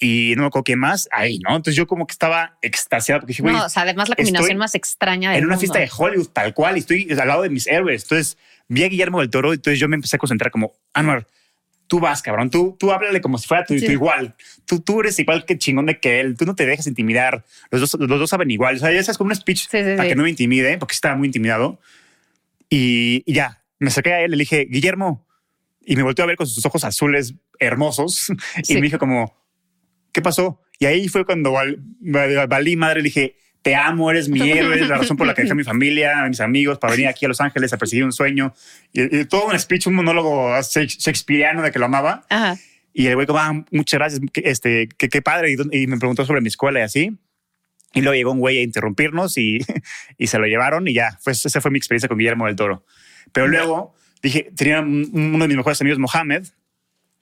y 0.04 0.34
no 0.36 0.42
me 0.42 0.48
acuerdo 0.48 0.64
qué 0.64 0.76
más 0.76 1.08
ahí, 1.12 1.38
¿no? 1.40 1.52
Entonces 1.56 1.76
yo 1.76 1.86
como 1.86 2.08
que 2.08 2.12
estaba 2.12 2.58
extasiado 2.64 3.22
porque 3.22 3.34
dije, 3.34 3.44
güey, 3.44 3.54
no, 3.56 3.66
o 3.66 3.70
sea, 3.70 3.84
además 3.84 4.10
la 4.10 4.16
combinación 4.16 4.58
más 4.58 4.74
extraña 4.74 5.30
del 5.30 5.40
en 5.42 5.46
una 5.46 5.56
mundo. 5.56 5.60
fiesta 5.74 5.80
de 5.80 5.90
Hollywood 5.96 6.30
tal 6.30 6.56
cual 6.56 6.76
y 6.76 6.80
estoy 6.80 7.08
al 7.12 7.28
lado 7.28 7.44
de 7.44 7.50
mis 7.52 7.68
héroes. 7.68 8.02
Entonces 8.04 8.36
vi 8.68 8.84
a 8.84 8.88
Guillermo 8.90 9.20
del 9.20 9.30
Toro, 9.30 9.54
entonces 9.54 9.80
yo 9.80 9.88
me 9.88 9.96
empecé 9.96 10.16
a 10.16 10.20
concentrar 10.20 10.50
como, 10.52 10.74
Anwar, 10.96 11.28
tú 11.86 12.00
vas, 12.00 12.24
cabrón, 12.24 12.50
tú, 12.50 12.76
tú 12.80 12.92
háblale 12.92 13.22
como 13.22 13.38
si 13.38 13.48
fuera 13.48 13.64
tú, 13.64 13.78
Sí. 13.78 13.86
tú 13.86 13.92
igual, 13.92 14.34
tú, 14.66 14.80
tú 14.80 15.02
eres 15.02 15.20
igual 15.20 15.46
que 15.46 15.60
chingón 15.60 15.86
de 15.86 16.00
que 16.00 16.20
él, 16.20 16.36
tú 16.36 16.46
no 16.46 16.56
te 16.56 16.66
dejes 16.66 16.88
intimidar, 16.88 17.46
los 17.70 17.82
dos, 17.82 17.94
los 18.00 18.20
dos 18.20 18.30
saben 18.30 18.50
igual, 18.50 18.78
o 18.78 18.80
sea, 18.80 18.92
ya 18.92 19.02
es 19.02 19.18
como 19.20 19.28
un 19.28 19.36
speech 19.36 19.68
Sí, 19.70 19.78
sí, 19.84 19.98
para 19.98 20.10
que 20.10 20.16
no 20.16 20.24
me 20.24 20.30
intimide, 20.32 20.80
porque 20.80 20.94
estaba 20.94 21.16
muy 21.16 21.28
intimidado. 21.28 21.80
Y, 22.70 23.24
y 23.26 23.34
ya, 23.34 23.62
me 23.78 23.90
acerqué 23.90 24.14
a 24.14 24.22
él, 24.22 24.32
le 24.32 24.38
dije, 24.38 24.66
Guillermo, 24.70 25.28
y 25.86 25.96
me 25.96 26.04
volteó 26.04 26.24
a 26.24 26.28
ver 26.28 26.38
con 26.38 26.48
sus 26.48 26.66
ojos 26.66 26.84
azules 26.84 27.36
hermosos 27.60 28.28
y 28.68 28.76
me 28.76 28.82
dijo 28.82 28.98
como, 28.98 29.36
¿qué 30.12 30.22
pasó? 30.22 30.62
Y 30.80 30.86
ahí 30.86 31.08
fue 31.08 31.26
cuando 31.26 31.52
val- 31.52 31.78
val- 32.00 32.48
valí 32.48 32.76
madre, 32.76 33.02
dije, 33.02 33.36
te 33.62 33.76
amo, 33.76 34.10
eres 34.10 34.28
mi 34.30 34.42
héroe, 34.50 34.76
eres 34.76 34.90
la 34.90 34.98
razón 34.98 35.18
por 35.18 35.28
la 35.28 35.34
que 35.36 35.44
dejé 35.44 35.52
a 35.52 35.56
mi 35.56 35.64
familia, 35.64 36.24
a 36.24 36.28
mis 36.28 36.40
amigos, 36.42 36.80
para 36.80 36.92
venir 36.94 37.08
aquí 37.08 37.26
a 37.26 37.28
Los 37.28 37.40
Ángeles 37.42 37.72
a 37.74 37.78
perseguir 37.78 38.04
un 38.06 38.12
sueño. 38.12 38.54
Y, 38.92 39.20
y 39.20 39.26
todo 39.26 39.46
un 39.48 39.60
speech, 39.60 39.86
un 39.88 39.94
monólogo 39.96 40.50
shake- 40.62 40.98
shakespeareano 40.98 41.62
de 41.62 41.72
que 41.72 41.78
lo 41.78 41.86
amaba. 41.86 42.26
Ajá. 42.30 42.58
Y 42.94 43.06
el 43.08 43.16
güey 43.16 43.28
como, 43.28 43.40
ah, 43.40 43.64
muchas 43.72 44.00
gracias, 44.00 44.22
este, 44.34 44.90
qué 44.98 45.08
qué 45.10 45.22
padre. 45.22 45.52
Y, 45.72 45.84
y 45.84 45.88
me 45.88 45.98
preguntó 45.98 46.26
sobre 46.26 46.42
mi 46.42 46.48
escuela 46.48 46.80
y 46.80 46.84
así. 46.84 47.18
Y 47.94 48.02
luego 48.02 48.16
llegó 48.16 48.32
un 48.32 48.40
güey 48.40 48.58
a 48.58 48.62
interrumpirnos 48.64 49.38
y, 49.38 49.60
y 50.18 50.28
se 50.28 50.40
lo 50.40 50.48
llevaron 50.48 50.88
y 50.88 50.94
ya, 50.94 51.20
pues 51.24 51.46
esa 51.46 51.62
fue 51.62 51.70
mi 51.72 51.78
experiencia 51.78 52.10
con 52.10 52.18
Guillermo 52.18 52.48
del 52.48 52.56
Toro. 52.56 52.84
Pero 53.32 53.48
luego 53.48 53.94
dije, 54.24 54.52
tenía 54.58 54.80
un- 54.82 55.10
uno 55.14 55.44
de 55.44 55.48
mis 55.50 55.58
mejores 55.58 55.80
amigos, 55.82 56.00
Mohamed, 56.00 56.48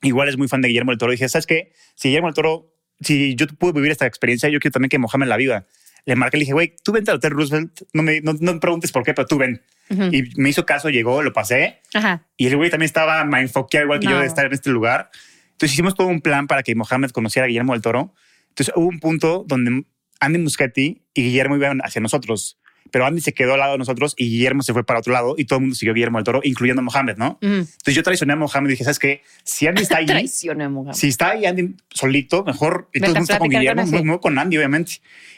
igual 0.02 0.28
es 0.30 0.38
muy 0.38 0.48
fan 0.48 0.62
de 0.62 0.68
Guillermo 0.68 0.90
del 0.92 0.98
Toro. 0.98 1.12
Dije, 1.12 1.28
¿sabes 1.28 1.46
qué? 1.46 1.72
Si 1.94 2.08
Guillermo 2.08 2.28
del 2.28 2.34
Toro, 2.34 2.72
si 3.00 3.34
yo 3.34 3.46
pude 3.46 3.72
vivir 3.72 3.90
esta 3.90 4.06
experiencia, 4.06 4.48
yo 4.48 4.60
quiero 4.60 4.72
también 4.72 4.90
que 4.90 4.98
Mohamed 4.98 5.26
la 5.28 5.36
viva. 5.36 5.66
Le 6.06 6.16
marqué, 6.16 6.38
le 6.38 6.42
dije, 6.42 6.52
güey, 6.52 6.74
tú 6.82 6.92
vente 6.92 7.10
al 7.10 7.18
Hotel 7.18 7.32
Roosevelt, 7.32 7.82
no 7.92 8.02
me, 8.02 8.20
no, 8.22 8.32
no 8.40 8.54
me 8.54 8.60
preguntes 8.60 8.90
por 8.92 9.02
qué, 9.02 9.12
pero 9.12 9.26
tú 9.26 9.36
ven. 9.38 9.62
Ujú. 9.90 10.04
Y 10.12 10.32
me 10.36 10.48
hizo 10.48 10.64
caso, 10.64 10.88
llegó, 10.88 11.22
lo 11.22 11.32
pasé 11.32 11.80
Ajá. 11.94 12.26
y 12.36 12.46
el 12.46 12.56
güey 12.56 12.70
también 12.70 12.86
estaba 12.86 13.24
mindfuckeado 13.24 13.84
igual 13.86 14.00
que 14.00 14.06
No. 14.06 14.12
yo 14.12 14.20
de 14.20 14.26
estar 14.26 14.46
en 14.46 14.52
este 14.52 14.70
lugar. 14.70 15.10
Entonces 15.52 15.74
hicimos 15.74 15.94
todo 15.94 16.06
un 16.06 16.20
plan 16.22 16.46
para 16.46 16.62
que 16.62 16.74
Mohamed 16.74 17.10
conociera 17.10 17.44
a 17.44 17.48
Guillermo 17.48 17.72
del 17.74 17.82
Toro. 17.82 18.14
Entonces 18.50 18.72
hubo 18.76 18.86
un 18.86 18.98
punto 19.00 19.44
donde 19.46 19.84
Andy 20.20 20.38
Muschietti 20.38 21.02
y 21.12 21.22
Guillermo 21.22 21.56
iban 21.56 21.80
hacia 21.82 22.00
nosotros. 22.00 22.59
Pero 22.90 23.06
Andy 23.06 23.20
se 23.20 23.32
quedó 23.32 23.54
al 23.54 23.60
lado 23.60 23.72
de 23.72 23.78
nosotros 23.78 24.14
y 24.16 24.28
Guillermo 24.30 24.62
se 24.62 24.72
fue 24.72 24.84
para 24.84 24.98
otro 24.98 25.12
lado 25.12 25.34
y 25.38 25.44
todo 25.44 25.58
el 25.58 25.60
mundo 25.62 25.76
siguió 25.76 25.92
a 25.92 25.94
Guillermo 25.94 26.18
del 26.18 26.24
Toro, 26.24 26.40
incluyendo 26.42 26.80
a 26.80 26.84
Mohamed, 26.84 27.16
¿no? 27.16 27.38
Entonces 27.40 27.94
yo 27.94 28.02
traicioné 28.02 28.32
a 28.32 28.36
Mohamed 28.36 28.68
y 28.68 28.72
dije, 28.72 28.84
¿sabes 28.84 28.98
qué? 28.98 29.22
Si 29.44 29.66
Andy 29.66 29.82
está 29.82 29.96
allí, 29.98 30.06
Traicioné, 30.06 30.68
mujer. 30.68 30.94
si 30.94 31.08
está 31.08 31.30
ahí 31.30 31.46
Andy 31.46 31.76
solito, 31.90 32.44
mejor. 32.44 32.88
Y 32.92 32.98
Vete 33.00 33.06
todo 33.06 33.10
el 33.12 33.16
a 33.16 33.20
mundo 33.20 33.32
está 33.32 33.38
con 33.38 33.48
Guillermo, 33.48 33.90
con 33.90 34.06
muy 34.06 34.18
con 34.18 34.38
Andy, 34.38 34.56
obviamente. 34.56 34.92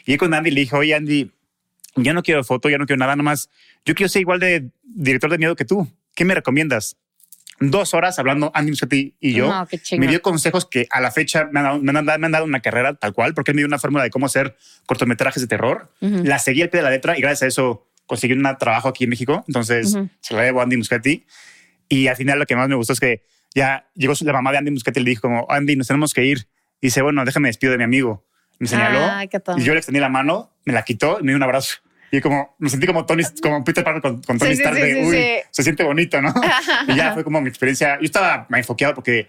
Y 0.07 0.17
con 0.17 0.33
Andy 0.33 0.51
le 0.51 0.61
dije, 0.63 0.77
oye, 0.77 0.95
Andy, 0.95 1.31
yo 1.97 2.15
no 2.15 2.23
quiero 2.23 2.43
foto, 2.43 2.71
ya 2.71 2.79
no 2.79 2.87
quiero 2.87 2.99
nada, 3.01 3.17
nomás. 3.17 3.51
Yo 3.85 3.95
quiero 3.95 4.09
ser 4.09 4.23
igual 4.23 4.41
de 4.41 4.71
director 4.85 5.31
de 5.31 5.39
miedo 5.39 5.55
que 5.57 5.65
tú. 5.65 5.87
¿Qué 6.15 6.25
me 6.25 6.35
recomiendas? 6.35 6.97
Dos 7.71 7.95
horas 7.95 8.19
hablando 8.19 8.51
Andy 8.55 8.73
Muschietti 8.73 9.17
y 9.21 9.35
yo. 9.35 9.49
No, 9.49 9.67
qué 9.67 9.79
chingón. 9.79 10.07
me 10.07 10.11
dio 10.11 10.23
consejos 10.23 10.67
que 10.67 10.87
a 10.91 11.01
la 11.01 11.11
fecha 11.11 11.49
me 11.53 11.61
han, 11.61 11.65
dado, 11.65 11.79
me, 11.81 11.99
han 11.99 12.07
dado, 12.07 12.19
me 12.19 12.27
han 12.27 12.33
dado 12.33 12.45
una 12.45 12.61
carrera 12.61 12.95
tal 12.95 13.13
cual, 13.13 13.35
porque 13.35 13.53
él 13.53 13.55
me 13.57 13.61
dio 13.61 13.67
una 13.67 13.79
fórmula 13.79 14.05
de 14.05 14.11
cómo 14.11 14.27
hacer 14.27 14.57
cortometrajes 14.87 15.43
de 15.43 15.47
terror. 15.47 15.93
La 16.01 16.39
seguí 16.39 16.63
al 16.63 16.71
pie 16.71 16.81
de 16.81 16.85
la 16.85 16.91
letra 16.91 17.17
y 17.17 17.21
gracias 17.21 17.43
a 17.43 17.47
eso 17.47 17.89
conseguí 18.07 18.35
un 18.35 18.43
trabajo 18.59 18.89
aquí 18.89 19.05
en 19.05 19.11
México. 19.11 19.45
Entonces 19.47 19.97
se 20.21 20.35
la 20.35 20.43
debo 20.43 20.61
a 20.61 20.65
Andy 20.65 20.77
Muschietti. 20.77 21.27
Y 21.89 22.09
al 22.09 22.17
final 22.17 22.39
lo 22.39 22.47
que 22.47 22.57
más 22.57 22.69
me 22.69 22.75
gustó 22.75 22.93
es 22.95 23.01
que 23.01 23.23
ya 23.55 23.87
llegó 23.95 24.15
la 24.21 24.33
mamá 24.33 24.53
de 24.53 24.59
Andy 24.59 24.71
Muschietti 24.71 25.01
y 25.01 25.05
le 25.05 25.11
dijo 25.11 25.23
como, 25.23 25.47
Andy, 25.51 25.77
nos 25.77 25.87
tenemos 25.87 26.15
que 26.15 26.25
ir. 26.25 26.49
Y 26.81 26.89
dice, 26.89 27.03
bueno, 27.03 27.25
déjame 27.25 27.49
despido 27.49 27.73
de 27.73 27.79
mi 27.79 27.85
amigo. 27.85 28.27
Me 28.59 28.69
señaló 28.69 29.01
Ay, 29.11 29.29
qué 29.29 29.41
tonto. 29.41 29.61
y 29.61 29.65
yo 29.65 29.73
le 29.73 29.79
extendí 29.79 29.99
la 30.01 30.09
mano, 30.09 30.53
me 30.65 30.73
la 30.73 30.85
quitó 30.85 31.19
y 31.21 31.23
me 31.23 31.33
dio 31.33 31.37
un 31.37 31.43
abrazo. 31.43 31.77
Y 32.15 32.21
como 32.21 32.55
me 32.59 32.69
sentí 32.69 32.87
como 32.87 33.07
Tony, 33.07 33.23
como 33.43 33.65
Peter 33.65 33.83
Parker 33.83 34.03
con, 34.03 34.23
con 34.23 34.39
Tony 34.39 34.55
Sí, 34.55 34.63
Stark 34.63 34.77
sí, 34.77 34.83
de, 34.83 34.93
sí, 34.93 35.01
uy, 35.09 35.17
sí. 35.17 35.25
se 35.51 35.63
siente 35.63 35.83
bonito, 35.83 36.21
¿no? 36.21 36.33
y 36.89 36.95
ya 36.95 37.15
fue 37.15 37.25
como 37.25 37.41
mi 37.41 37.49
experiencia. 37.49 37.97
Yo 37.99 38.05
estaba 38.05 38.47
enfoqueado 38.55 38.95
porque 38.95 39.29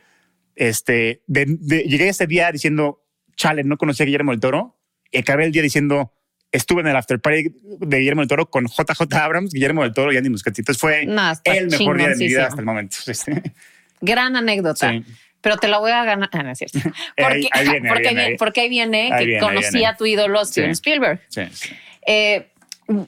este, 0.56 1.22
de- 1.28 1.46
de- 1.48 1.84
llegué 1.84 2.10
ese 2.10 2.28
día 2.28 2.52
diciendo, 2.52 3.02
chale, 3.38 3.64
no 3.64 3.78
conocía 3.78 4.04
a 4.04 4.08
Guillermo 4.08 4.32
del 4.32 4.42
Toro. 4.42 4.78
Y 5.12 5.20
acabé 5.20 5.46
el 5.46 5.52
día 5.54 5.62
diciendo, 5.62 6.12
estuve 6.52 6.82
en 6.82 6.88
el 6.88 6.96
after 6.98 7.20
party 7.22 7.56
de 7.80 7.98
Guillermo 8.00 8.22
del 8.22 8.28
Toro 8.28 8.50
con 8.50 8.66
JJ 8.68 9.14
Abrams, 9.16 9.54
Guillermo 9.54 9.84
del 9.84 9.94
Toro 9.94 10.12
y 10.12 10.18
Andy 10.18 10.30
Muschietti. 10.30 10.60
Entonces 10.62 10.82
fue 10.82 11.06
No, 11.06 11.32
el 11.46 11.68
mejor 11.70 11.98
día 11.98 12.10
de 12.10 12.16
mi 12.18 12.28
vida 12.28 12.48
hasta 12.48 12.60
el 12.60 12.66
momento. 12.66 12.98
Gran 14.02 14.36
anécdota. 14.36 14.94
Pero 15.42 15.58
te 15.58 15.68
la 15.68 15.78
voy 15.80 15.92
a 15.92 16.04
ganar. 16.06 16.30
Ah, 16.32 16.44
no 16.44 16.52
es 16.52 16.58
cierto. 16.58 16.80
Porque 16.82 16.94
Ahí- 17.34 17.50
ahí 17.52 17.68
viene, 17.70 17.90
porque, 17.90 18.08
ahí- 18.10 18.18
ahí. 18.18 18.38
porque 18.38 18.62
ahí 18.62 18.70
viene 18.70 19.10
que 19.18 19.26
viene, 19.26 19.36
ahí 19.36 19.42
conocí 19.42 19.72
viene. 19.74 19.88
a 19.88 19.96
tu 19.98 20.06
ídolo 20.06 20.44
Steven 20.46 20.70
Sí. 20.76 20.80
Spielberg. 20.80 21.22
Sí, 21.30 21.42
sí. 21.52 21.70
Eh, 22.06 22.48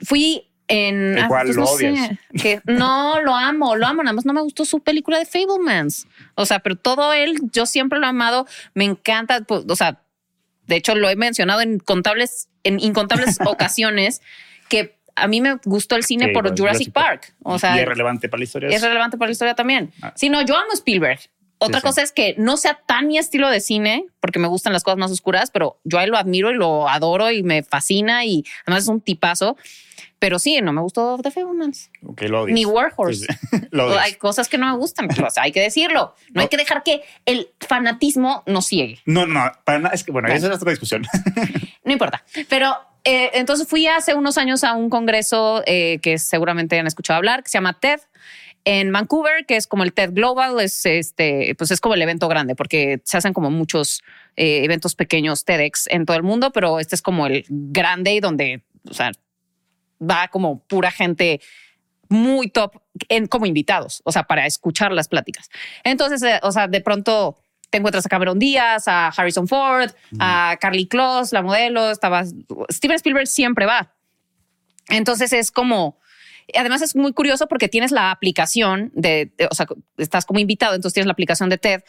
fui 0.04 0.50
en. 0.68 1.18
El 1.18 1.24
ah, 1.24 1.28
pues 1.28 1.56
lo 1.56 1.64
no 1.64 1.70
odias. 1.70 2.08
sé, 2.08 2.20
que 2.42 2.62
no, 2.66 3.22
lo 3.22 3.36
amo, 3.36 3.76
lo 3.76 3.86
amo. 3.86 4.04
Nada 4.04 4.14
más 4.14 4.26
no 4.26 4.34
me 4.34 4.42
gustó 4.42 4.66
su 4.66 4.82
película 4.82 5.20
de 5.20 5.26
Fablemans. 5.26 6.08
O 6.36 6.46
sea, 6.46 6.60
pero 6.60 6.76
todo 6.76 7.14
él, 7.14 7.40
yo 7.52 7.66
siempre 7.66 8.00
lo 8.00 8.06
he 8.06 8.10
amado. 8.10 8.48
Me 8.74 8.86
encanta. 8.86 9.42
pues, 9.42 9.64
O 9.68 9.76
sea, 9.76 10.02
de 10.68 10.76
hecho, 10.76 10.96
lo 10.96 11.10
he 11.10 11.16
mencionado 11.16 11.62
en 11.62 11.80
contables, 11.80 12.50
en 12.64 12.80
incontables 12.80 13.38
ocasiones 13.46 14.22
que 14.70 14.98
a 15.16 15.28
mí 15.28 15.40
me 15.40 15.58
gustó 15.64 15.96
el 15.96 16.04
cine 16.04 16.26
Sí, 16.26 16.32
por 16.34 16.46
igual, 16.46 16.58
Jurassic, 16.58 16.88
Jurassic 16.88 16.94
Park. 16.94 17.22
Park. 17.22 17.36
O 17.44 17.60
sea, 17.60 17.78
y 17.78 17.80
es 17.80 17.86
relevante 17.88 18.28
para 18.28 18.40
la 18.40 18.44
historia. 18.44 18.70
es 18.70 18.82
relevante 18.82 19.18
para 19.18 19.28
la 19.30 19.32
historia 19.32 19.56
también. 19.56 19.94
Ah. 20.02 20.12
Si 20.16 20.30
no, 20.30 20.42
yo 20.42 20.58
amo 20.58 20.74
Spielberg. 20.74 21.20
Otra 21.58 21.80
Sí, 21.80 21.82
sí. 21.82 21.88
cosa 21.88 22.02
es 22.04 22.12
que 22.12 22.36
no 22.38 22.58
sea 22.58 22.80
tan 22.86 23.08
mi 23.08 23.18
estilo 23.18 23.50
de 23.50 23.60
cine, 23.62 24.06
porque 24.20 24.40
me 24.40 24.48
gustan 24.48 24.74
las 24.74 24.84
cosas 24.84 24.98
más 24.98 25.12
oscuras, 25.12 25.52
pero 25.52 25.80
yo 25.84 25.98
a 26.00 26.04
él 26.04 26.10
lo 26.12 26.18
admiro 26.18 26.52
y 26.52 26.56
lo 26.56 26.88
adoro 26.90 27.32
y 27.32 27.44
me 27.44 27.64
fascina 27.64 28.26
y 28.26 28.44
además 28.66 28.84
es 28.84 28.90
un 28.90 29.02
tipazo. 29.02 29.58
Pero 30.20 30.40
sí, 30.40 30.60
no 30.62 30.72
me 30.74 30.82
gustó 30.82 31.18
The 31.22 31.30
Fablemans. 31.30 31.92
Ok, 32.06 32.22
lo. 32.24 32.48
Ni 32.48 32.66
Warhorse. 32.66 33.28
Sí, 33.28 33.58
lo. 33.72 33.98
Hay 34.00 34.14
cosas 34.16 34.48
que 34.50 34.58
no 34.58 34.66
me 34.72 34.78
gustan, 34.78 35.08
pero, 35.08 35.28
o 35.28 35.30
sea, 35.30 35.44
hay 35.44 35.52
que 35.52 35.62
decirlo. 35.62 36.16
No 36.34 36.42
hay 36.42 36.48
que 36.48 36.58
dejar 36.58 36.84
que 36.84 37.04
el 37.26 37.50
fanatismo 37.60 38.42
nos 38.46 38.66
ciegue. 38.66 39.00
No, 39.06 39.26
no, 39.28 39.52
para 39.66 39.80
nada. 39.80 39.94
Es 39.94 40.04
que, 40.04 40.12
bueno, 40.12 40.28
No. 40.30 40.34
esa 40.34 40.48
es 40.48 40.56
otra 40.56 40.72
discusión. 40.72 41.06
No 41.84 41.92
importa. 41.92 42.24
Pero 42.50 42.76
eh, 43.04 43.30
entonces 43.36 43.68
fui 43.68 43.86
hace 43.86 44.16
unos 44.16 44.40
años 44.40 44.64
a 44.64 44.74
un 44.74 44.90
congreso 44.90 45.62
eh, 45.68 46.00
que 46.02 46.18
seguramente 46.18 46.80
han 46.80 46.88
escuchado 46.88 47.18
hablar, 47.18 47.44
que 47.44 47.50
se 47.52 47.58
llama 47.60 47.80
TED 47.80 48.00
en 48.66 48.92
Vancouver, 48.92 49.46
que 49.46 49.56
es 49.56 49.68
como 49.68 49.84
el 49.84 49.94
TED 49.94 50.12
Global, 50.12 50.60
es 50.60 50.86
este, 50.86 51.54
pues 51.58 51.72
es 51.72 51.80
como 51.80 51.94
el 51.94 52.02
evento 52.02 52.28
grande, 52.28 52.56
porque 52.56 53.02
se 53.06 53.18
hacen 53.18 53.32
como 53.32 53.52
muchos 53.52 54.04
eh, 54.36 54.64
eventos 54.64 54.96
pequeños 54.96 55.46
TEDx 55.46 55.88
en 55.88 56.06
todo 56.06 56.18
el 56.18 56.24
mundo, 56.24 56.52
pero 56.52 56.80
este 56.80 56.96
es 56.96 57.02
como 57.02 57.28
el 57.28 57.46
grande 57.48 58.14
y 58.14 58.20
donde, 58.20 58.64
o 58.90 58.94
sea, 58.94 59.12
va 60.02 60.28
como 60.30 60.60
pura 60.66 60.92
gente 60.92 61.40
muy 62.10 62.50
top 62.50 62.82
en, 63.08 63.28
como 63.28 63.46
invitados, 63.46 64.02
o 64.04 64.12
sea, 64.12 64.24
para 64.24 64.46
escuchar 64.48 64.92
las 64.92 65.08
pláticas. 65.08 65.50
Entonces, 65.84 66.22
eh, 66.24 66.40
o 66.42 66.52
sea, 66.52 66.68
de 66.68 66.82
pronto 66.82 67.38
te 67.70 67.78
encuentras 67.78 68.06
a 68.06 68.10
Cameron 68.10 68.40
Díaz, 68.40 68.88
a 68.88 69.10
Harrison 69.10 69.48
Ford, 69.48 69.92
a 70.20 70.58
Carly 70.60 70.88
Close, 70.88 71.36
la 71.36 71.42
modelo, 71.42 71.92
estaba 71.92 72.24
Steven 72.72 72.96
Spielberg 72.96 73.28
siempre 73.28 73.66
va. 73.66 73.94
Entonces 74.90 75.34
es 75.34 75.52
como, 75.52 76.00
además 76.54 76.82
es 76.82 76.96
muy 76.96 77.14
curioso 77.14 77.48
porque 77.48 77.70
tienes 77.70 77.92
la 77.92 78.12
aplicación 78.12 78.92
de, 78.94 79.32
o 79.50 79.56
sea, 79.56 79.68
estás 79.98 80.26
como 80.26 80.40
invitado, 80.40 80.76
entonces 80.76 80.94
tienes 80.94 81.08
la 81.08 81.14
aplicación 81.14 81.50
de 81.50 81.58
TED 81.58 81.82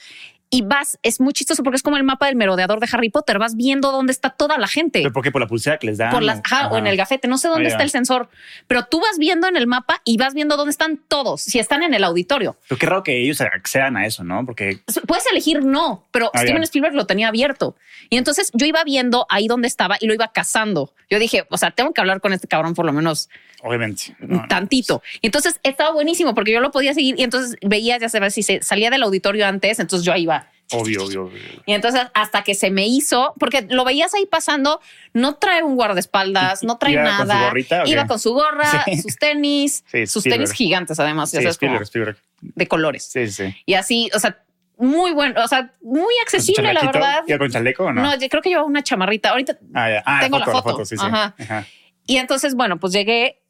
y 0.51 0.63
vas, 0.63 0.99
es 1.03 1.21
muy 1.21 1.33
chistoso 1.33 1.63
porque 1.63 1.77
es 1.77 1.83
como 1.83 1.97
el 1.97 2.05
mapa 2.05 2.27
del 2.27 2.37
merodeador 2.37 2.81
de 2.81 2.89
Harry 2.93 3.11
Potter, 3.11 3.39
vas 3.39 3.57
viendo 3.57 3.91
dónde 3.91 4.13
está 4.13 4.31
toda 4.31 4.59
la 4.59 4.69
gente 4.69 5.01
¿Pero 5.01 5.13
por 5.13 5.23
qué? 5.23 5.33
Por 5.33 5.41
la 5.41 5.49
pulsera 5.49 5.79
que 5.79 5.89
les 5.89 5.99
dan. 5.99 6.11
por 6.11 6.23
las, 6.23 6.41
ajá, 6.45 6.69
o 6.69 6.79
en 6.79 6.87
el 6.87 6.97
gafete, 6.97 7.29
no 7.29 7.39
sé 7.39 7.49
dónde 7.49 7.69
está 7.69 7.83
el 7.83 7.91
sensor, 7.91 8.29
pero 8.67 8.85
tú 8.85 9.01
vas 9.01 9.19
viendo 9.19 9.49
en 9.49 9.57
el 9.57 9.67
mapa 9.67 10.01
y 10.05 10.17
vas 10.17 10.35
viendo 10.35 10.57
dónde 10.57 10.71
están 10.71 11.01
todos, 11.09 11.43
si 11.43 11.59
están 11.59 11.83
en 11.83 11.95
el 11.95 12.05
auditorio. 12.05 12.57
Pero 12.69 12.79
qué 12.79 12.87
raro 12.87 13.03
que 13.03 13.23
ellos 13.23 13.41
accedan 13.41 13.97
a 13.97 14.07
eso, 14.07 14.25
¿no? 14.25 14.45
Porque 14.47 14.81
Puedes 15.07 15.25
elegir 15.31 15.65
no, 15.65 16.05
pero 16.11 16.31
Ah, 16.33 16.41
Steven. 16.41 16.63
Spielberg 16.63 16.95
lo 16.95 17.07
tenía 17.07 17.29
abierto. 17.29 17.77
Y 18.11 18.17
entonces 18.17 18.51
yo 18.55 18.67
iba 18.67 18.83
viendo 18.85 19.27
ahí 19.29 19.49
donde 19.49 19.69
estaba 19.69 19.97
y 20.01 20.07
lo 20.07 20.15
iba 20.15 20.29
cazando. 20.33 20.93
Yo 21.11 21.19
dije, 21.19 21.47
o 21.51 21.59
sea, 21.59 21.71
tengo 21.71 21.93
que 21.93 22.01
hablar 22.01 22.21
con 22.21 22.33
este 22.33 22.47
cabrón 22.47 22.75
por 22.75 22.85
lo 22.85 22.93
menos 22.93 23.29
obviamente. 23.63 24.17
no. 24.21 24.47
tantito. 24.49 25.03
Y 25.21 25.27
entonces 25.27 25.61
estaba 25.63 25.93
buenísimo 25.93 26.35
porque 26.35 26.53
yo 26.53 26.61
lo 26.61 26.71
podía 26.71 26.95
seguir 26.95 27.19
y 27.19 27.23
entonces 27.23 27.57
veía, 27.63 27.99
ya 27.99 28.09
sabes, 28.09 28.35
si 28.35 28.43
se 28.43 28.63
salía 28.63 28.91
del 28.91 29.03
auditorio 29.03 29.47
antes, 29.47 29.79
entonces 29.79 30.05
yo 30.05 30.13
ahí 30.13 30.23
iba. 30.25 30.46
Obvio, 30.73 31.05
obvio, 31.05 31.25
obvio. 31.27 31.41
Y 31.65 31.73
entonces 31.75 32.03
hasta 32.15 32.43
que 32.43 32.55
se 32.55 32.71
me 32.71 32.87
hizo, 32.87 33.35
porque 33.39 33.67
lo 33.71 33.85
veías 33.85 34.13
ahí 34.15 34.27
pasando, 34.27 34.81
no 35.13 35.37
trae 35.37 35.63
un 35.63 35.77
guardaespaldas, 35.77 36.63
no 36.65 36.77
trae 36.79 36.93
¿Iba 36.95 37.05
con 37.05 37.13
su 37.19 37.25
nada. 37.27 37.45
gorrita 37.49 37.83
Iba 37.87 38.07
con 38.07 38.19
su 38.19 38.33
gorra, 38.35 38.85
Sí. 38.85 39.03
sus 39.03 39.17
tenis, 39.17 39.85
Sí, 39.91 40.07
sus 40.07 40.23
Spielberg. 40.27 40.45
tenis 40.49 40.53
gigantes 40.53 40.99
además, 41.01 41.31
ya 41.33 41.39
Sí, 41.39 41.45
sabes, 41.45 41.59
como 41.59 41.81
Spielberg, 41.81 42.17
Spielberg. 42.17 42.19
de 42.41 42.67
colores. 42.69 43.05
Sí, 43.05 43.29
sí. 43.31 43.55
Y 43.65 43.75
así, 43.75 44.11
o 44.15 44.19
sea, 44.19 44.43
muy 44.79 45.13
bueno, 45.13 45.43
o 45.43 45.49
sea, 45.49 45.71
muy 45.83 46.01
¿Con 46.03 46.11
su 46.13 46.23
accesible, 46.37 46.75
la 46.75 46.83
verdad. 46.83 47.23
¿Iba 47.27 47.39
con 47.39 47.51
chaleco 47.51 47.85
o 47.85 47.93
no? 47.93 48.03
No, 48.03 48.19
yo 48.19 48.29
creo 48.29 48.43
que 48.43 48.51
llevaba 48.51 48.67
una 48.67 48.83
chamarrita. 48.83 49.31
Ahorita 49.31 49.59
ah, 49.73 49.89
ya. 49.91 50.03
Ah, 50.05 50.19
tengo 50.21 50.39
la 50.39 50.47
foto. 50.47 50.85
sí, 50.85 50.97
sí. 50.97 51.05
Ajá. 51.07 51.35
Ajá. 51.39 51.67
Y 52.07 52.19
entonces, 52.19 52.55
bueno, 52.55 52.79
pues 52.79 52.93
llegué, 52.93 53.41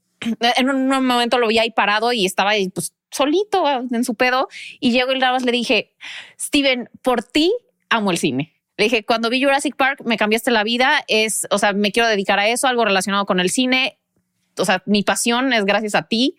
en 0.56 0.70
un 0.70 0.86
momento 0.88 1.38
lo 1.38 1.48
vi 1.48 1.58
ahí 1.58 1.70
parado 1.70 2.12
y 2.12 2.24
estaba 2.26 2.50
ahí 2.50 2.68
pues 2.68 2.92
solito 3.10 3.64
en 3.90 4.04
su 4.04 4.14
pedo 4.14 4.48
y 4.80 4.90
llego 4.90 5.12
y 5.12 5.18
nada 5.18 5.32
más 5.32 5.44
le 5.44 5.52
dije, 5.52 5.94
Steven, 6.38 6.88
por 7.02 7.22
ti 7.22 7.52
amo 7.88 8.10
el 8.10 8.18
cine. 8.18 8.52
Le 8.76 8.84
dije, 8.84 9.04
cuando 9.04 9.30
vi 9.30 9.42
Jurassic 9.42 9.74
Park 9.76 10.02
me 10.04 10.16
cambiaste 10.18 10.50
la 10.50 10.62
vida, 10.64 11.02
es, 11.08 11.46
o 11.50 11.58
sea, 11.58 11.72
me 11.72 11.92
quiero 11.92 12.08
dedicar 12.08 12.38
a 12.38 12.48
eso, 12.48 12.68
algo 12.68 12.84
relacionado 12.84 13.24
con 13.24 13.40
el 13.40 13.48
cine. 13.50 13.98
O 14.58 14.64
sea, 14.64 14.82
mi 14.86 15.02
pasión 15.02 15.52
es 15.52 15.64
gracias 15.64 15.94
a 15.94 16.02
ti. 16.08 16.36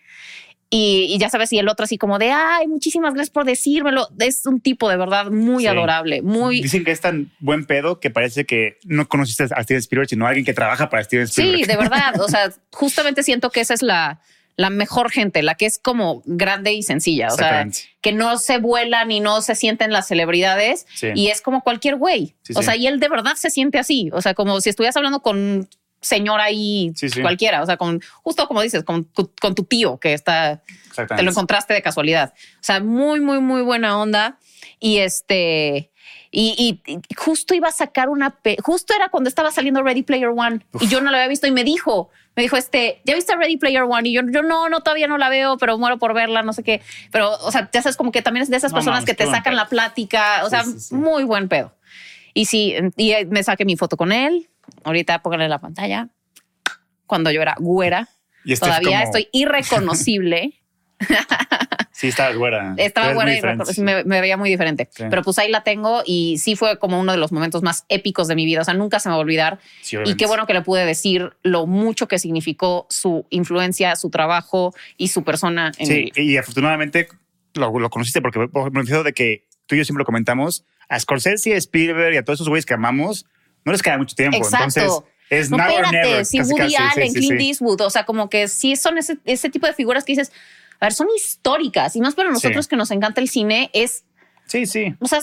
Y, 0.69 1.05
y 1.09 1.17
ya 1.17 1.29
sabes, 1.29 1.53
y 1.53 1.59
el 1.59 1.69
otro 1.69 1.85
así 1.85 1.97
como 1.97 2.19
de, 2.19 2.29
ay, 2.31 2.67
muchísimas 2.67 3.13
gracias 3.13 3.31
por 3.31 3.45
decírmelo. 3.45 4.09
Es 4.19 4.45
un 4.45 4.59
tipo 4.59 4.89
de 4.89 4.97
verdad 4.97 5.31
muy 5.31 5.63
Sí. 5.63 5.67
adorable, 5.67 6.21
muy... 6.21 6.61
Dicen 6.61 6.83
que 6.83 6.91
es 6.91 6.99
tan 6.99 7.31
buen 7.39 7.65
pedo 7.65 8.01
que 8.01 8.09
parece 8.09 8.45
que 8.45 8.77
no 8.83 9.07
conociste 9.07 9.43
a 9.43 9.63
Steven 9.63 9.79
Spielberg, 9.79 10.09
sino 10.09 10.25
a 10.25 10.29
alguien 10.29 10.45
que 10.45 10.53
trabaja 10.53 10.89
para 10.89 11.03
Steven 11.05 11.23
Spielberg. 11.23 11.59
Sí, 11.59 11.65
de 11.71 11.77
verdad. 11.77 12.19
O 12.19 12.27
sea, 12.27 12.51
justamente 12.73 13.23
siento 13.23 13.49
que 13.49 13.61
esa 13.61 13.73
es 13.73 13.81
la, 13.81 14.19
la 14.57 14.69
mejor 14.71 15.11
gente, 15.11 15.43
la 15.43 15.55
que 15.55 15.65
es 15.67 15.77
como 15.77 16.23
grande 16.25 16.73
y 16.73 16.83
sencilla. 16.83 17.27
O 17.31 17.35
sea, 17.37 17.67
que 18.01 18.11
no 18.11 18.37
se 18.39 18.57
vuelan 18.57 19.11
y 19.11 19.19
no 19.19 19.41
se 19.41 19.53
sienten 19.55 19.91
las 19.93 20.07
celebridades 20.07 20.85
Sí. 20.95 21.07
y 21.15 21.27
es 21.27 21.41
como 21.41 21.61
cualquier 21.61 21.95
güey. 21.95 22.35
Sí, 22.41 22.53
o 22.55 22.61
sea, 22.63 22.75
y 22.75 22.87
él 22.87 22.99
de 22.99 23.07
verdad 23.07 23.35
se 23.35 23.49
siente 23.51 23.77
así. 23.77 24.09
O 24.13 24.21
sea, 24.21 24.33
como 24.33 24.59
si 24.59 24.69
estuvieras 24.71 24.97
hablando 24.97 25.21
con 25.21 25.37
un 25.37 25.69
señor 26.01 26.41
ahí 26.41 26.91
Sí, 26.95 27.07
sí. 27.09 27.21
cualquiera. 27.21 27.61
O 27.61 27.65
sea, 27.67 27.77
con 27.77 28.01
justo 28.23 28.47
como 28.47 28.61
dices, 28.63 28.83
con, 28.83 29.05
tu- 29.05 29.31
con 29.39 29.53
tu 29.55 29.63
tío 29.63 29.99
que 29.99 30.13
está, 30.13 30.63
te 31.15 31.21
lo 31.21 31.29
encontraste 31.31 31.73
de 31.75 31.81
casualidad. 31.83 32.33
O 32.59 32.63
sea, 32.63 32.79
muy, 32.79 33.19
muy, 33.19 33.39
muy 33.39 33.61
buena 33.61 33.99
onda. 33.99 34.39
Y 34.79 34.97
este, 34.97 35.91
y, 36.31 36.81
y- 36.85 36.93
y 37.07 37.13
justo 37.15 37.53
iba 37.55 37.67
a 37.69 37.71
sacar 37.71 38.09
una, 38.09 38.37
justo 38.63 38.93
era 38.95 39.09
cuando 39.09 39.27
estaba 39.29 39.51
saliendo 39.51 39.81
Ready 39.83 40.03
Player 40.03 40.29
One 40.29 40.65
y 40.79 40.87
yo 40.87 41.01
no 41.01 41.09
la 41.11 41.17
había 41.17 41.27
visto 41.29 41.47
y 41.47 41.51
me 41.51 41.63
dijo, 41.63 42.09
me 42.35 42.43
dijo 42.43 42.57
este, 42.57 43.01
¿ya 43.05 43.15
viste 43.15 43.35
Ready 43.35 43.57
Player 43.57 43.83
One? 43.83 44.07
Y 44.09 44.13
yo, 44.13 44.21
yo 44.29 44.43
no, 44.43 44.69
no, 44.69 44.81
todavía 44.81 45.07
no 45.07 45.17
la 45.17 45.29
veo, 45.29 45.57
pero 45.57 45.77
muero 45.77 45.97
por 45.97 46.13
verla, 46.13 46.43
no 46.43 46.53
sé 46.53 46.63
qué. 46.63 46.81
Pero, 47.11 47.31
o 47.31 47.51
sea, 47.51 47.69
ya 47.71 47.81
sabes, 47.81 47.97
como 47.97 48.11
que 48.11 48.21
también 48.21 48.43
es 48.43 48.49
de 48.49 48.57
esas 48.57 48.71
No 48.71 48.75
personas 48.77 49.05
que 49.05 49.13
te 49.13 49.25
sacan 49.25 49.55
la 49.55 49.67
plática, 49.67 50.41
o 50.43 50.45
Sí, 50.45 50.49
sea, 50.51 50.63
sí, 50.65 50.79
sí. 50.79 50.95
muy 50.95 51.23
buen 51.23 51.47
pedo. 51.49 51.73
Y 52.33 52.45
sí, 52.45 52.75
y 52.97 53.11
eh, 53.11 53.25
me 53.25 53.41
saqué 53.43 53.65
mi 53.65 53.75
foto 53.75 53.97
con 53.97 54.11
él. 54.11 54.49
Ahorita 54.83 55.23
pónganle 55.23 55.47
la 55.49 55.59
pantalla. 55.59 56.09
Cuando 57.07 57.31
yo 57.31 57.41
era 57.41 57.55
güera, 57.57 58.09
Y 58.45 58.53
este 58.53 58.65
es 58.65 58.71
todavía 58.71 58.99
como- 58.99 59.03
estoy 59.05 59.29
irreconocible. 59.31 60.61
Sí, 61.91 62.09
estabas 62.09 62.35
güera. 62.37 62.75
Estaba 62.77 63.13
muy 63.13 63.41
y 63.75 63.81
me, 63.81 64.03
me 64.03 64.21
veía 64.21 64.37
muy 64.37 64.51
diferente. 64.51 64.87
Sí. 64.91 65.05
Pero 65.09 65.23
pues 65.23 65.39
ahí 65.39 65.49
la 65.49 65.63
tengo 65.63 66.03
y 66.05 66.37
sí 66.37 66.55
fue 66.55 66.77
como 66.77 66.99
uno 66.99 67.11
de 67.11 67.17
los 67.17 67.31
momentos 67.31 67.63
más 67.63 67.85
épicos 67.89 68.27
de 68.27 68.35
mi 68.35 68.45
vida. 68.45 68.61
O 68.61 68.63
sea, 68.63 68.75
nunca 68.75 68.99
se 68.99 69.09
me 69.09 69.13
va 69.13 69.17
a 69.17 69.21
olvidar. 69.21 69.59
Sí, 69.81 69.97
Y 70.05 70.15
qué 70.15 70.27
bueno 70.27 70.45
que 70.45 70.53
le 70.53 70.61
pude 70.61 70.85
decir 70.85 71.33
lo 71.41 71.65
mucho 71.65 72.07
que 72.07 72.19
significó 72.19 72.85
su 72.89 73.25
influencia, 73.31 73.95
su 73.95 74.11
trabajo 74.11 74.75
y 74.95 75.07
su 75.07 75.23
persona 75.23 75.71
en 75.79 75.87
Sí, 75.87 76.11
y 76.15 76.37
afortunadamente 76.37 77.07
lo, 77.55 77.79
lo 77.79 77.89
conociste 77.89 78.21
porque 78.21 78.47
por 78.47 78.71
me 78.71 78.81
refiero 78.81 79.03
de 79.03 79.13
que 79.13 79.47
tú 79.65 79.73
y 79.73 79.79
yo 79.79 79.85
siempre 79.85 80.01
lo 80.01 80.05
comentamos. 80.05 80.65
A 80.89 80.99
Scorsese, 80.99 81.53
a 81.53 81.57
Spielberg 81.57 82.13
y 82.13 82.17
a 82.17 82.23
todos 82.23 82.37
esos 82.37 82.47
güeyes 82.49 82.65
que 82.65 82.73
amamos, 82.75 83.25
no 83.65 83.71
les 83.71 83.81
queda 83.81 83.97
mucho 83.97 84.15
tiempo. 84.15 84.37
Exacto. 84.37 84.65
Entonces, 84.79 85.03
es 85.29 85.49
No, 85.49 85.57
now 85.57 85.65
or 85.65 85.71
espérate, 85.71 86.07
never. 86.09 86.25
si 86.25 86.37
casi, 86.37 86.51
Woody 86.53 86.73
casi. 86.75 86.99
Allen, 86.99 87.11
sí, 87.11 87.19
Clint. 87.27 87.41
Eastwood, 87.41 87.81
o 87.81 87.89
sea, 87.89 88.05
como 88.05 88.29
que 88.29 88.47
sí 88.47 88.75
son 88.75 88.97
ese, 88.97 89.17
ese 89.25 89.49
tipo 89.49 89.67
de 89.67 89.73
figuras 89.73 90.05
que 90.05 90.13
dices, 90.13 90.31
a 90.79 90.85
ver, 90.85 90.93
son 90.93 91.07
históricas 91.15 91.95
y 91.95 92.01
más 92.01 92.15
para 92.15 92.29
nosotros 92.29 92.65
Sí. 92.65 92.69
que 92.69 92.75
nos 92.75 92.91
encanta 92.91 93.21
el 93.21 93.29
cine, 93.29 93.69
es, 93.73 94.03
Sí, 94.45 94.65
sí. 94.65 94.95
o 94.99 95.07
sea, 95.07 95.19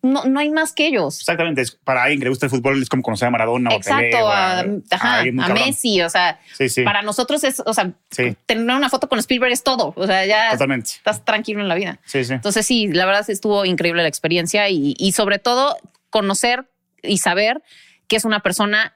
no, 0.00 0.24
no 0.26 0.38
hay 0.38 0.50
más 0.50 0.72
que 0.74 0.86
ellos. 0.86 1.18
Exactamente. 1.18 1.60
Es- 1.60 1.72
Para 1.72 2.04
alguien 2.04 2.20
que 2.20 2.26
le 2.26 2.30
gusta 2.30 2.46
el 2.46 2.50
fútbol 2.50 2.80
es 2.80 2.88
como 2.88 3.02
conocer 3.02 3.26
a 3.26 3.30
Maradona 3.32 3.70
o 3.70 3.80
Pelé, 3.80 4.06
Exacto, 4.10 4.26
o 4.26 4.28
a, 4.30 4.62
muy 4.64 4.82
a 4.92 4.98
cabrón. 4.98 5.54
Messi, 5.54 6.00
o 6.02 6.08
sea, 6.08 6.38
Sí, 6.56 6.68
sí. 6.68 6.82
para 6.84 7.02
nosotros 7.02 7.42
es, 7.42 7.60
o 7.66 7.74
sea, 7.74 7.90
tener 8.46 8.76
una 8.76 8.88
foto 8.90 9.08
con 9.08 9.18
Spielberg 9.18 9.50
es 9.52 9.64
todo, 9.64 9.92
o 9.96 10.06
sea, 10.06 10.24
ya 10.24 10.52
Totalmente. 10.52 10.90
estás 10.90 11.24
tranquilo 11.24 11.60
en 11.62 11.68
la 11.68 11.74
vida. 11.74 11.98
Sí, 12.04 12.22
sí. 12.24 12.32
Entonces 12.34 12.64
sí, 12.64 12.86
la 12.92 13.06
verdad 13.06 13.24
sí 13.26 13.32
estuvo 13.32 13.64
increíble 13.64 14.02
la 14.02 14.08
experiencia 14.08 14.68
y, 14.68 14.94
y 14.98 15.12
sobre 15.12 15.40
todo 15.40 15.76
conocer 16.10 16.70
y 17.02 17.18
saber 17.18 17.60
que 18.06 18.14
es 18.16 18.24
una 18.24 18.38
persona 18.40 18.94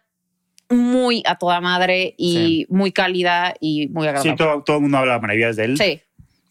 muy 0.72 1.22
a 1.26 1.36
toda 1.36 1.60
madre 1.60 2.14
y 2.18 2.66
muy 2.68 2.92
cálida 2.92 3.54
y 3.60 3.88
muy 3.88 4.04
Sí, 4.04 4.08
agradable. 4.08 4.36
todo, 4.36 4.62
todo 4.62 4.76
el 4.76 4.82
mundo 4.82 4.98
habla 4.98 5.18
maravillas 5.18 5.56
de 5.56 5.64
él. 5.64 5.78
Sí, 5.78 6.00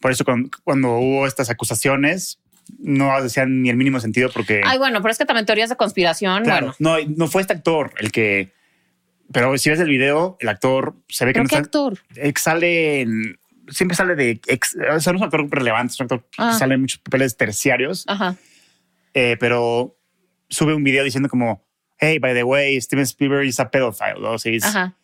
Por 0.00 0.10
eso 0.12 0.24
cuando, 0.24 0.50
cuando 0.64 0.96
hubo 0.96 1.26
estas 1.26 1.50
acusaciones, 1.50 2.38
no 2.78 3.12
hacían 3.12 3.62
ni 3.62 3.70
el 3.70 3.76
mínimo 3.76 4.00
sentido 4.00 4.30
porque... 4.32 4.62
Ay, 4.64 4.78
bueno, 4.78 5.00
pero 5.02 5.12
es 5.12 5.18
que 5.18 5.24
también 5.26 5.46
teorías 5.46 5.68
de 5.70 5.76
conspiración, 5.76 6.44
claro, 6.44 6.74
bueno. 6.80 7.00
no, 7.06 7.14
no 7.16 7.26
fue 7.28 7.42
este 7.42 7.52
actor 7.54 7.92
el 7.98 8.10
que... 8.12 8.52
Pero 9.32 9.56
si 9.58 9.70
ves 9.70 9.80
el 9.80 9.88
video, 9.88 10.36
el 10.40 10.48
actor 10.48 10.94
se 11.08 11.24
ve 11.24 11.30
que 11.32 11.40
¿Pero 11.40 11.44
no 11.44 11.48
qué 11.48 11.54
está... 11.56 11.64
actor? 11.64 11.98
sale 12.36 13.00
en- 13.02 13.38
siempre 13.68 13.96
sale 13.96 14.14
de 14.16 14.40
ex, 14.46 14.74
o 14.76 15.00
sea, 15.00 15.12
no 15.12 15.16
es 15.18 15.22
un 15.22 15.24
actor 15.24 15.48
relevante, 15.50 15.92
es 15.92 16.00
un 16.00 16.04
actor 16.04 16.26
Ah. 16.36 16.50
que 16.52 16.58
sale 16.58 16.74
en 16.74 16.80
muchos 16.82 16.98
papeles 16.98 17.36
terciarios, 17.36 18.04
Ajá. 18.08 18.36
eh, 19.14 19.36
pero 19.40 19.96
sube 20.48 20.74
un 20.74 20.84
video 20.84 21.04
diciendo 21.04 21.28
como, 21.28 21.64
hey, 22.02 22.18
by 22.18 22.34
the 22.34 22.42
way, 22.42 22.76
Steven 22.80 23.04
Spielberg 23.04 23.46
is 23.46 23.60
a 23.60 23.70
pedophile, 23.70 24.20
¿no? 24.20 24.36
Sí, 24.38 24.58
Ajá. 24.62 24.94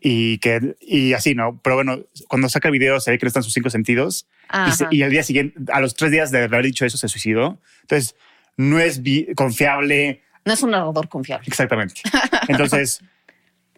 y 0.00 0.36
que 0.38 0.76
y 0.80 1.14
así, 1.14 1.34
¿no? 1.34 1.58
Pero 1.64 1.76
bueno, 1.76 2.00
cuando 2.28 2.48
saca 2.50 2.68
el 2.68 2.72
video 2.72 3.00
se 3.00 3.10
ve 3.10 3.18
que 3.18 3.24
no 3.24 3.28
están 3.28 3.42
sus 3.42 3.52
cinco 3.54 3.70
sentidos 3.70 4.28
y, 4.68 4.72
se- 4.72 4.86
y 4.90 5.02
al 5.02 5.10
día 5.10 5.22
siguiente, 5.22 5.58
a 5.72 5.80
los 5.80 5.94
tres 5.94 6.10
días 6.12 6.30
de 6.30 6.44
haber 6.44 6.62
dicho 6.64 6.84
eso, 6.84 6.98
se 6.98 7.08
suicidó. 7.08 7.58
Entonces, 7.82 8.14
no 8.58 8.78
es 8.78 9.00
confiable 9.34 10.22
No 10.44 10.52
es 10.52 10.62
un 10.62 10.70
narrador 10.72 11.08
confiable. 11.08 11.46
exactamente. 11.48 12.02
Entonces, 12.48 13.00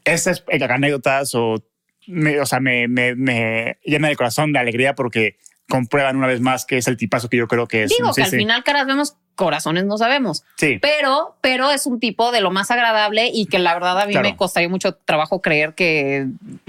esas 0.05 0.45
anécdotas 0.69 1.35
o, 1.35 1.63
me, 2.09 2.41
o 2.41 2.47
sea, 2.47 2.61
me, 2.61 2.89
me, 2.89 3.15
me 3.15 3.79
llena 3.85 4.11
el 4.11 4.17
corazón 4.17 4.53
de 4.53 4.59
alegría 4.59 4.95
porque 4.95 5.37
comprueban 5.69 6.17
una 6.17 6.27
vez 6.29 6.41
más 6.41 6.65
que 6.65 6.77
es 6.79 6.87
el 6.89 6.97
tipazo 6.97 7.29
que 7.29 7.37
yo 7.39 7.49
creo 7.49 7.67
que 7.67 7.83
es. 7.85 7.91
Digo 7.97 8.13
que 8.15 8.23
al 8.23 8.31
sí. 8.31 8.37
final 8.37 8.63
caras 8.63 8.87
vemos, 8.87 9.17
corazones 9.35 9.85
no 9.85 9.99
sabemos. 9.99 10.45
Sí, 10.57 10.79
Pero, 10.81 11.37
pero 11.41 11.71
es 11.71 11.87
un 11.87 11.99
tipo 12.01 12.31
de 12.33 12.41
lo 12.41 12.51
más 12.51 12.71
agradable 12.71 13.31
y 13.35 13.47
que 13.47 13.59
la 13.59 13.75
verdad 13.75 14.01
a 14.01 14.07
mí 14.07 14.13
Claro. 14.13 14.29
me 14.29 14.37
costaría 14.37 14.69
mucho 14.69 14.95
trabajo 14.95 15.43
creer 15.43 15.75
que 15.75 16.27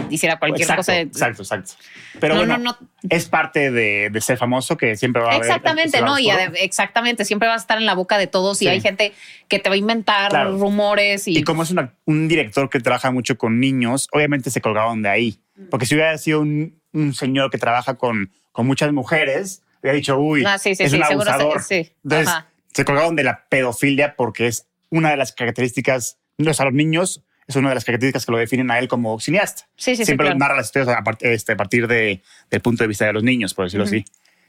hiciera 0.10 0.39
cualquier 0.39 0.64
exacto, 0.64 0.80
cosa. 0.82 1.00
exacto, 1.00 1.43
exacto. 1.43 1.72
Pero 2.20 2.34
No, 2.34 2.39
bueno, 2.41 2.58
no, 2.58 2.78
es 3.10 3.30
parte 3.30 3.72
de, 3.72 4.10
de 4.12 4.22
ser 4.22 4.38
famoso 4.38 4.76
que 4.78 4.98
siempre 4.98 5.22
va 5.22 5.34
a. 5.34 5.38
Exactamente, 5.38 6.02
no, 6.02 6.18
y 6.20 6.30
exactamente, 6.60 7.24
siempre 7.24 7.48
vas 7.48 7.62
a 7.62 7.64
estar 7.64 7.78
en 7.78 7.86
la 7.86 7.93
boca 7.93 8.18
de 8.18 8.28
todos 8.28 8.62
y 8.62 8.68
hay 8.68 8.82
gente 8.82 9.14
que 9.48 9.60
te 9.60 9.70
va 9.70 9.76
a 9.76 9.78
inventar 9.78 10.30
Claro. 10.32 10.58
rumores 10.58 11.28
y, 11.28 11.38
Y 11.38 11.43
como 11.43 11.64
es 11.64 11.72
una- 11.72 11.93
un 12.06 12.28
director 12.28 12.70
que 12.70 12.80
trabaja 12.80 13.12
mucho 13.12 13.38
con 13.38 13.60
niños, 13.60 14.10
obviamente 14.12 14.50
se 14.50 14.60
colgaron 14.60 15.02
de 15.04 15.10
ahí. 15.10 15.39
Porque 15.70 15.86
si 15.86 15.95
hubiera 15.95 16.18
sido 16.18 16.41
un, 16.41 16.80
un 16.93 17.14
señor 17.14 17.50
que 17.52 17.58
trabaja 17.58 17.95
con, 17.95 18.32
con 18.58 18.66
muchas 18.66 18.91
mujeres, 18.91 19.62
hubiera 19.84 19.95
dicho, 19.95 20.18
uy, 20.18 20.43
Ah, 20.43 20.58
sí, 20.58 20.74
sí, 20.74 20.82
es 20.82 20.89
sí, 20.91 20.97
un 20.97 21.05
seguro 21.05 21.26
se- 21.26 21.32
abusador. 21.32 21.62
sí, 21.62 21.91
Entonces, 22.03 22.28
ajá. 22.28 22.47
se 22.74 22.86
colgaron 22.86 23.16
de 23.16 23.24
la 23.24 23.45
pedofilia 23.49 24.16
porque 24.16 24.47
es 24.47 24.68
una 24.89 25.12
de 25.12 25.18
las 25.18 25.32
características, 25.32 26.18
o 26.39 26.53
sea, 26.55 26.66
los 26.66 26.74
niños 26.74 27.24
es 27.47 27.55
una 27.55 27.70
de 27.70 27.76
las 27.76 27.86
características 27.86 28.26
que 28.26 28.32
lo 28.32 28.39
definen 28.39 28.72
a 28.72 28.80
él 28.80 28.88
como 28.88 29.20
cineasta. 29.20 29.70
Sí, 29.76 29.91
sí, 29.91 29.97
sí, 29.97 30.05
Siempre 30.05 30.26
claro. 30.26 30.39
narra 30.39 30.55
las 30.58 30.66
historias 30.66 30.89
a, 30.97 31.03
part- 31.03 31.20
este, 31.22 31.51
a 31.51 31.55
partir 31.55 31.86
de, 31.88 32.24
del 32.49 32.62
punto 32.62 32.84
de 32.84 32.88
vista 32.88 33.05
de 33.05 33.14
los 33.14 33.22
niños, 33.22 33.53
por 33.53 33.66
decirlo 33.66 33.86
así. 33.86 34.03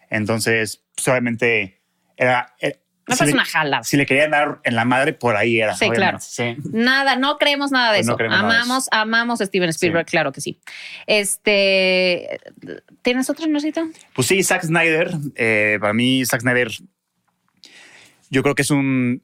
Entonces, 0.09 0.83
pues, 0.95 1.07
obviamente, 1.09 1.83
era... 2.17 2.55
Me 3.09 3.15
si 3.15 3.19
parece 3.19 3.27
le- 3.27 3.33
una 3.41 3.45
jalada. 3.45 3.83
si 3.85 3.97
le 3.97 4.07
querían 4.07 4.31
dar 4.31 4.61
en 4.65 4.75
la 4.77 4.85
madre, 4.85 5.13
por 5.15 5.37
ahí 5.37 5.61
era. 5.61 5.75
Sí, 5.75 5.87
obviamente. 5.87 5.97
claro. 6.01 6.19
Sí. 6.21 6.57
Nada, 6.73 7.17
no 7.17 7.39
creemos 7.39 7.71
nada 7.73 7.93
de 7.93 7.99
Pues 7.99 8.07
no 8.07 8.13
eso. 8.13 8.17
creemos 8.19 8.39
nada 8.39 8.53
de 8.53 8.59
amamos, 8.61 8.89
amamos 8.91 9.41
a 9.41 9.47
Steven 9.47 9.69
Spielberg, 9.71 10.07
claro 10.07 10.33
que 10.33 10.41
sí. 10.41 10.61
Este, 11.07 12.41
¿tienes 13.03 13.29
otro, 13.31 13.47
Nosito? 13.47 13.89
Pues 14.15 14.29
sí, 14.29 14.43
Zack 14.43 14.63
Snyder. 14.63 15.11
eh, 15.37 15.79
para 15.81 15.93
mí, 15.93 16.25
Zack 16.25 16.41
Snyder, 16.43 16.71
yo 18.31 18.43
creo 18.43 18.55
que 18.55 18.63
es 18.63 18.71
un. 18.71 19.23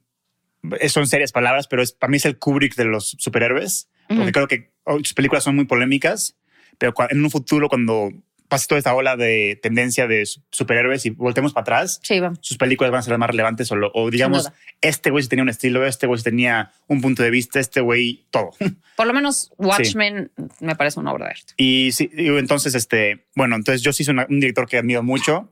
Son 0.87 1.05
serias 1.05 1.31
palabras, 1.31 1.67
pero 1.67 1.83
es, 1.83 1.91
para 1.91 2.09
mí 2.09 2.17
es 2.17 2.25
el 2.25 2.39
Kubrick 2.39 2.75
de 2.75 2.85
los 2.85 3.15
superhéroes. 3.19 3.89
Porque 4.07 4.31
creo 4.31 4.47
que 4.47 4.71
oh, 4.83 4.97
sus 4.97 5.13
películas 5.13 5.43
son 5.43 5.55
muy 5.55 5.65
polémicas, 5.65 6.35
pero 6.77 6.93
en 7.09 7.23
un 7.23 7.31
futuro, 7.31 7.69
cuando 7.69 8.11
pase 8.47 8.67
toda 8.67 8.77
esta 8.79 8.93
ola 8.93 9.17
de 9.17 9.59
tendencia 9.61 10.07
de 10.07 10.25
su- 10.25 10.41
superhéroes 10.51 11.05
y 11.05 11.09
voltemos 11.09 11.51
para 11.53 11.61
atrás, 11.63 11.99
Sí, 12.03 12.19
sus 12.41 12.57
películas 12.57 12.91
van 12.91 12.99
a 12.99 13.01
ser 13.01 13.11
las 13.11 13.19
más 13.19 13.29
relevantes 13.29 13.71
o, 13.71 13.75
lo- 13.75 13.91
o 13.93 14.11
digamos, 14.11 14.51
este 14.81 15.09
güey 15.09 15.25
tenía 15.27 15.43
un 15.43 15.49
estilo, 15.49 15.85
este 15.85 16.05
güey 16.07 16.21
tenía 16.21 16.71
un 16.87 17.01
punto 17.01 17.23
de 17.23 17.31
vista, 17.31 17.59
este 17.59 17.81
güey 17.81 18.25
todo. 18.31 18.51
Por 18.97 19.07
lo 19.07 19.13
menos 19.13 19.51
Watchmen 19.57 20.31
me 20.59 20.75
parece 20.75 20.99
una 20.99 21.11
obra 21.11 21.25
de 21.25 21.31
arte. 21.31 21.53
Y 21.57 21.91
sí, 21.93 22.09
entonces, 22.13 22.75
este, 22.75 23.25
bueno, 23.35 23.55
entonces 23.55 23.81
yo 23.81 23.91
sí 23.93 24.03
soy 24.03 24.13
una- 24.13 24.27
un 24.29 24.39
director 24.39 24.67
que 24.67 24.77
admiro 24.77 25.01
mucho 25.03 25.51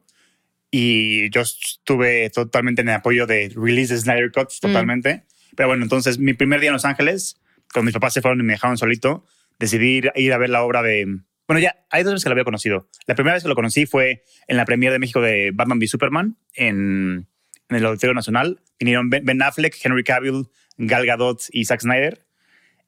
y 0.72 1.30
yo 1.30 1.42
estuve 1.42 2.30
totalmente 2.32 2.82
en 2.82 2.90
el 2.90 2.96
apoyo 2.96 3.28
de 3.28 3.52
Release 3.56 3.94
the 3.94 4.00
Snyder 4.00 4.32
Cut, 4.32 4.50
totalmente. 4.60 5.24
Pero 5.56 5.70
bueno, 5.70 5.84
entonces 5.84 6.18
mi 6.18 6.34
primer 6.34 6.60
día 6.62 6.70
en 6.70 6.74
Los 6.74 6.86
Ángeles, 6.86 7.40
cuando 7.72 7.86
mis 7.88 7.94
papás 7.94 8.14
se 8.14 8.22
fueron 8.22 8.40
y 8.40 8.44
me 8.44 8.54
dejaron 8.54 8.78
solito, 8.78 9.26
decidí 9.60 10.02
ir 10.16 10.34
a 10.34 10.38
ver 10.38 10.50
la 10.50 10.64
obra 10.64 10.82
de... 10.82 11.06
Bueno, 11.48 11.60
ya 11.60 11.76
hay 11.90 12.04
dos 12.04 12.14
veces 12.14 12.24
que 12.24 12.30
la 12.30 12.34
había 12.34 12.44
conocido. 12.46 12.88
La 13.06 13.16
primera 13.16 13.34
vez 13.34 13.44
que 13.44 13.50
lo 13.50 13.56
conocí 13.56 13.86
fue 13.86 14.24
en 14.48 14.58
la 14.58 14.66
premiere 14.66 14.94
de 14.94 15.00
México 15.00 15.22
de 15.22 15.52
Batman 15.54 15.78
v 15.80 15.88
Superman 15.88 16.38
en, 16.56 17.28
en 17.70 17.76
el 17.78 17.86
Auditorio 17.86 18.14
Nacional. 18.14 18.62
Vinieron 18.80 19.10
Ben, 19.10 19.42
Affleck, 19.42 19.76
Henry 19.84 20.04
Cavill, 20.04 20.48
Gal 20.78 21.06
Gadot 21.06 21.42
y 21.52 21.66
Zack 21.66 21.82
Snyder. 21.82 22.26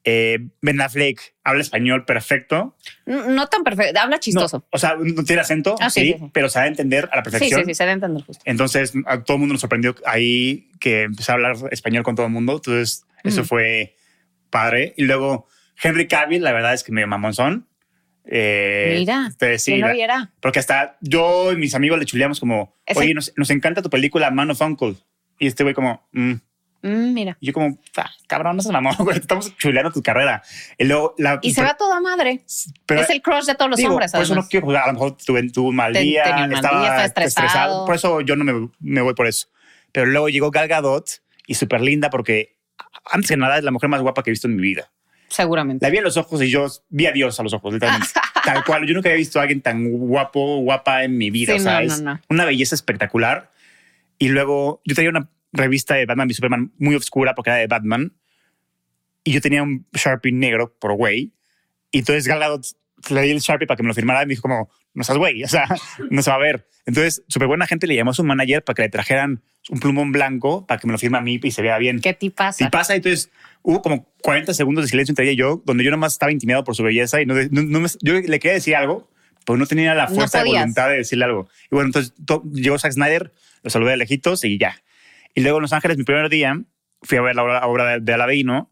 Eh, 0.08 0.38
ben 0.62 0.80
Affleck 0.80 1.34
habla 1.42 1.62
español 1.62 2.04
perfecto. 2.04 2.76
No, 3.06 3.28
no 3.28 3.48
tan 3.48 3.64
perfecto, 3.64 3.98
habla 4.00 4.20
chistoso. 4.20 4.58
No, 4.58 4.64
o 4.70 4.78
sea, 4.78 4.94
no 5.00 5.24
tiene 5.24 5.42
acento, 5.42 5.74
Ah, 5.80 5.90
sí, 5.90 6.00
sí, 6.00 6.12
sí, 6.12 6.18
sí. 6.20 6.30
pero 6.32 6.48
se 6.48 6.60
da 6.60 6.64
a 6.66 6.68
entender 6.68 7.08
a 7.12 7.16
la 7.16 7.24
sí, 7.24 7.30
perfección. 7.30 7.60
sí, 7.62 7.66
sí, 7.66 7.74
se 7.74 7.82
debe 7.82 7.94
entender 7.94 8.22
justo. 8.22 8.40
Entonces, 8.46 8.92
a 9.06 9.24
todo 9.24 9.34
el 9.34 9.40
mundo 9.40 9.54
nos 9.54 9.60
sorprendió 9.60 9.96
ahí 10.06 10.70
que 10.78 11.02
empecé 11.02 11.32
a 11.32 11.34
hablar 11.34 11.56
español 11.72 12.04
con 12.04 12.14
todo 12.14 12.26
el 12.26 12.32
mundo. 12.32 12.52
Entonces, 12.54 13.04
eso 13.24 13.40
Ujú. 13.40 13.48
fue 13.48 13.96
padre. 14.48 14.94
Y 14.96 15.02
luego, 15.06 15.48
Henry 15.82 16.06
Cavill, 16.06 16.42
la 16.44 16.52
verdad 16.52 16.72
es 16.72 16.84
que 16.84 16.92
me 16.92 17.04
mamonzón. 17.04 17.66
Eh, 18.28 18.96
Mira, 18.98 19.26
entonces, 19.30 19.62
sí, 19.62 19.70
¿quién 19.72 19.82
lo 19.82 19.86
la- 19.88 19.92
viera? 19.92 20.32
porque 20.40 20.58
hasta 20.58 20.96
yo 21.00 21.52
y 21.52 21.56
mis 21.56 21.74
amigos 21.74 21.98
le 21.98 22.06
chuleamos 22.06 22.40
como, 22.40 22.74
Ese- 22.84 22.98
oye, 23.00 23.14
nos, 23.14 23.32
nos 23.36 23.50
encanta 23.50 23.82
tu 23.82 23.90
película 23.90 24.30
Man 24.30 24.50
of 24.50 24.60
Uncle. 24.60 24.96
Y 25.38 25.46
este 25.46 25.62
güey 25.62 25.74
como, 25.74 26.06
mm. 26.12 26.32
Mm, 26.82 27.14
mira. 27.14 27.36
Y 27.40 27.46
yo 27.46 27.52
como, 27.52 27.78
"Ah, 27.96 28.10
cabrón, 28.28 28.56
no 28.56 28.62
se 28.62 28.70
mamó, 28.72 28.90
güey, 28.98 29.18
estamos 29.18 29.56
chuleando 29.56 29.90
tu 29.92 30.02
carrera. 30.02 30.42
Y 30.78 30.84
luego 30.84 31.14
la... 31.18 31.38
Y 31.42 31.52
se 31.52 31.62
va 31.62 31.76
toda 31.76 32.00
madre. 32.00 32.42
pero- 32.84 33.00
es 33.00 33.10
el 33.10 33.22
crush 33.22 33.44
de 33.44 33.54
todos 33.54 33.70
los 33.70 33.78
Digo, 33.78 33.90
hombres, 33.90 34.12
por 34.12 34.20
eso 34.22 34.34
no 34.34 34.40
además. 34.40 34.50
quiero 34.50 34.66
jugar. 34.66 34.82
A 34.84 34.86
lo 34.88 34.92
mejor 34.94 35.16
tuve, 35.16 35.50
tuve 35.50 35.68
un 35.68 35.76
mal 35.76 35.92
Ten- 35.92 36.02
día, 36.02 36.24
un 36.26 36.30
mal 36.42 36.52
estaba, 36.52 36.80
día, 36.80 37.04
estaba 37.06 37.26
estresado. 37.26 37.86
Por 37.86 37.94
eso 37.94 38.20
yo 38.20 38.36
no 38.36 38.44
me, 38.44 38.68
me 38.80 39.00
voy 39.02 39.14
por 39.14 39.26
eso. 39.26 39.48
Pero 39.92 40.06
luego 40.06 40.28
llegó 40.28 40.50
Gal 40.50 40.68
Gadot 40.68 41.08
y 41.46 41.54
súper 41.54 41.80
linda 41.80 42.10
porque 42.10 42.56
antes 43.10 43.30
que 43.30 43.36
nada 43.36 43.56
es 43.58 43.64
la 43.64 43.70
mujer 43.70 43.88
más 43.88 44.02
guapa 44.02 44.22
que 44.22 44.30
he 44.30 44.32
visto 44.32 44.46
en 44.48 44.56
mi 44.56 44.62
vida. 44.62 44.90
Seguramente. 45.28 45.84
La 45.84 45.90
vi 45.90 45.98
a 45.98 46.02
los 46.02 46.16
ojos 46.16 46.42
y 46.42 46.50
yo 46.50 46.66
vi 46.88 47.06
a 47.06 47.12
Dios 47.12 47.38
a 47.40 47.42
los 47.42 47.52
ojos, 47.52 47.72
literalmente. 47.72 48.08
Tal 48.44 48.64
cual. 48.64 48.86
Yo 48.86 48.94
nunca 48.94 49.08
había 49.08 49.18
visto 49.18 49.38
a 49.38 49.42
alguien 49.42 49.60
tan 49.60 49.90
guapo, 49.90 50.58
guapa 50.58 51.04
en 51.04 51.18
mi 51.18 51.30
vida. 51.30 51.54
Sí, 51.54 51.60
o 51.60 51.62
sea, 51.62 51.80
no, 51.80 51.86
es 51.86 52.00
no. 52.00 52.20
una 52.28 52.44
belleza 52.44 52.74
espectacular. 52.74 53.50
Y 54.18 54.28
luego 54.28 54.80
yo 54.84 54.94
tenía 54.94 55.10
una 55.10 55.30
revista 55.52 55.94
de 55.94 56.06
Batman 56.06 56.30
y 56.30 56.34
Superman 56.34 56.72
muy 56.78 56.94
oscura 56.94 57.34
porque 57.34 57.50
era 57.50 57.58
de 57.58 57.66
Batman. 57.66 58.12
Y 59.24 59.32
yo 59.32 59.40
tenía 59.40 59.62
un 59.62 59.86
Sharpie 59.92 60.32
negro 60.32 60.76
por 60.78 60.94
güey. 60.94 61.32
Y 61.90 61.98
entonces 61.98 62.26
Gal 62.26 62.38
Gadot 62.38 62.64
le 63.10 63.22
di 63.22 63.30
el 63.30 63.40
Sharpie 63.40 63.66
para 63.66 63.76
que 63.76 63.82
me 63.82 63.88
lo 63.88 63.94
firmara 63.94 64.22
y 64.22 64.26
me 64.26 64.30
dijo 64.30 64.42
como, 64.42 64.70
no 64.96 65.04
seas 65.04 65.18
güey, 65.18 65.44
o 65.44 65.48
sea, 65.48 65.66
no 66.10 66.22
se 66.22 66.30
va 66.30 66.36
a 66.36 66.40
ver. 66.40 66.66
Entonces, 66.86 67.22
súper 67.28 67.46
buena 67.48 67.66
gente 67.66 67.86
le 67.86 67.94
llamó 67.94 68.10
a 68.10 68.14
su 68.14 68.24
manager 68.24 68.64
para 68.64 68.74
que 68.74 68.82
le 68.82 68.88
trajeran 68.88 69.42
un 69.68 69.80
plumón 69.80 70.10
blanco 70.12 70.66
para 70.66 70.80
que 70.80 70.86
me 70.86 70.92
lo 70.92 70.98
firme 70.98 71.18
a 71.18 71.20
mí 71.20 71.38
y 71.42 71.50
se 71.50 71.62
vea 71.62 71.78
bien. 71.78 72.00
¿Qué 72.00 72.14
te 72.14 72.30
pasa? 72.30 72.58
Si 72.64 72.70
pasa, 72.70 72.94
entonces 72.94 73.30
hubo 73.62 73.82
como 73.82 74.08
40 74.22 74.54
segundos 74.54 74.84
de 74.84 74.88
silencio 74.88 75.12
entre 75.12 75.24
ella 75.26 75.32
y 75.32 75.36
yo, 75.36 75.62
donde 75.64 75.84
yo 75.84 75.90
nomás 75.90 76.12
estaba 76.14 76.32
intimidado 76.32 76.64
por 76.64 76.74
su 76.76 76.82
belleza 76.82 77.20
y 77.20 77.26
no, 77.26 77.34
no- 77.50 77.62
no 77.62 77.80
me- 77.80 77.88
yo 78.02 78.14
le 78.14 78.38
quería 78.38 78.52
decir 78.54 78.76
algo, 78.76 79.10
pero 79.44 79.56
no 79.58 79.66
tenía 79.66 79.94
la 79.94 80.06
No 80.06 80.14
fuerza 80.14 80.38
de 80.38 80.44
podías. 80.44 80.62
voluntad 80.62 80.88
de 80.88 80.96
decirle 80.98 81.24
algo. 81.24 81.48
Y 81.64 81.68
bueno, 81.74 81.86
entonces 81.88 82.14
to- 82.24 82.42
llegó 82.52 82.78
Zack 82.78 82.92
Snyder, 82.92 83.32
lo 83.62 83.70
saludé 83.70 83.90
de 83.92 83.96
lejitos 83.98 84.44
y 84.44 84.56
ya. 84.58 84.80
Y 85.34 85.40
luego 85.42 85.58
en 85.58 85.62
Los 85.62 85.72
Ángeles, 85.72 85.98
mi 85.98 86.04
primer 86.04 86.28
día, 86.28 86.58
fui 87.02 87.18
a 87.18 87.22
ver 87.22 87.34
la 87.36 87.42
obra, 87.42 87.66
obra 87.66 87.86
de, 87.94 88.00
de 88.00 88.12
Aladino. 88.14 88.70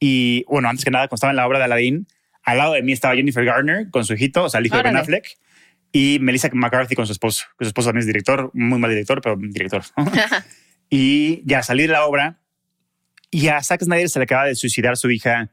Y 0.00 0.44
bueno, 0.48 0.68
antes 0.68 0.84
que 0.84 0.90
nada, 0.90 1.06
cuando 1.08 1.16
estaba 1.16 1.30
en 1.30 1.36
la 1.36 1.46
obra 1.46 1.58
de 1.58 1.64
Aladdin, 1.64 2.06
al 2.48 2.56
lado 2.56 2.72
de 2.72 2.82
mí 2.82 2.92
estaba 2.92 3.14
Jennifer 3.14 3.44
Garner 3.44 3.90
con 3.90 4.06
su 4.06 4.14
hijito, 4.14 4.44
o 4.44 4.48
sea, 4.48 4.60
el 4.60 4.66
hijo 4.66 4.76
de 4.78 4.82
Ben 4.82 4.94
Órale. 4.94 5.02
Affleck. 5.02 5.38
Y 5.92 6.18
Melissa 6.22 6.48
McCarthy 6.50 6.94
con 6.94 7.06
su 7.06 7.12
esposo, 7.12 7.44
que 7.58 7.66
su 7.66 7.68
esposo 7.68 7.88
también 7.88 8.00
es 8.00 8.06
director, 8.06 8.50
muy 8.54 8.78
mal 8.78 8.90
director, 8.90 9.20
pero 9.20 9.36
director. 9.38 9.82
Y 10.90 11.42
ya 11.44 11.62
salí 11.62 11.82
de 11.82 11.92
la 11.92 12.06
obra 12.06 12.40
y 13.30 13.48
a 13.48 13.62
Zack 13.62 13.82
Snyder 13.82 14.08
se 14.08 14.18
le 14.18 14.22
acaba 14.22 14.46
de 14.46 14.54
suicidar 14.54 14.96
su 14.96 15.10
hija 15.10 15.52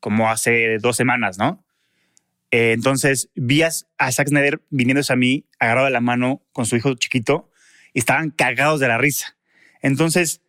como 0.00 0.28
hace 0.28 0.78
dos 0.80 0.96
semanas, 0.96 1.38
¿no? 1.38 1.64
Eh, 2.50 2.72
entonces 2.72 3.30
vi 3.36 3.62
a, 3.62 3.70
a 3.98 4.10
Zack 4.10 4.26
Snyder 4.26 4.60
viniéndose 4.70 5.12
a 5.12 5.16
mí, 5.16 5.46
agarrado 5.60 5.86
de 5.86 5.92
la 5.92 6.00
mano 6.00 6.42
con 6.50 6.66
su 6.66 6.74
hijo 6.74 6.94
chiquito 6.96 7.52
y 7.94 8.00
estaban 8.00 8.30
cagados 8.30 8.80
de 8.80 8.88
la 8.88 8.98
risa. 8.98 9.36
Entonces 9.82 10.40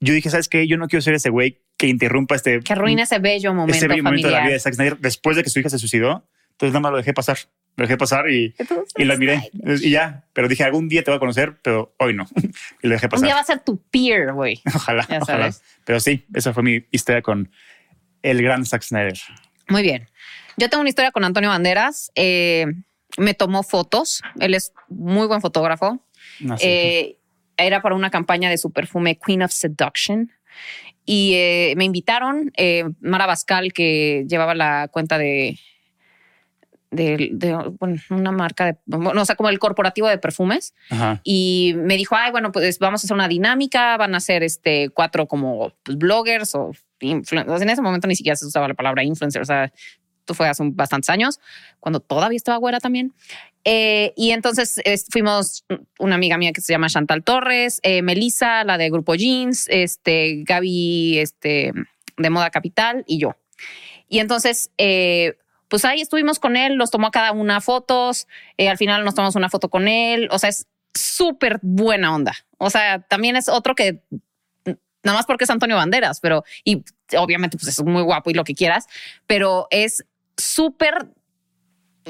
yo 0.00 0.12
dije, 0.12 0.30
¿sabes 0.30 0.48
qué? 0.48 0.66
Yo 0.66 0.78
no 0.78 0.88
quiero 0.88 1.02
ser 1.02 1.14
ese 1.14 1.30
güey 1.30 1.60
que 1.76 1.86
interrumpa 1.88 2.34
este, 2.36 2.60
que 2.60 2.72
arruina 2.72 3.02
ese 3.02 3.18
bello 3.18 3.52
momento 3.54 3.76
ese 3.76 3.88
bello 3.88 4.02
momento 4.02 4.28
de 4.28 4.32
la 4.32 4.38
familiar. 4.38 4.44
vida 4.48 4.54
de 4.54 4.60
Zack 4.60 4.74
Snyder 4.74 4.98
después 4.98 5.36
de 5.36 5.42
que 5.44 5.50
su 5.50 5.60
hija 5.60 5.68
se 5.68 5.78
suicidó. 5.78 6.26
Entonces 6.52 6.72
nada 6.72 6.80
más 6.80 6.92
lo 6.92 6.98
dejé 6.98 7.12
pasar. 7.12 7.36
Lo 7.76 7.84
dejé 7.84 7.98
pasar 7.98 8.30
y, 8.30 8.54
y 8.96 9.04
lo 9.04 9.18
miré. 9.18 9.50
Y 9.82 9.90
ya. 9.90 10.24
Pero 10.32 10.48
dije, 10.48 10.64
algún 10.64 10.88
día 10.88 11.02
te 11.04 11.10
voy 11.10 11.16
a 11.16 11.20
conocer, 11.20 11.58
pero 11.62 11.94
hoy 11.98 12.14
no. 12.14 12.26
y 12.82 12.86
lo 12.88 12.94
dejé 12.94 13.04
Un 13.06 13.10
pasar. 13.10 13.26
día 13.26 13.34
va 13.34 13.40
a 13.42 13.44
ser 13.44 13.60
tu 13.60 13.76
peer, 13.90 14.32
güey. 14.32 14.62
Ojalá, 14.74 15.06
Ya 15.10 15.18
ojalá. 15.20 15.52
sabes. 15.52 15.62
Pero 15.84 16.00
sí, 16.00 16.24
esa 16.32 16.54
fue 16.54 16.62
mi 16.62 16.86
historia 16.90 17.20
con 17.20 17.50
el 18.22 18.42
gran 18.42 18.64
Zack 18.64 18.82
Snyder. 18.82 19.18
Muy 19.68 19.82
bien. 19.82 20.08
Yo 20.56 20.70
tengo 20.70 20.80
una 20.80 20.88
historia 20.88 21.10
con 21.10 21.22
Antonio 21.24 21.50
Banderas. 21.50 22.10
Eh, 22.14 22.64
me 23.18 23.34
tomó 23.34 23.62
fotos. 23.62 24.22
Él 24.40 24.54
es 24.54 24.72
muy 24.88 25.26
buen 25.26 25.42
fotógrafo. 25.42 26.02
No 26.40 26.56
sé. 26.56 26.66
Eh, 26.66 27.18
era 27.58 27.82
para 27.82 27.94
una 27.94 28.08
campaña 28.08 28.48
de 28.48 28.56
su 28.56 28.70
perfume 28.72 29.18
Queen 29.18 29.42
of 29.42 29.52
Seduction. 29.52 30.32
Y 31.06 31.34
eh, 31.34 31.74
me 31.76 31.84
invitaron, 31.84 32.52
eh, 32.56 32.84
Mara 33.00 33.26
Bascal, 33.26 33.72
que 33.72 34.26
llevaba 34.28 34.54
la 34.56 34.88
cuenta 34.88 35.18
de, 35.18 35.58
de, 36.90 37.30
de, 37.32 37.54
bueno, 37.78 37.96
una 38.10 38.32
marca 38.32 38.66
de, 38.66 38.76
bueno, 38.86 39.22
o 39.22 39.24
sea, 39.24 39.36
como 39.36 39.48
el 39.48 39.58
corporativo 39.60 40.08
de 40.08 40.18
perfumes. 40.18 40.74
Ajá. 40.90 41.20
Y 41.22 41.74
me 41.76 41.96
dijo, 41.96 42.16
ay, 42.16 42.32
bueno, 42.32 42.50
pues 42.50 42.78
vamos 42.80 43.02
a 43.02 43.06
hacer 43.06 43.14
una 43.14 43.28
dinámica, 43.28 43.96
van 43.96 44.14
a 44.16 44.20
ser 44.20 44.42
este 44.42 44.90
cuatro 44.90 45.26
como 45.28 45.72
pues, 45.84 45.96
bloggers 45.96 46.54
o 46.56 46.72
influencers. 47.00 47.62
En 47.62 47.70
ese 47.70 47.82
momento 47.82 48.08
ni 48.08 48.16
siquiera 48.16 48.36
se 48.36 48.46
usaba 48.46 48.66
la 48.66 48.74
palabra 48.74 49.04
influencer, 49.04 49.40
o 49.40 49.46
sea, 49.46 49.72
fue 50.34 50.48
hace 50.48 50.62
bastantes 50.72 51.08
años, 51.10 51.40
cuando 51.80 52.00
todavía 52.00 52.36
estaba 52.36 52.58
güera 52.58 52.80
también. 52.80 53.14
Eh, 53.64 54.12
y 54.16 54.30
entonces 54.30 54.80
es- 54.84 55.06
fuimos 55.10 55.64
una 55.98 56.14
amiga 56.14 56.38
mía 56.38 56.52
que 56.52 56.60
se 56.60 56.72
llama 56.72 56.88
Chantal 56.88 57.24
Torres, 57.24 57.80
eh, 57.82 58.02
Melissa, 58.02 58.62
la 58.64 58.78
de 58.78 58.90
Grupo 58.90 59.14
Jeans, 59.14 59.66
este, 59.68 60.42
Gaby, 60.44 61.18
este, 61.18 61.72
de 62.16 62.30
Moda 62.30 62.50
Capital 62.50 63.02
y 63.06 63.18
yo. 63.18 63.36
Y 64.08 64.20
entonces, 64.20 64.70
eh, 64.78 65.36
pues 65.68 65.84
ahí 65.84 66.00
estuvimos 66.00 66.38
con 66.38 66.56
él, 66.56 66.76
nos 66.76 66.92
tomó 66.92 67.10
cada 67.10 67.32
una 67.32 67.60
fotos, 67.60 68.28
eh, 68.56 68.68
al 68.68 68.78
final 68.78 69.04
nos 69.04 69.14
tomamos 69.16 69.34
una 69.34 69.50
foto 69.50 69.68
con 69.68 69.88
él, 69.88 70.28
o 70.30 70.38
sea, 70.38 70.48
es 70.50 70.68
súper 70.94 71.58
buena 71.62 72.14
onda. 72.14 72.34
O 72.58 72.70
sea, 72.70 73.00
también 73.00 73.34
es 73.36 73.48
otro 73.48 73.74
que 73.74 74.00
nada 75.02 75.18
más 75.18 75.26
porque 75.26 75.44
es 75.44 75.50
Antonio 75.50 75.76
Banderas, 75.76 76.20
pero 76.20 76.44
y 76.64 76.84
obviamente 77.18 77.56
pues 77.58 77.68
es 77.68 77.84
muy 77.84 78.02
guapo 78.02 78.30
y 78.30 78.34
lo 78.34 78.44
que 78.44 78.54
quieras, 78.54 78.86
pero 79.26 79.66
es 79.70 80.04
súper 80.36 81.08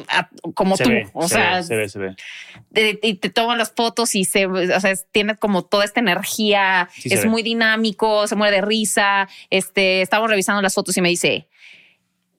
ah, 0.08 0.28
como 0.54 0.76
Se 0.76 0.84
tú, 0.84 0.90
ve, 0.90 1.08
o 1.12 1.28
se 1.28 1.34
sea, 1.34 1.56
ve, 1.56 1.62
se 1.62 1.76
ve, 1.76 1.88
se 1.88 1.98
ve. 1.98 2.98
y 3.02 3.14
te 3.14 3.30
toman 3.30 3.58
las 3.58 3.72
fotos 3.72 4.14
y 4.14 4.24
se, 4.24 4.46
o 4.46 4.80
sea, 4.80 4.94
tiene 5.12 5.36
como 5.36 5.64
toda 5.64 5.84
esta 5.84 6.00
energía, 6.00 6.88
Sí, 6.92 7.08
es 7.12 7.26
muy 7.26 7.42
dinámico, 7.42 8.26
se 8.26 8.36
muere 8.36 8.56
de 8.56 8.62
risa. 8.62 9.28
Este, 9.50 10.02
estamos 10.02 10.28
revisando 10.28 10.62
las 10.62 10.74
fotos 10.74 10.96
y 10.96 11.00
me 11.00 11.08
dice, 11.08 11.48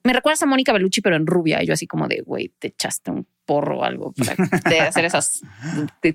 me 0.04 0.12
recuerdas 0.12 0.42
a 0.42 0.46
Mónica 0.46 0.72
Bellucci, 0.72 1.00
pero 1.00 1.16
en 1.16 1.26
rubia. 1.26 1.62
Y 1.62 1.66
yo 1.66 1.74
así 1.74 1.86
como 1.86 2.08
de, 2.08 2.22
güey, 2.22 2.52
te 2.58 2.68
echaste 2.68 3.10
un 3.10 3.26
porro 3.44 3.80
o 3.80 3.84
algo 3.84 4.12
para 4.12 4.34
de 4.70 4.80
hacer 4.80 5.04
esas 5.04 5.42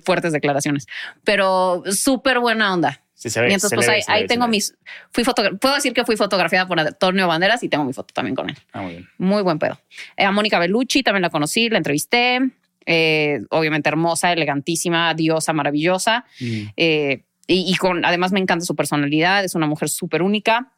fuertes 0.04 0.32
declaraciones. 0.32 0.86
Pero 1.22 1.84
súper 1.90 2.40
buena 2.40 2.72
onda. 2.72 3.03
Sí, 3.14 3.30
se 3.30 3.40
ve. 3.40 3.50
y 3.50 3.54
entonces, 3.54 3.70
se 3.70 3.76
pues 3.76 3.86
ve, 3.86 3.94
ahí, 3.94 4.02
ahí 4.08 4.22
ve, 4.22 4.28
tengo 4.28 4.48
mis, 4.48 4.74
fui 5.10 5.24
puedo 5.60 5.74
decir 5.74 5.92
que 5.92 6.04
fui 6.04 6.16
fotografiada 6.16 6.66
por 6.66 6.78
Antonio 6.78 7.28
Banderas 7.28 7.62
y 7.62 7.68
tengo 7.68 7.84
mi 7.84 7.92
foto 7.92 8.12
también 8.12 8.34
con 8.34 8.50
él. 8.50 8.56
Ah, 8.72 8.82
muy 8.82 8.92
bien. 8.92 9.08
Muy 9.18 9.42
buen 9.42 9.58
pedo. 9.58 9.80
Eh, 10.16 10.24
a 10.24 10.32
Mónica 10.32 10.58
Bellucci 10.58 11.02
también 11.02 11.22
la 11.22 11.30
conocí, 11.30 11.68
la 11.70 11.78
entrevisté. 11.78 12.40
Eh, 12.86 13.40
obviamente 13.50 13.88
hermosa, 13.88 14.32
elegantísima, 14.32 15.14
diosa, 15.14 15.52
maravillosa. 15.52 16.26
Mm. 16.40 16.62
Eh, 16.76 17.24
y, 17.46 17.72
y 17.72 17.74
con, 17.76 18.04
además 18.04 18.32
me 18.32 18.40
encanta 18.40 18.64
su 18.64 18.74
personalidad, 18.74 19.44
es 19.44 19.54
una 19.54 19.66
mujer 19.66 19.88
súper 19.88 20.22
única. 20.22 20.72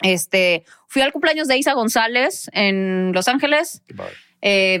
Este, 0.00 0.64
fui 0.88 1.00
al 1.00 1.12
cumpleaños 1.12 1.48
de 1.48 1.56
Isa 1.56 1.74
González 1.74 2.50
en 2.52 3.12
Los 3.12 3.28
Ángeles. 3.28 3.82
Qué 3.86 3.94
padre. 3.94 4.14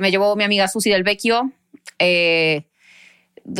Me 0.00 0.10
llevó 0.10 0.34
mi 0.34 0.44
amiga 0.44 0.66
Susi 0.68 0.90
del 0.90 1.04
Vecchio. 1.04 1.52
Eh, 1.98 2.66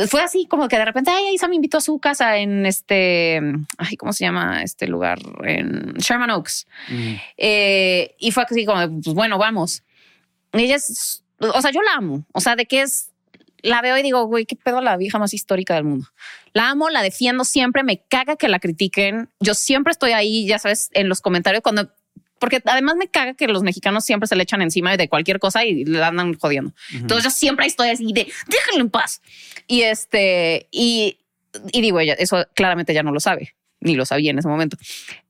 fue 0.07 0.21
así 0.21 0.45
como 0.47 0.67
que 0.67 0.77
de 0.77 0.85
repente, 0.85 1.11
ay, 1.11 1.33
Isa 1.33 1.47
me 1.47 1.55
invitó 1.55 1.77
a 1.77 1.81
su 1.81 1.99
casa 1.99 2.37
en 2.37 2.65
este, 2.65 3.41
ay, 3.77 3.97
¿cómo 3.97 4.13
se 4.13 4.23
llama 4.23 4.63
este 4.63 4.87
lugar? 4.87 5.19
En 5.43 5.93
Sherman 5.95 6.31
Oaks. 6.31 6.67
Mm. 6.89 7.13
Eh, 7.37 8.15
y 8.19 8.31
fue 8.31 8.43
así 8.43 8.65
como, 8.65 8.79
pues 9.01 9.15
bueno, 9.15 9.37
vamos. 9.37 9.83
Ella 10.53 10.75
es, 10.75 11.23
o 11.39 11.61
sea, 11.61 11.71
yo 11.71 11.81
la 11.81 11.93
amo. 11.95 12.25
O 12.33 12.39
sea, 12.39 12.55
de 12.55 12.65
que 12.65 12.81
es, 12.81 13.11
la 13.61 13.81
veo 13.81 13.97
y 13.97 14.03
digo, 14.03 14.25
güey, 14.25 14.45
qué 14.45 14.55
pedo 14.55 14.81
la 14.81 14.97
vieja 14.97 15.19
más 15.19 15.33
histórica 15.33 15.73
del 15.75 15.85
mundo. 15.85 16.07
La 16.53 16.69
amo, 16.69 16.89
la 16.89 17.01
defiendo 17.01 17.45
siempre, 17.45 17.83
me 17.83 18.01
caga 18.01 18.35
que 18.35 18.47
la 18.47 18.59
critiquen. 18.59 19.29
Yo 19.39 19.53
siempre 19.53 19.91
estoy 19.91 20.11
ahí, 20.11 20.45
ya 20.45 20.59
sabes, 20.59 20.89
en 20.93 21.09
los 21.09 21.21
comentarios 21.21 21.63
cuando, 21.63 21.89
porque 22.43 22.61
además 22.65 22.95
me 22.97 23.07
caga 23.07 23.35
que 23.35 23.47
los 23.47 23.63
mexicanos 23.63 24.03
siempre 24.03 24.27
se 24.27 24.35
le 24.35 24.43
echan 24.43 24.61
encima 24.61 24.97
de 24.97 25.07
cualquier 25.07 25.39
cosa 25.39 25.63
y 25.63 25.85
le 25.85 26.03
andan 26.03 26.33
jodiendo. 26.33 26.73
Entonces 26.93 27.23
yo 27.23 27.29
siempre 27.29 27.65
estoy 27.65 27.87
así 27.87 28.11
de, 28.11 28.27
déjenlo 28.47 28.81
en 28.81 28.89
paz. 28.89 29.21
Y 29.65 29.83
este, 29.83 30.67
y, 30.71 31.19
y 31.71 31.79
digo, 31.79 32.01
ella, 32.01 32.15
eso 32.19 32.45
claramente 32.53 32.93
ya 32.93 33.01
no 33.01 33.13
lo 33.13 33.21
sabe, 33.21 33.55
ni 33.79 33.95
lo 33.95 34.05
sabía 34.05 34.31
en 34.31 34.39
ese 34.39 34.49
momento. 34.49 34.75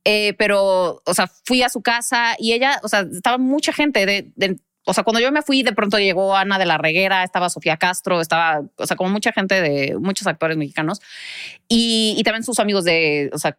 Eh, 0.04 0.34
pero, 0.40 1.04
o 1.06 1.14
sea, 1.14 1.28
fui 1.46 1.62
a 1.62 1.70
su 1.70 1.84
casa 1.84 2.36
y 2.40 2.54
ella, 2.54 2.80
o 2.82 2.88
sea, 2.88 3.02
estaba 3.02 3.38
mucha 3.38 3.74
gente 3.74 4.08
de, 4.08 4.32
de- 4.36 4.58
o 4.86 4.94
sea, 4.96 5.04
cuando 5.04 5.20
yo 5.20 5.32
me 5.32 5.44
fui, 5.44 5.62
de 5.62 5.72
pronto 5.74 6.00
llegó 6.00 6.36
Ana 6.36 6.58
de 6.58 6.66
la 6.66 6.80
Reguera, 6.80 7.24
estaba 7.24 7.50
Sofía 7.52 7.78
Castro, 7.78 8.22
estaba, 8.22 8.64
o 8.76 8.88
sea, 8.88 8.98
como 8.98 9.12
mucha 9.12 9.32
gente 9.32 9.62
de 9.62 9.96
muchos 10.00 10.26
actores 10.26 10.58
mexicanos 10.58 11.00
y, 11.70 12.16
y 12.18 12.24
también 12.24 12.44
sus 12.44 12.58
amigos 12.60 12.84
de, 12.86 13.30
o 13.34 13.38
sea, 13.38 13.56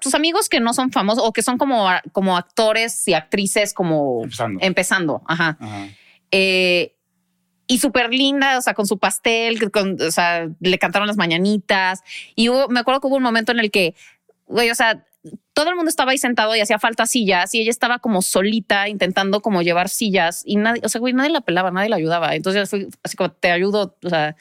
sus 0.00 0.14
amigos 0.14 0.48
que 0.48 0.60
no 0.60 0.72
son 0.74 0.92
famosos 0.92 1.24
o 1.26 1.32
que 1.32 1.42
son 1.42 1.58
como, 1.58 1.88
como 2.12 2.36
actores 2.36 3.06
y 3.08 3.14
actrices 3.14 3.74
como 3.74 4.22
Empezando. 4.24 4.58
empezando. 4.62 5.22
Ajá. 5.26 5.56
Ajá. 5.60 5.88
Eh, 6.30 6.94
y 7.66 7.78
súper 7.80 8.10
linda, 8.14 8.56
o 8.58 8.62
sea, 8.62 8.74
con 8.74 8.86
su 8.86 8.98
pastel, 8.98 9.70
con- 9.70 10.00
o 10.00 10.10
sea, 10.10 10.48
le 10.60 10.78
cantaron 10.78 11.06
las 11.06 11.16
mañanitas. 11.18 12.02
Y 12.34 12.48
hubo, 12.48 12.68
me 12.68 12.80
acuerdo 12.80 13.00
que 13.00 13.06
hubo 13.08 13.16
un 13.16 13.22
momento 13.22 13.52
en 13.52 13.60
el 13.60 13.70
que, 13.70 13.94
güey, 14.46 14.70
o 14.70 14.74
sea, 14.74 15.04
todo 15.52 15.68
el 15.68 15.74
mundo 15.76 15.90
estaba 15.90 16.12
ahí 16.12 16.18
sentado 16.18 16.54
y 16.56 16.60
hacía 16.60 16.78
falta 16.78 17.04
sillas 17.04 17.54
y 17.54 17.60
ella 17.60 17.70
estaba 17.70 17.98
como 17.98 18.22
solita 18.22 18.88
intentando 18.88 19.42
como 19.42 19.60
llevar 19.60 19.88
sillas 19.90 20.42
y 20.46 20.56
nadie, 20.56 20.80
o 20.84 20.88
sea, 20.88 21.00
güey, 21.00 21.12
nadie 21.12 21.30
la 21.30 21.40
pelaba, 21.42 21.70
nadie 21.70 21.88
la 21.90 21.96
ayudaba. 21.96 22.34
Entonces 22.36 22.70
fue 22.70 22.86
así 23.02 23.16
como 23.16 23.32
te 23.32 23.50
ayudo, 23.50 23.96
o 24.02 24.08
sea, 24.08 24.36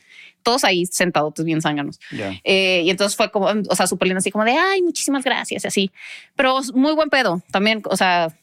todos 0.48 0.64
ahí 0.64 0.86
sentados, 0.86 1.34
bien 1.44 1.62
zánganos. 1.62 2.00
Eh, 2.46 2.84
y 2.86 2.90
entonces 2.90 3.18
fue 3.18 3.30
como, 3.32 3.48
o 3.48 3.76
sea, 3.76 3.86
súper 3.86 4.08
linda, 4.08 4.20
así 4.20 4.32
como 4.32 4.46
de, 4.46 4.52
ay, 4.52 4.82
muchísimas 4.82 5.26
gracias, 5.26 5.66
y 5.66 5.68
así. 5.68 5.92
Pero 6.38 6.62
muy 6.74 6.94
buen 6.94 7.10
pedo 7.10 7.44
también, 7.52 7.82
o 7.84 7.98
sea, 7.98 8.34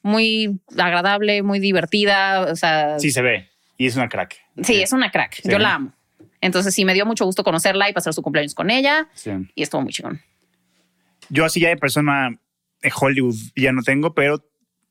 muy 0.00 0.58
agradable, 0.78 1.42
muy 1.42 1.58
divertida, 1.58 2.40
o 2.50 2.56
sea. 2.56 2.98
Sí, 2.98 3.10
se 3.10 3.20
ve. 3.20 3.50
Y 3.76 3.88
es 3.88 3.96
una 3.96 4.08
crack. 4.08 4.36
Sí, 4.62 4.80
es 4.80 4.94
una 4.94 5.10
crack. 5.10 5.42
Yo 5.44 5.58
la 5.58 5.74
amo. 5.74 5.92
Entonces 6.40 6.72
sí, 6.72 6.86
me 6.86 6.94
dio 6.94 7.04
mucho 7.04 7.26
gusto 7.26 7.44
conocerla 7.44 7.90
y 7.90 7.92
pasar 7.92 8.14
su 8.14 8.22
cumpleaños 8.22 8.54
con 8.54 8.70
ella. 8.70 9.10
Y 9.54 9.62
estuvo 9.62 9.82
muy 9.82 9.92
chingón. 9.92 10.22
Yo 11.28 11.44
así 11.44 11.60
ya 11.60 11.68
de 11.68 11.76
persona 11.76 12.40
de 12.80 12.92
Hollywood 12.98 13.36
ya 13.54 13.72
no 13.72 13.82
tengo, 13.82 14.14
pero 14.14 14.42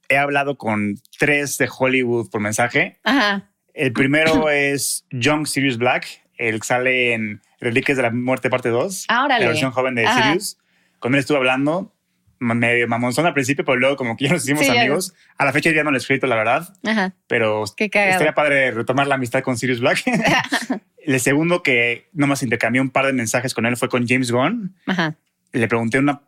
he 0.07 0.17
hablado 0.17 0.55
con 0.55 1.01
tres 1.17 1.57
de 1.57 1.67
Hollywood 1.75 2.29
por 2.29 2.41
mensaje. 2.41 2.99
Ajá. 3.03 3.49
El 3.73 3.93
primero 3.93 4.49
es 4.49 5.05
Young 5.11 5.45
Sirius 5.45 5.77
Black, 5.77 6.26
el 6.37 6.59
que 6.59 6.65
sale 6.65 7.13
en 7.13 7.41
Reliquias 7.59 7.97
de 7.97 8.03
la 8.03 8.11
Muerte 8.11 8.49
parte 8.49 8.69
2. 8.69 9.05
Ahora 9.09 9.39
La 9.39 9.47
versión 9.47 9.71
joven 9.71 9.95
de 9.95 10.07
Sirius. 10.07 10.57
Con 10.99 11.13
él 11.13 11.19
estuve 11.19 11.37
hablando 11.37 11.93
medio 12.39 12.87
mamonzón 12.87 13.25
al 13.25 13.33
principio, 13.33 13.65
pero 13.65 13.77
luego 13.77 13.95
como 13.95 14.15
que 14.15 14.25
ya 14.25 14.33
nos 14.33 14.43
hicimos 14.43 14.69
amigos. 14.69 15.13
A 15.37 15.45
la 15.45 15.53
fecha 15.53 15.71
ya 15.71 15.83
no 15.83 15.91
lo 15.91 15.97
he 15.97 15.99
escrito, 15.99 16.27
la 16.27 16.35
verdad. 16.35 16.73
Ajá. 16.85 17.13
Pero 17.27 17.63
estaría 17.63 18.33
padre 18.33 18.71
retomar 18.71 19.07
la 19.07 19.15
amistad 19.15 19.41
con 19.41 19.57
Sirius 19.57 19.79
Black. 19.79 20.03
el 20.97 21.19
segundo 21.19 21.63
que 21.63 22.09
nomás 22.13 22.43
intercambió 22.43 22.81
un 22.81 22.89
par 22.89 23.05
de 23.05 23.13
mensajes 23.13 23.53
con 23.53 23.65
él 23.65 23.77
fue 23.77 23.89
con 23.89 24.07
James 24.07 24.31
Gunn. 24.31 24.75
Ajá. 24.85 25.15
Le 25.51 25.67
pregunté 25.67 25.99
una... 25.99 26.21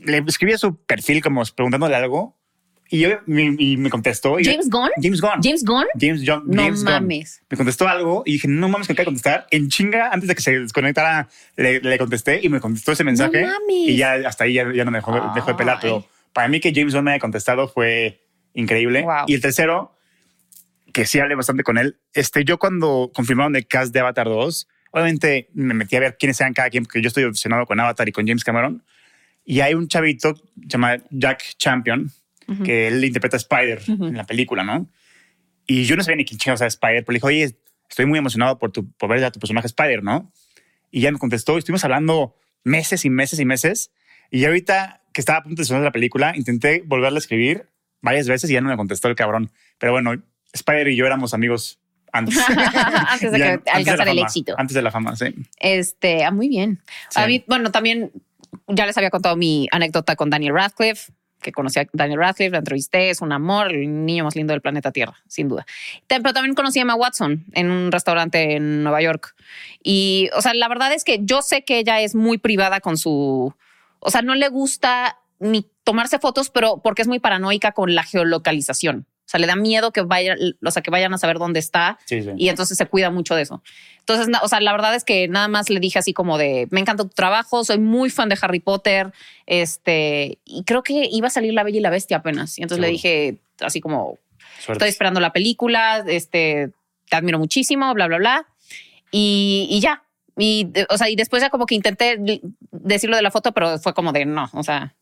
Le 0.00 0.18
escribí 0.26 0.52
a 0.52 0.58
su 0.58 0.76
perfil 0.84 1.22
como 1.22 1.42
preguntándole 1.44 1.96
algo 1.96 2.37
y, 2.90 3.00
yo, 3.00 3.10
me, 3.26 3.50
me 3.50 3.90
contestó. 3.90 4.36
¿James 4.42 4.70
Gunn? 4.70 4.90
James 5.02 5.20
Gunn. 5.20 5.40
¿James 5.42 5.64
Gunn? 5.64 5.86
James, 5.98 6.22
John, 6.26 6.44
no 6.46 6.62
James 6.62 6.82
mames. 6.82 7.42
Me 7.50 7.56
contestó 7.56 7.86
algo 7.86 8.22
y 8.24 8.32
dije, 8.32 8.48
no 8.48 8.68
mames, 8.68 8.86
que 8.86 8.94
acaba 8.94 9.02
de 9.02 9.06
contestar. 9.06 9.46
En 9.50 9.68
chinga, 9.68 10.10
antes 10.10 10.28
de 10.28 10.34
que 10.34 10.40
se 10.40 10.58
desconectara, 10.58 11.28
le, 11.56 11.80
le 11.80 11.98
contesté 11.98 12.40
y 12.42 12.48
me 12.48 12.60
contestó 12.60 12.92
ese 12.92 13.04
mensaje. 13.04 13.42
No 13.42 13.48
mames. 13.48 13.88
Y 13.88 13.96
ya 13.96 14.14
hasta 14.26 14.44
ahí 14.44 14.54
ya, 14.54 14.64
no 14.64 14.90
me 14.90 14.98
dejó, 14.98 15.12
dejó, 15.34 15.50
de 15.50 15.54
pelar. 15.54 15.78
Pero 15.82 16.06
para 16.32 16.48
mí 16.48 16.60
que 16.60 16.72
James 16.74 16.94
Gunn 16.94 17.04
me 17.04 17.10
haya 17.12 17.20
contestado 17.20 17.68
fue 17.68 18.22
increíble. 18.54 19.04
Y 19.26 19.34
el 19.34 19.40
tercero, 19.40 19.94
que 20.92 21.04
sí 21.04 21.18
hablé 21.18 21.34
bastante 21.34 21.62
con 21.62 21.76
él, 21.76 21.98
este, 22.14 22.44
yo 22.44 22.58
cuando 22.58 23.10
confirmaron 23.14 23.54
el 23.56 23.66
cast 23.66 23.92
de 23.92 24.00
Avatar 24.00 24.26
2, 24.26 24.68
obviamente 24.92 25.50
me 25.52 25.74
metí 25.74 25.96
a 25.96 26.00
ver 26.00 26.16
quiénes 26.18 26.40
eran 26.40 26.54
cada 26.54 26.70
quien, 26.70 26.84
porque 26.84 27.02
yo 27.02 27.08
estoy 27.08 27.24
obsesionado 27.24 27.66
con 27.66 27.78
Avatar 27.78 28.08
y 28.08 28.12
con 28.12 28.26
James 28.26 28.44
Cameron. 28.44 28.82
Y 29.44 29.60
hay 29.60 29.74
un 29.74 29.88
chavito 29.88 30.34
llamado 30.56 31.02
Jack 31.10 31.42
Champion, 31.56 32.10
que 32.64 32.88
él 32.88 33.04
interpreta 33.04 33.36
a 33.36 33.38
Spider 33.38 33.82
en 33.86 34.16
la 34.16 34.24
película, 34.24 34.64
¿no? 34.64 34.88
Y 35.66 35.84
yo 35.84 35.96
no 35.96 36.02
sabía 36.02 36.16
ni 36.16 36.24
quién 36.24 36.38
chingados 36.38 36.62
era 36.62 36.68
Spider, 36.68 37.04
pero 37.04 37.12
le 37.12 37.16
dijo, 37.16 37.26
oye, 37.26 37.58
estoy 37.88 38.06
muy 38.06 38.18
emocionado 38.18 38.58
por, 38.58 38.72
tu, 38.72 38.90
por 38.92 39.10
ver 39.10 39.22
a 39.24 39.30
tu 39.30 39.38
personaje 39.38 39.66
Spider, 39.66 40.02
¿no? 40.02 40.32
Y 40.90 41.02
ya 41.02 41.12
me 41.12 41.18
contestó, 41.18 41.56
y 41.56 41.58
estuvimos 41.58 41.84
hablando 41.84 42.34
meses 42.64 43.04
y 43.04 43.10
meses 43.10 43.38
y 43.38 43.44
meses. 43.44 43.90
Y 44.30 44.44
ahorita 44.44 45.02
que 45.12 45.20
estaba 45.20 45.40
a 45.40 45.42
punto 45.42 45.60
de 45.62 45.66
sonar 45.66 45.82
la 45.82 45.92
película, 45.92 46.34
intenté 46.36 46.82
volverle 46.86 47.16
a 47.16 47.20
escribir 47.20 47.66
varias 48.00 48.28
veces 48.28 48.48
y 48.50 48.54
ya 48.54 48.60
no 48.60 48.68
me 48.68 48.76
contestó 48.76 49.08
el 49.08 49.16
cabrón. 49.16 49.50
Pero 49.78 49.92
bueno, 49.92 50.14
Spider 50.52 50.88
y 50.88 50.96
yo 50.96 51.06
éramos 51.06 51.34
amigos 51.34 51.80
antes. 52.12 52.38
antes 52.48 53.32
de 53.32 53.38
que 53.38 53.70
alcanzar 53.70 54.08
el 54.08 54.18
éxito. 54.18 54.54
Antes 54.56 54.74
de 54.74 54.82
la 54.82 54.90
fama, 54.90 55.16
sí. 55.16 55.34
Este, 55.58 56.24
ah, 56.24 56.30
muy 56.30 56.48
bien. 56.48 56.80
A 57.14 57.26
mí, 57.26 57.44
bueno, 57.46 57.70
también 57.70 58.12
ya 58.68 58.86
les 58.86 58.96
había 58.96 59.10
contado 59.10 59.36
mi 59.36 59.68
anécdota 59.70 60.16
con 60.16 60.30
Daniel 60.30 60.54
Radcliffe 60.54 61.12
que 61.40 61.52
conocí 61.52 61.78
a 61.78 61.86
Daniel 61.92 62.20
Radcliffe, 62.20 62.50
la 62.50 62.58
entrevisté, 62.58 63.10
es 63.10 63.20
un 63.20 63.32
amor, 63.32 63.72
el 63.72 64.06
niño 64.06 64.24
más 64.24 64.36
lindo 64.36 64.52
del 64.52 64.60
planeta 64.60 64.92
Tierra, 64.92 65.16
sin 65.26 65.48
duda. 65.48 65.66
Pero 66.06 66.32
también 66.32 66.54
conocí 66.54 66.78
a 66.78 66.82
Emma 66.82 66.94
Watson 66.94 67.44
en 67.52 67.70
un 67.70 67.92
restaurante 67.92 68.56
en 68.56 68.82
Nueva 68.82 69.02
York. 69.02 69.34
Y, 69.82 70.30
o 70.36 70.42
sea, 70.42 70.54
la 70.54 70.68
verdad 70.68 70.92
es 70.92 71.04
que 71.04 71.20
yo 71.22 71.42
sé 71.42 71.64
que 71.64 71.78
ella 71.78 72.00
es 72.00 72.14
muy 72.14 72.38
privada 72.38 72.80
con 72.80 72.96
su, 72.96 73.54
o 74.00 74.10
sea, 74.10 74.22
no 74.22 74.34
le 74.34 74.48
gusta 74.48 75.18
ni 75.38 75.70
tomarse 75.84 76.18
fotos, 76.18 76.50
pero 76.50 76.80
porque 76.82 77.02
es 77.02 77.08
muy 77.08 77.20
paranoica 77.20 77.72
con 77.72 77.94
la 77.94 78.02
geolocalización. 78.02 79.06
O 79.28 79.30
sea, 79.30 79.40
le 79.40 79.46
da 79.46 79.56
miedo 79.56 79.92
que 79.92 80.00
vayan, 80.00 80.38
o 80.64 80.70
sea, 80.70 80.82
que 80.82 80.90
vayan 80.90 81.12
a 81.12 81.18
saber 81.18 81.38
dónde 81.38 81.60
está 81.60 81.98
y 82.08 82.48
entonces 82.48 82.78
se 82.78 82.86
cuida 82.86 83.10
mucho 83.10 83.34
de 83.34 83.42
eso. 83.42 83.62
Entonces, 84.08 84.34
o 84.42 84.48
sea, 84.48 84.60
la 84.60 84.72
verdad 84.72 84.94
es 84.94 85.04
que 85.04 85.28
nada 85.28 85.48
más 85.48 85.68
le 85.68 85.80
dije 85.80 85.98
así 85.98 86.14
como 86.14 86.38
de, 86.38 86.66
me 86.70 86.80
encanta 86.80 87.04
tu 87.04 87.10
trabajo, 87.10 87.62
soy 87.62 87.78
muy 87.78 88.08
fan 88.08 88.30
de 88.30 88.38
Harry 88.40 88.60
Potter, 88.60 89.12
este, 89.46 90.38
y 90.46 90.64
creo 90.64 90.82
que 90.82 91.08
iba 91.12 91.26
a 91.26 91.30
salir 91.30 91.52
La 91.52 91.62
Bella 91.62 91.78
y 91.78 91.82
la 91.82 91.90
Bestia 91.90 92.16
apenas. 92.16 92.58
Y 92.58 92.62
entonces 92.62 92.80
le 92.80 92.88
dije 92.88 93.38
así 93.60 93.80
como, 93.80 94.18
estoy 94.66 94.88
esperando 94.88 95.20
la 95.20 95.32
película, 95.32 96.04
este, 96.06 96.70
te 97.10 97.16
admiro 97.16 97.38
muchísimo, 97.38 97.92
bla, 97.92 98.06
bla, 98.06 98.18
bla. 98.18 98.46
Y, 99.10 99.66
y 99.70 99.80
ya. 99.80 100.04
Y, 100.38 100.68
o 100.88 100.96
sea, 100.96 101.10
y 101.10 101.16
después 101.16 101.42
ya 101.42 101.50
como 101.50 101.66
que 101.66 101.74
intenté 101.74 102.18
decirlo 102.70 103.16
de 103.16 103.22
la 103.22 103.30
foto, 103.30 103.52
pero 103.52 103.78
fue 103.78 103.92
como 103.92 104.12
de 104.12 104.24
no, 104.24 104.48
o 104.52 104.62
sea, 104.62 104.94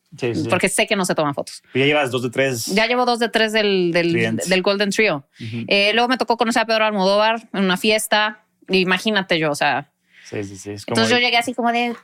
porque 0.49 0.69
sé 0.69 0.87
que 0.87 0.97
no 0.97 1.05
se 1.05 1.15
toman 1.15 1.35
fotos. 1.35 1.63
Ya 1.75 1.85
llevas 1.85 2.11
dos 2.11 2.23
de 2.23 2.31
tres. 2.31 2.67
Ya 2.67 2.87
llevo 2.87 3.05
dos 3.05 3.19
de 3.19 3.29
tres 3.29 3.53
del, 3.53 3.93
del, 3.93 4.63
Golden 4.63 4.91
Trio. 4.91 5.27
Eh, 5.69 5.93
luego 5.93 6.09
me 6.09 6.17
tocó 6.17 6.37
conocer 6.37 6.63
a 6.63 6.67
Pedro 6.67 6.85
Almodóvar 6.85 7.49
en 7.53 7.65
una 7.65 7.77
fiesta. 7.77 8.46
Imagínate 8.69 9.39
yo, 9.39 9.51
o 9.51 9.55
sea. 9.55 9.91
Sí, 10.25 10.43
sí, 10.43 10.57
sí. 10.57 10.71
entonces 10.71 11.09
yo 11.09 11.19
llegué 11.19 11.37
así 11.37 11.55
como 11.55 11.71
de, 11.71 11.95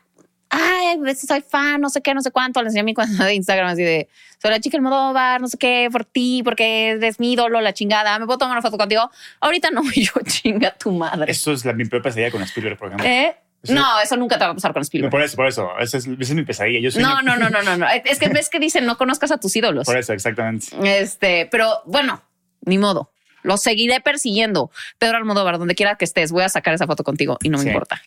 ay, 0.52 0.98
soy 1.16 1.40
fan, 1.40 1.80
no 1.80 1.88
sé 1.88 2.02
qué, 2.02 2.14
no 2.14 2.20
sé 2.20 2.30
cuánto. 2.30 2.60
Le 2.62 2.68
enseñé 2.68 2.84
mi 2.84 2.94
cuenta 2.94 3.24
de 3.24 3.34
Instagram 3.34 3.68
así 3.68 3.82
de, 3.82 4.08
soy 4.38 4.50
la 4.50 4.60
chica 4.60 4.76
Almodóvar, 4.76 5.40
no 5.40 5.48
sé 5.48 5.56
qué, 5.56 5.88
por 5.90 6.04
ti, 6.04 6.42
porque 6.44 6.90
eres 6.90 7.18
mi 7.18 7.32
ídolo, 7.32 7.60
la 7.60 7.72
chingada. 7.72 8.18
¿Me 8.18 8.26
puedo 8.26 8.38
tomar 8.38 8.52
una 8.52 8.62
foto 8.62 8.76
contigo? 8.76 9.10
Ahorita 9.40 9.70
no, 9.70 9.82
yo 9.94 10.12
chinga 10.24 10.74
tu 10.74 10.92
madre. 10.92 11.32
Eso 11.32 11.52
es 11.52 11.64
la, 11.64 11.72
mi 11.72 11.84
peor 11.86 12.02
pesadilla 12.02 12.30
con 12.30 12.42
Spielberg, 12.42 12.78
por 12.78 12.88
ejemplo. 12.88 13.06
¿Eh? 13.06 13.36
no, 13.68 14.00
eso 14.00 14.16
nunca 14.16 14.38
te 14.38 14.44
va 14.44 14.50
a 14.50 14.54
pasar 14.54 14.72
con 14.72 14.82
Spielberg. 14.82 15.10
por 15.10 15.22
eso, 15.22 15.36
por 15.36 15.46
eso. 15.46 15.70
Esa 15.78 15.98
es, 15.98 16.06
es, 16.06 16.34
mi 16.34 16.44
pesadilla. 16.44 16.80
Yo 16.80 17.00
no, 17.00 17.22
no, 17.22 17.36
no, 17.36 17.48
no, 17.48 17.62
no, 17.62 17.76
no. 17.76 17.86
Es 17.88 18.18
que 18.18 18.28
ves 18.28 18.48
que 18.48 18.58
dicen 18.60 18.84
no 18.84 18.98
conozcas 18.98 19.30
a 19.30 19.38
tus 19.38 19.54
ídolos. 19.56 19.86
Por 19.86 19.96
eso, 19.96 20.12
exactamente. 20.12 20.66
Este, 20.82 21.48
pero 21.50 21.82
bueno, 21.86 22.22
ni 22.62 22.78
modo. 22.78 23.11
Lo 23.42 23.56
seguiré 23.56 24.00
persiguiendo. 24.00 24.70
Pedro 24.98 25.16
Almodóvar, 25.16 25.58
donde 25.58 25.74
quiera 25.74 25.96
que 25.96 26.04
estés, 26.04 26.32
voy 26.32 26.42
a 26.42 26.48
sacar 26.48 26.74
esa 26.74 26.86
foto 26.86 27.04
contigo 27.04 27.38
y 27.42 27.48
no 27.48 27.58
me 27.58 27.64
importa. 27.64 28.02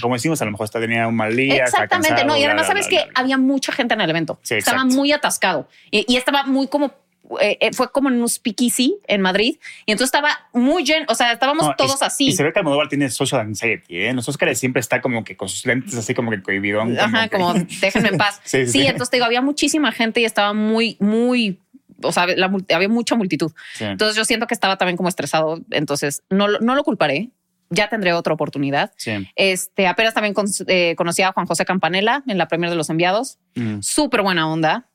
como, 0.00 0.14
decimos, 0.14 0.40
a 0.42 0.44
lo 0.44 0.50
mejor 0.52 0.64
hasta 0.64 0.80
tenía 0.80 1.06
un 1.06 1.16
mal 1.16 1.36
día. 1.36 1.64
Exactamente. 1.64 2.24
no, 2.24 2.36
y 2.36 2.44
además 2.44 2.66
sabes 2.66 2.88
que 2.88 3.04
había 3.14 3.38
mucha 3.38 3.72
gente 3.72 3.94
en 3.94 4.00
el 4.00 4.10
evento. 4.10 4.38
estaba 4.48 4.84
muy 4.84 5.12
atascado 5.12 5.68
y, 5.90 6.04
y, 6.12 6.16
estaba 6.16 6.44
muy 6.44 6.68
como 6.68 6.92
eh, 7.40 7.56
eh, 7.60 7.70
fue 7.72 7.90
como 7.90 8.08
en 8.08 8.20
un 8.20 8.28
speakeasy 8.28 8.98
en 9.06 9.20
Madrid 9.20 9.56
y 9.86 9.92
entonces 9.92 10.08
estaba 10.08 10.48
muy 10.52 10.84
lleno, 10.84 11.06
o 11.08 11.14
sea, 11.14 11.32
estábamos 11.32 11.74
todos 11.76 12.02
así. 12.02 12.28
Y 12.28 12.32
se 12.32 12.42
ve 12.42 12.52
que 12.52 12.58
Almodóvar 12.58 12.88
tiene 12.88 13.08
social 13.10 13.40
anxiety, 13.40 13.96
¿eh? 13.96 14.08
En 14.08 14.16
los 14.16 14.28
Oscars 14.28 14.58
siempre 14.58 14.80
está 14.80 15.00
como 15.00 15.24
que 15.24 15.36
con 15.36 15.48
sus 15.48 15.64
lentes 15.64 15.94
así 15.94 16.14
como 16.14 16.30
que 16.30 16.42
cohibidón. 16.42 16.98
Ajá, 16.98 17.28
como, 17.28 17.54
déjenme 17.80 18.08
en 18.08 18.18
paz. 18.18 18.40
sí, 18.44 18.60
entonces 18.64 19.10
te 19.10 19.16
digo, 19.16 19.26
había 19.26 19.40
muchísima 19.40 19.92
gente 19.92 20.20
y 20.20 20.24
estaba 20.24 20.52
muy, 20.52 20.96
muy 21.00 21.60
o 22.02 22.12
sea, 22.12 22.26
había 22.74 22.88
mucha 22.88 23.14
multitud. 23.14 23.52
Entonces 23.80 24.16
yo 24.16 24.24
siento 24.24 24.46
que 24.46 24.54
estaba 24.54 24.76
también 24.76 24.96
como 24.96 25.08
estresado. 25.08 25.60
Entonces 25.70 26.22
no, 26.30 26.48
no 26.48 26.74
lo 26.74 26.84
culparé. 26.84 27.30
Ya 27.70 27.88
tendré 27.88 28.12
otra 28.12 28.34
oportunidad. 28.34 28.92
Este 29.34 29.86
apenas 29.86 30.12
también 30.12 30.34
eh, 30.66 30.94
conocí 30.96 31.22
a 31.22 31.32
Juan 31.32 31.46
José 31.46 31.64
Campanella 31.64 32.22
en 32.26 32.36
la 32.36 32.46
premier 32.46 32.70
de 32.70 32.76
los 32.76 32.90
enviados. 32.90 33.38
Mm. 33.54 33.80
Súper 33.80 34.22
buena 34.22 34.50
onda. 34.50 34.88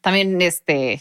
También 0.00 0.40
este 0.42 1.00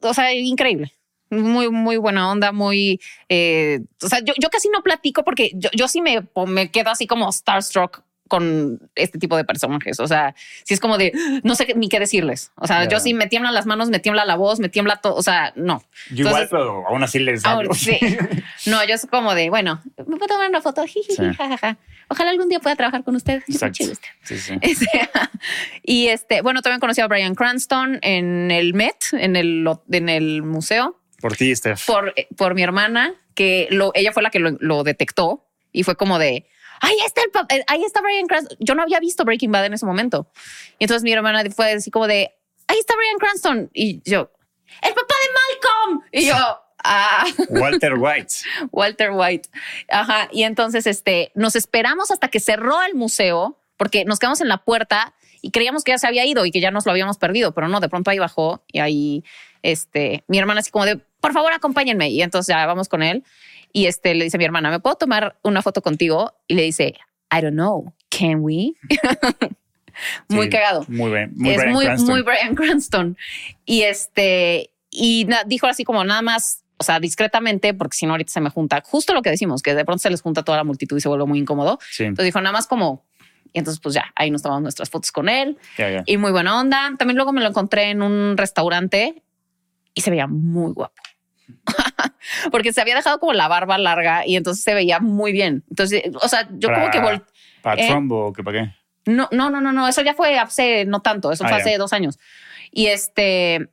o 0.00 0.14
sea, 0.14 0.34
increíble. 0.34 0.92
Muy, 1.30 1.70
muy 1.70 1.96
buena 1.96 2.30
onda, 2.30 2.52
muy... 2.52 3.00
Eh, 3.28 3.80
o 4.02 4.08
sea, 4.08 4.20
yo, 4.22 4.34
yo 4.38 4.50
casi 4.50 4.68
no 4.68 4.82
platico 4.82 5.24
porque 5.24 5.50
yo, 5.54 5.70
yo 5.72 5.88
sí 5.88 6.02
me, 6.02 6.28
me 6.46 6.70
quedo 6.70 6.90
así 6.90 7.06
como 7.06 7.32
starstruck 7.32 8.02
con 8.32 8.80
este 8.94 9.18
tipo 9.18 9.36
de 9.36 9.44
personajes. 9.44 10.00
O 10.00 10.06
sea, 10.06 10.34
si 10.64 10.72
es 10.72 10.80
como 10.80 10.96
de 10.96 11.12
no 11.42 11.54
sé 11.54 11.74
ni 11.76 11.90
qué 11.90 12.00
decirles. 12.00 12.50
O 12.54 12.66
sea, 12.66 12.88
yo 12.88 12.98
sí 12.98 13.12
me 13.12 13.26
tiemblan 13.26 13.52
las 13.52 13.66
manos, 13.66 13.90
me 13.90 13.98
tiembla 13.98 14.24
la 14.24 14.36
voz, 14.36 14.58
me 14.58 14.70
tiembla 14.70 14.96
todo. 14.96 15.16
O 15.16 15.22
sea, 15.22 15.52
no. 15.54 15.82
igual, 16.10 16.48
pero 16.50 16.88
aún 16.88 17.02
así 17.02 17.18
les 17.18 17.44
hablo. 17.44 17.74
sí. 17.74 17.98
No, 18.66 18.82
yo 18.86 18.96
soy 18.96 19.10
como 19.10 19.34
de 19.34 19.50
bueno, 19.50 19.82
me 19.98 20.16
puedo 20.16 20.28
tomar 20.28 20.48
una 20.48 20.62
foto. 20.62 20.82
Ojalá 22.08 22.30
algún 22.30 22.48
día 22.48 22.58
pueda 22.58 22.74
trabajar 22.74 23.04
con 23.04 23.16
usted. 23.16 23.42
Exacto. 23.46 23.84
Sí, 24.22 24.38
sí. 24.38 24.54
Este, 24.62 24.86
y 25.82 26.06
este, 26.06 26.40
bueno, 26.40 26.62
también 26.62 26.80
conocí 26.80 27.02
a 27.02 27.08
Brian 27.08 27.34
Cranston 27.34 27.98
en 28.00 28.50
el 28.50 28.72
Met, 28.72 29.12
en 29.12 29.36
el, 29.36 29.68
en 29.90 30.08
el 30.08 30.42
museo. 30.42 30.98
Por 31.20 31.36
ti, 31.36 31.54
Steph. 31.54 31.84
Por, 31.84 32.14
por 32.38 32.54
mi 32.54 32.62
hermana, 32.62 33.14
que 33.34 33.68
lo, 33.70 33.92
ella 33.94 34.12
fue 34.12 34.22
la 34.22 34.30
que 34.30 34.38
lo, 34.38 34.56
lo 34.60 34.84
detectó 34.84 35.46
y 35.70 35.82
fue 35.82 35.96
como 35.96 36.18
de, 36.18 36.46
ahí 36.82 36.96
está 37.06 37.22
el 37.22 37.58
eh, 37.58 37.64
ahí 37.68 37.82
está 37.84 38.02
Brian 38.02 38.26
Cranston. 38.26 38.58
Yo 38.60 38.74
no 38.74 38.82
había 38.82 39.00
visto 39.00 39.24
Breaking 39.24 39.50
Bad 39.50 39.66
en 39.66 39.74
ese 39.74 39.86
momento. 39.86 40.30
Y 40.78 40.84
entonces 40.84 41.02
mi 41.02 41.12
hermana 41.12 41.42
fue 41.54 41.72
así 41.72 41.90
como 41.90 42.06
de, 42.06 42.30
ahí 42.66 42.78
está 42.78 42.94
Brian 42.96 43.18
Cranston. 43.18 43.70
Y 43.72 44.02
yo, 44.08 44.30
el 44.82 44.94
papá 44.94 45.14
de 45.22 45.32
Malcolm. 45.32 46.02
Y 46.12 46.26
yo, 46.26 46.58
Ah. 46.84 47.24
Walter 47.50 47.94
White. 47.94 48.34
Walter 48.72 49.10
White. 49.12 49.48
Ajá. 49.88 50.28
Y 50.32 50.42
entonces 50.42 50.86
este, 50.86 51.30
nos 51.34 51.56
esperamos 51.56 52.10
hasta 52.10 52.28
que 52.28 52.40
cerró 52.40 52.82
el 52.82 52.94
museo 52.94 53.58
porque 53.76 54.04
nos 54.04 54.18
quedamos 54.18 54.40
en 54.40 54.48
la 54.48 54.58
puerta 54.58 55.14
y 55.40 55.50
creíamos 55.50 55.84
que 55.84 55.92
ya 55.92 55.98
se 55.98 56.06
había 56.06 56.24
ido 56.24 56.44
y 56.46 56.50
que 56.50 56.60
ya 56.60 56.70
nos 56.70 56.86
lo 56.86 56.92
habíamos 56.92 57.18
perdido, 57.18 57.52
pero 57.52 57.68
no, 57.68 57.80
de 57.80 57.88
pronto 57.88 58.10
ahí 58.10 58.18
bajó 58.18 58.64
y 58.68 58.78
ahí 58.78 59.24
este, 59.62 60.24
mi 60.28 60.38
hermana 60.38 60.60
así 60.60 60.70
como 60.70 60.84
de, 60.84 60.96
por 61.20 61.32
favor, 61.32 61.52
acompáñenme. 61.52 62.10
Y 62.10 62.22
entonces 62.22 62.54
ya 62.54 62.66
vamos 62.66 62.88
con 62.88 63.02
él 63.02 63.24
y 63.72 63.86
este 63.86 64.14
le 64.14 64.24
dice 64.24 64.36
a 64.36 64.38
mi 64.38 64.44
hermana, 64.44 64.70
¿me 64.70 64.80
puedo 64.80 64.96
tomar 64.96 65.38
una 65.42 65.62
foto 65.62 65.82
contigo? 65.82 66.34
Y 66.48 66.54
le 66.54 66.62
dice, 66.62 66.94
I 67.32 67.40
don't 67.40 67.54
know, 67.54 67.92
can 68.10 68.40
we? 68.40 68.72
muy 70.28 70.44
Sí, 70.44 70.50
cagado. 70.50 70.84
Muy 70.88 71.10
bien. 71.10 71.32
Muy 71.36 71.50
es 71.54 71.66
muy, 71.66 71.84
Cranston. 71.84 72.10
muy 72.10 72.22
Brian 72.22 72.54
Cranston. 72.54 73.16
Y 73.64 73.82
este, 73.82 74.70
y 74.90 75.26
dijo 75.46 75.66
así 75.66 75.84
como 75.84 76.04
nada 76.04 76.22
más, 76.22 76.64
o 76.76 76.84
sea, 76.84 76.98
discretamente, 77.00 77.74
porque 77.74 77.96
si 77.96 78.06
no 78.06 78.12
ahorita 78.12 78.32
se 78.32 78.40
me 78.40 78.50
junta, 78.50 78.82
justo 78.84 79.14
lo 79.14 79.22
que 79.22 79.30
decimos, 79.30 79.62
que 79.62 79.74
de 79.74 79.84
pronto 79.84 80.00
se 80.00 80.10
les 80.10 80.20
junta 80.20 80.42
toda 80.42 80.58
la 80.58 80.64
multitud 80.64 80.96
y 80.96 81.00
se 81.00 81.08
vuelve 81.08 81.26
muy 81.26 81.38
incómodo. 81.38 81.78
Sí, 81.90 82.04
Entonces 82.04 82.26
dijo 82.26 82.40
nada 82.40 82.52
más 82.52 82.66
como, 82.66 83.04
y 83.52 83.58
entonces 83.58 83.80
pues 83.80 83.94
ya, 83.94 84.12
ahí 84.16 84.30
nos 84.30 84.42
tomamos 84.42 84.62
nuestras 84.62 84.90
fotos 84.90 85.12
con 85.12 85.28
él 85.28 85.58
y 86.06 86.16
muy 86.16 86.32
buena 86.32 86.58
onda. 86.58 86.92
También 86.98 87.16
luego 87.16 87.32
me 87.32 87.40
lo 87.40 87.48
encontré 87.48 87.90
en 87.90 88.02
un 88.02 88.36
restaurante 88.36 89.22
y 89.94 90.00
se 90.00 90.10
veía 90.10 90.26
muy 90.26 90.72
guapo. 90.72 90.94
porque 92.50 92.72
se 92.72 92.80
había 92.80 92.94
dejado 92.94 93.18
como 93.18 93.32
la 93.32 93.48
barba 93.48 93.78
larga 93.78 94.26
y 94.26 94.36
entonces 94.36 94.62
se 94.64 94.74
veía 94.74 95.00
muy 95.00 95.32
bien. 95.32 95.64
Entonces, 95.70 96.02
o 96.20 96.28
sea, 96.28 96.48
yo 96.52 96.72
como 96.72 96.90
que 96.90 97.00
vol- 97.00 97.24
¿Para 97.62 97.80
¿Eh? 97.82 97.86
Trump 97.88 98.10
o 98.12 98.32
qué, 98.32 98.42
para 98.42 98.58
qué? 98.64 98.74
no, 99.10 99.28
no, 99.32 99.50
no, 99.50 99.60
no, 99.60 99.72
no, 99.72 99.88
eso 99.88 100.02
ya 100.02 100.14
fue 100.14 100.38
hace 100.38 100.84
no 100.84 101.00
tanto, 101.00 101.32
eso 101.32 101.44
Ah, 101.44 101.48
fue 101.48 101.58
hace 101.58 101.78
dos 101.78 101.92
años. 101.92 102.18
Y 102.70 102.86
este, 102.86 103.68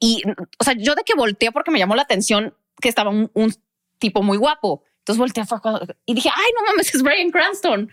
y, 0.00 0.22
o 0.58 0.64
sea, 0.64 0.74
yo 0.74 0.94
de 0.94 1.02
que 1.04 1.14
volteé 1.14 1.52
porque 1.52 1.70
me 1.70 1.78
llamó 1.78 1.94
la 1.94 2.02
atención 2.02 2.54
que 2.80 2.88
estaba 2.88 3.10
un, 3.10 3.30
un 3.34 3.54
tipo 3.98 4.22
muy 4.22 4.36
guapo. 4.36 4.82
Entonces 4.98 5.18
volteé 5.18 5.44
y 6.06 6.14
dije, 6.14 6.30
ay, 6.34 6.52
no 6.58 6.66
mames, 6.66 6.94
es 6.94 7.02
Brian 7.02 7.30
Cranston. 7.30 7.90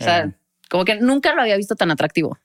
O 0.00 0.04
sea, 0.04 0.32
como 0.70 0.84
que 0.84 0.96
nunca 0.96 1.34
lo 1.34 1.42
había 1.42 1.56
visto 1.56 1.76
tan 1.76 1.90
atractivo. 1.90 2.38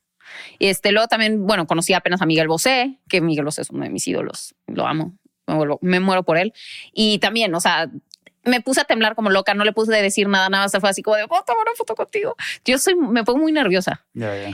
Y 0.60 0.68
este, 0.68 0.92
luego 0.92 1.08
también, 1.08 1.48
bueno, 1.48 1.66
conocí 1.66 1.94
apenas 1.94 2.22
a 2.22 2.26
Miguel 2.26 2.48
Bosé, 2.48 3.00
que 3.08 3.22
Miguel 3.22 3.46
Bosé 3.46 3.62
es 3.62 3.70
uno 3.70 3.84
de 3.84 3.90
mis 3.90 4.08
ídolos, 4.08 4.56
lo 4.68 4.86
amo, 4.86 5.18
me, 5.50 5.56
vuelvo, 5.56 5.80
me 5.82 6.00
muero 6.00 6.24
por 6.24 6.38
él. 6.38 6.54
Y 6.94 7.20
también, 7.20 7.54
o 7.54 7.60
sea, 7.60 7.90
me 8.44 8.62
puse 8.62 8.82
a 8.82 8.86
temblar 8.86 9.16
como 9.16 9.30
loca, 9.30 9.54
no 9.54 9.64
le 9.64 9.74
puse 9.74 9.92
de 9.92 10.02
decir 10.02 10.28
nada, 10.28 10.50
nada 10.50 10.66
más 10.66 10.78
fue 10.80 10.90
así 10.90 11.02
como 11.02 11.18
de, 11.18 11.28
¿puedo 11.28 11.44
tomar 11.44 11.62
una 11.62 11.76
foto 11.76 11.96
contigo? 11.96 12.36
Yo 12.66 12.78
soy, 12.78 12.96
me 12.96 13.24
pongo 13.24 13.40
muy 13.40 13.52
nerviosa. 13.52 14.06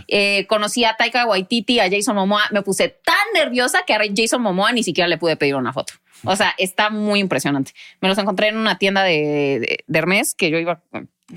Eh, 0.08 0.46
conocí 0.48 0.84
a 0.84 0.96
Taika 0.96 1.26
Waititi, 1.26 1.80
a 1.80 1.90
Jason 1.90 2.16
Momoa, 2.16 2.44
me 2.52 2.62
puse 2.62 2.90
tan 2.90 3.16
nerviosa 3.34 3.84
que 3.86 3.94
a 3.94 4.00
Jason 4.16 4.42
Momoa 4.42 4.72
ni 4.72 4.84
siquiera 4.84 5.08
le 5.08 5.18
pude 5.18 5.38
pedir 5.38 5.56
una 5.56 5.74
foto. 5.74 5.94
O 6.24 6.36
sea, 6.36 6.54
está 6.58 6.90
muy 6.90 7.20
impresionante. 7.20 7.72
Me 8.02 8.10
los 8.10 8.18
encontré 8.18 8.48
en 8.48 8.58
una 8.58 8.78
tienda 8.78 9.04
de, 9.04 9.84
de, 9.88 10.26
que 10.38 10.50
yo 10.50 10.58
iba, 10.58 10.82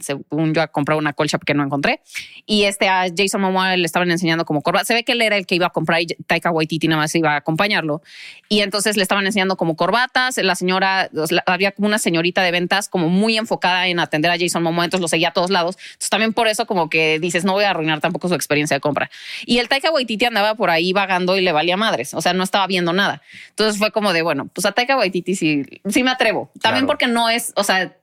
según 0.01 0.55
yo, 0.55 0.63
a 0.63 0.69
comprar 0.69 0.99
una 0.99 1.13
colcha 1.13 1.39
que 1.39 1.55
no 1.55 1.65
encontré. 1.65 2.01
Y 2.47 2.65
este 2.65 2.89
a 2.89 3.07
Jason 3.15 3.41
Momoa 3.41 3.77
le 3.77 3.87
estaban 3.87 4.11
enseñando 4.11 4.45
como 4.45 4.63
corbata. 4.63 4.85
Se 4.85 4.95
ve 4.95 5.05
que 5.05 5.13
él 5.13 5.23
era 5.23 5.37
el 5.37 5.47
que 5.47 5.55
iba 5.55 5.67
a 5.67 5.71
comprar 5.71 6.01
y 6.01 6.07
Taika 6.07 6.51
Waititi 6.51 6.89
nada 6.89 7.03
más 7.03 7.15
iba 7.15 7.33
a 7.33 7.37
acompañarlo. 7.37 8.03
Y 8.49 8.61
entonces 8.61 8.97
le 8.97 9.03
estaban 9.03 9.27
enseñando 9.27 9.57
como 9.57 9.77
corbatas. 9.77 10.37
La 10.39 10.55
señora, 10.55 11.11
había 11.47 11.73
como 11.73 11.89
una 11.89 11.99
señorita 11.99 12.43
de 12.43 12.51
ventas 12.51 12.89
como 12.89 13.09
muy 13.09 13.37
enfocada 13.37 13.89
en 13.89 14.01
atender 14.01 14.31
a 14.31 14.39
Jason 14.39 14.63
Momoa, 14.63 14.85
entonces 14.85 15.03
lo 15.03 15.09
seguía 15.09 15.29
a 15.29 15.33
todos 15.33 15.51
lados. 15.51 15.77
Entonces 15.77 16.11
también 16.11 16.33
por 16.33 16.49
eso 16.49 16.67
como 16.67 16.91
que 16.91 17.19
dices, 17.19 17.45
no 17.45 17.53
voy 17.53 17.65
a 17.65 17.71
arruinar 17.71 18.01
tampoco 18.01 18.29
su 18.29 18.35
experiencia 18.35 18.77
de 18.77 18.81
compra. 18.81 19.11
Y 19.47 19.59
el 19.59 19.69
Taika 19.69 19.91
Waititi 19.91 20.25
andaba 20.25 20.55
por 20.55 20.71
ahí 20.71 20.93
vagando 20.93 21.37
y 21.37 21.41
le 21.41 21.53
valía 21.53 21.77
madres, 21.77 22.15
o 22.15 22.21
sea, 22.21 22.33
no 22.33 22.45
estaba 22.45 22.67
viendo 22.67 22.93
nada. 22.93 23.23
Entonces 23.51 23.79
fue 23.79 23.91
como 23.91 24.13
de, 24.13 24.23
bueno, 24.23 24.49
pues 24.53 24.67
a 24.69 24.73
Taika 24.73 24.97
Waititi 24.97 25.35
sí, 25.35 25.65
sí 25.89 26.03
me 26.03 26.11
atrevo. 26.11 26.51
También 26.61 26.85
Claro. 26.85 26.87
porque 26.87 27.07
no 27.07 27.29
es, 27.29 27.53
o 27.57 27.65
sea, 27.65 27.97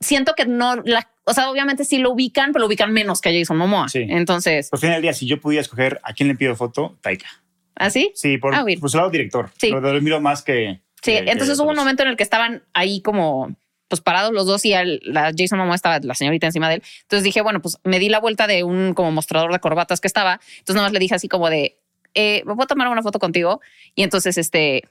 siento 0.00 0.34
que 0.34 0.46
no, 0.46 0.76
la, 0.84 1.10
o 1.24 1.32
sea, 1.32 1.50
obviamente 1.50 1.84
sí 1.84 1.98
lo 1.98 2.10
ubican, 2.10 2.52
pero 2.52 2.60
lo 2.60 2.66
ubican 2.66 2.92
menos 2.92 3.20
que 3.20 3.28
a 3.28 3.32
Jason 3.32 3.56
Momoa. 3.56 3.88
Sí. 3.88 4.06
Entonces, 4.08 4.68
Por 4.70 4.78
fin 4.80 4.90
del 4.90 5.02
día, 5.02 5.12
si 5.12 5.26
yo 5.26 5.40
pudiera 5.40 5.60
escoger 5.62 6.00
a 6.02 6.12
quién 6.12 6.28
le 6.28 6.34
pido 6.34 6.54
foto, 6.56 6.96
Taika. 7.00 7.26
¿así? 7.74 8.10
Sí, 8.14 8.38
por, 8.38 8.54
Ah, 8.54 8.64
por 8.80 8.90
su 8.90 8.96
lado 8.96 9.10
director. 9.10 9.50
Sí. 9.58 9.70
Lo, 9.70 9.80
lo 9.80 10.00
miro 10.00 10.20
más 10.20 10.42
que. 10.42 10.80
Sí, 11.02 11.12
que- 11.12 11.24
que 11.26 11.30
entonces 11.30 11.58
hubo 11.60 11.70
un 11.70 11.76
momento 11.76 12.02
en 12.02 12.08
el 12.08 12.16
que 12.16 12.24
estaban 12.24 12.64
ahí 12.74 13.00
como 13.02 13.54
pues 13.86 14.02
parados 14.02 14.32
los 14.32 14.44
dos 14.46 14.64
y 14.66 14.74
el- 14.74 15.00
la 15.04 15.32
Jason 15.34 15.58
Momoa 15.58 15.74
estaba 15.74 15.98
la 16.00 16.14
señorita 16.14 16.46
encima 16.46 16.68
de 16.68 16.74
él. 16.76 16.82
Entonces 17.02 17.24
dije, 17.24 17.40
bueno, 17.40 17.62
pues 17.62 17.78
me 17.84 17.98
di 17.98 18.10
la 18.10 18.20
vuelta 18.20 18.46
de 18.46 18.62
un 18.62 18.92
como 18.92 19.10
mostrador 19.12 19.50
de 19.50 19.60
corbatas 19.60 20.00
que 20.02 20.06
estaba. 20.08 20.40
Entonces 20.58 20.74
nada 20.74 20.88
más 20.88 20.92
le 20.92 20.98
dije 20.98 21.14
así 21.14 21.26
como 21.28 21.48
de, 21.48 21.78
eh, 22.14 22.42
¿me 22.44 22.54
puedo 22.54 22.66
tomar 22.66 22.88
una 22.88 23.02
foto 23.02 23.18
contigo? 23.18 23.60
Y 23.94 24.02
entonces 24.02 24.36
este 24.36 24.82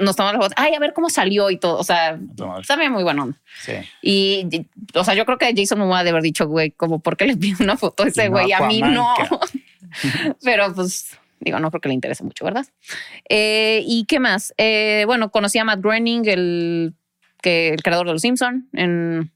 nos 0.00 0.16
tomamos 0.16 0.34
la 0.34 0.42
foto. 0.42 0.54
Ay, 0.56 0.74
a 0.74 0.78
ver 0.78 0.92
cómo 0.92 1.10
salió 1.10 1.50
y 1.50 1.58
todo. 1.58 1.78
O 1.78 1.84
sea, 1.84 2.18
también 2.66 2.92
muy 2.92 3.02
bueno. 3.02 3.24
onda. 3.24 3.38
Sí. 3.60 3.72
Y, 4.02 4.46
y, 4.50 4.66
o 4.94 5.04
sea, 5.04 5.14
yo 5.14 5.24
creo 5.24 5.38
que 5.38 5.52
Jason 5.56 5.78
Momoa 5.78 6.00
debe 6.00 6.10
haber 6.10 6.22
dicho, 6.22 6.46
güey, 6.46 6.70
como, 6.70 7.00
¿por 7.00 7.16
qué 7.16 7.26
le 7.26 7.36
pido 7.36 7.58
una 7.60 7.76
foto 7.76 8.02
a 8.04 8.08
ese 8.08 8.26
No, 8.26 8.32
güey? 8.32 8.52
A 8.52 8.60
mí 8.60 8.80
no. 8.80 9.14
Pero 10.42 10.74
pues 10.74 11.18
digo, 11.44 11.58
no 11.60 11.70
creo 11.70 11.80
que 11.80 11.88
le 11.88 11.94
interese 11.94 12.24
mucho, 12.24 12.44
¿verdad? 12.44 12.66
Eh, 13.28 13.82
¿Y 13.86 14.04
qué 14.06 14.18
más? 14.18 14.54
Eh, 14.56 15.04
bueno, 15.06 15.30
conocí 15.30 15.58
a 15.58 15.64
Matt 15.64 15.80
Groening, 15.80 16.26
el, 16.26 16.94
que, 17.42 17.68
el 17.68 17.82
creador 17.82 18.06
de 18.06 18.12
Los 18.12 18.22
Simpson, 18.22 18.68
en, 18.72 19.30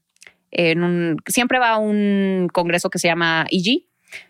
en 0.51 0.83
un, 0.83 1.17
siempre 1.27 1.59
va 1.59 1.71
a 1.71 1.77
un 1.77 2.49
congreso 2.51 2.89
que 2.89 2.99
se 2.99 3.07
llama 3.07 3.45
EG 3.51 3.85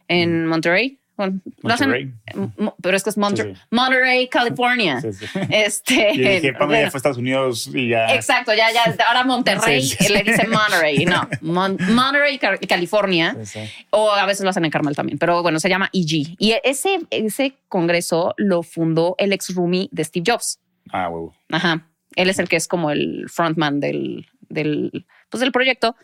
en 0.07 0.45
Monterrey. 0.45 0.98
Lo 1.25 1.73
hacen-. 1.73 2.19
Mo- 2.57 2.75
pero 2.81 2.95
es 2.97 3.03
que 3.03 3.09
es 3.09 3.17
Monter- 3.17 3.47
Sí, 3.47 3.55
sí. 3.55 3.61
Monterey, 3.71 4.27
California. 4.27 5.01
Sí. 5.01 5.09
Este, 5.49 6.11
dije, 6.15 6.53
Pablo 6.53 6.75
ya 6.79 6.89
fue 6.91 6.97
a 6.97 6.99
Estados 6.99 7.17
Unidos 7.17 7.69
y 7.73 7.89
ya. 7.89 8.13
Exacto, 8.15 8.53
ya, 8.53 8.71
ya, 8.71 8.95
ahora 9.07 9.23
Monterrey 9.23 9.81
le 10.09 10.23
dicen 10.23 10.49
Monterey, 10.49 11.05
no, 11.05 11.27
Mon- 11.41 11.77
Monterey, 11.93 12.37
California. 12.39 13.35
O 13.91 14.11
a 14.11 14.25
veces 14.25 14.43
lo 14.43 14.49
hacen 14.49 14.65
en 14.65 14.71
Carmel 14.71 14.95
también, 14.95 15.17
pero 15.17 15.41
bueno, 15.41 15.59
se 15.59 15.69
llama 15.69 15.89
EG. 15.93 16.35
Y 16.39 16.55
ese, 16.63 16.99
ese 17.09 17.53
congreso 17.67 18.33
lo 18.37 18.63
fundó 18.63 19.15
el 19.17 19.33
ex 19.33 19.53
roomie 19.55 19.89
de 19.91 20.03
Steve 20.03 20.23
Jobs. 20.31 20.59
Ah, 20.91 21.09
huevo. 21.09 21.35
Ajá. 21.51 21.85
Él 22.15 22.29
es 22.29 22.39
el 22.39 22.49
que 22.49 22.55
es 22.55 22.67
como 22.67 22.89
el 22.91 23.25
frontman 23.29 23.79
del, 23.79 24.25
del, 24.49 25.05
pues 25.29 25.41
del 25.41 25.51
proyecto. 25.51 25.95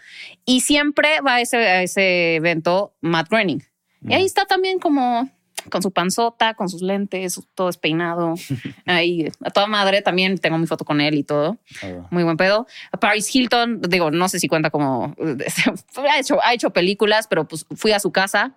Y 0.45 0.61
siempre 0.61 1.19
va 1.25 1.35
a 1.35 1.41
ese, 1.41 1.57
a 1.57 1.81
ese 1.81 2.35
evento 2.35 2.95
Matt 3.01 3.29
Groening. 3.29 3.63
Y 4.07 4.13
ahí 4.13 4.25
está 4.25 4.45
también 4.45 4.79
como 4.79 5.29
con 5.69 5.81
su 5.81 5.91
panzota, 5.91 6.53
con 6.53 6.69
sus 6.69 6.81
lentes, 6.81 7.39
todo 7.55 7.67
despeinado. 7.67 8.35
Ahí 8.85 9.31
a 9.43 9.49
toda 9.49 9.67
madre 9.67 10.01
también 10.01 10.37
tengo 10.37 10.57
mi 10.57 10.67
foto 10.67 10.85
con 10.85 11.01
él 11.01 11.15
y 11.15 11.23
todo. 11.23 11.57
Ah. 11.81 12.07
Muy 12.11 12.23
buen 12.23 12.37
pedo. 12.37 12.67
Paris 12.99 13.33
Hilton, 13.33 13.81
digo, 13.81 14.11
no 14.11 14.29
sé 14.29 14.39
si 14.39 14.47
cuenta 14.47 14.69
como 14.69 15.15
ha 16.09 16.19
hecho, 16.19 16.43
ha 16.43 16.53
hecho 16.53 16.71
películas, 16.71 17.27
pero 17.27 17.47
pues 17.47 17.65
fui 17.75 17.91
a 17.91 17.99
su 17.99 18.11
casa 18.11 18.55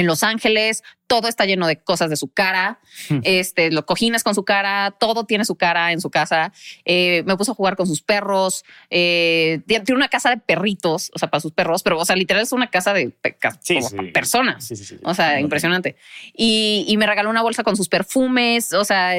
en 0.00 0.06
Los 0.06 0.22
Ángeles, 0.22 0.82
todo 1.06 1.26
está 1.28 1.44
lleno 1.44 1.66
de 1.66 1.76
cosas 1.80 2.08
de 2.08 2.16
su 2.16 2.28
cara, 2.32 2.78
este, 3.24 3.72
los 3.72 3.84
cojines 3.84 4.22
con 4.22 4.34
su 4.34 4.44
cara, 4.44 4.92
todo 4.98 5.24
tiene 5.24 5.44
su 5.44 5.56
cara 5.56 5.90
en 5.92 6.00
su 6.00 6.08
casa. 6.08 6.52
Eh, 6.84 7.24
me 7.26 7.36
puso 7.36 7.52
a 7.52 7.54
jugar 7.54 7.74
con 7.76 7.86
sus 7.86 8.00
perros. 8.02 8.64
eh, 8.90 9.60
tiene 9.66 9.82
una 9.96 10.08
casa 10.08 10.30
de 10.30 10.36
perritos, 10.36 11.10
o 11.14 11.18
sea, 11.18 11.28
para 11.28 11.40
sus 11.40 11.52
perros, 11.52 11.82
pero, 11.82 11.98
o 11.98 12.04
sea, 12.04 12.14
literal 12.16 12.42
es 12.42 12.52
una 12.52 12.70
casa 12.70 12.92
de 12.94 13.12
Sí, 13.60 13.74
como 13.76 13.88
sí. 13.88 13.96
personas. 14.12 14.64
Sí, 14.66 14.76
sí, 14.76 14.84
sí. 14.84 14.98
O 15.02 15.14
sea, 15.14 15.40
impresionante. 15.40 15.96
Y, 16.34 16.84
y 16.88 16.96
me 16.96 17.06
regaló 17.06 17.28
una 17.30 17.42
bolsa 17.42 17.64
con 17.64 17.76
sus 17.76 17.88
perfumes. 17.88 18.72
O 18.72 18.84
sea, 18.84 19.14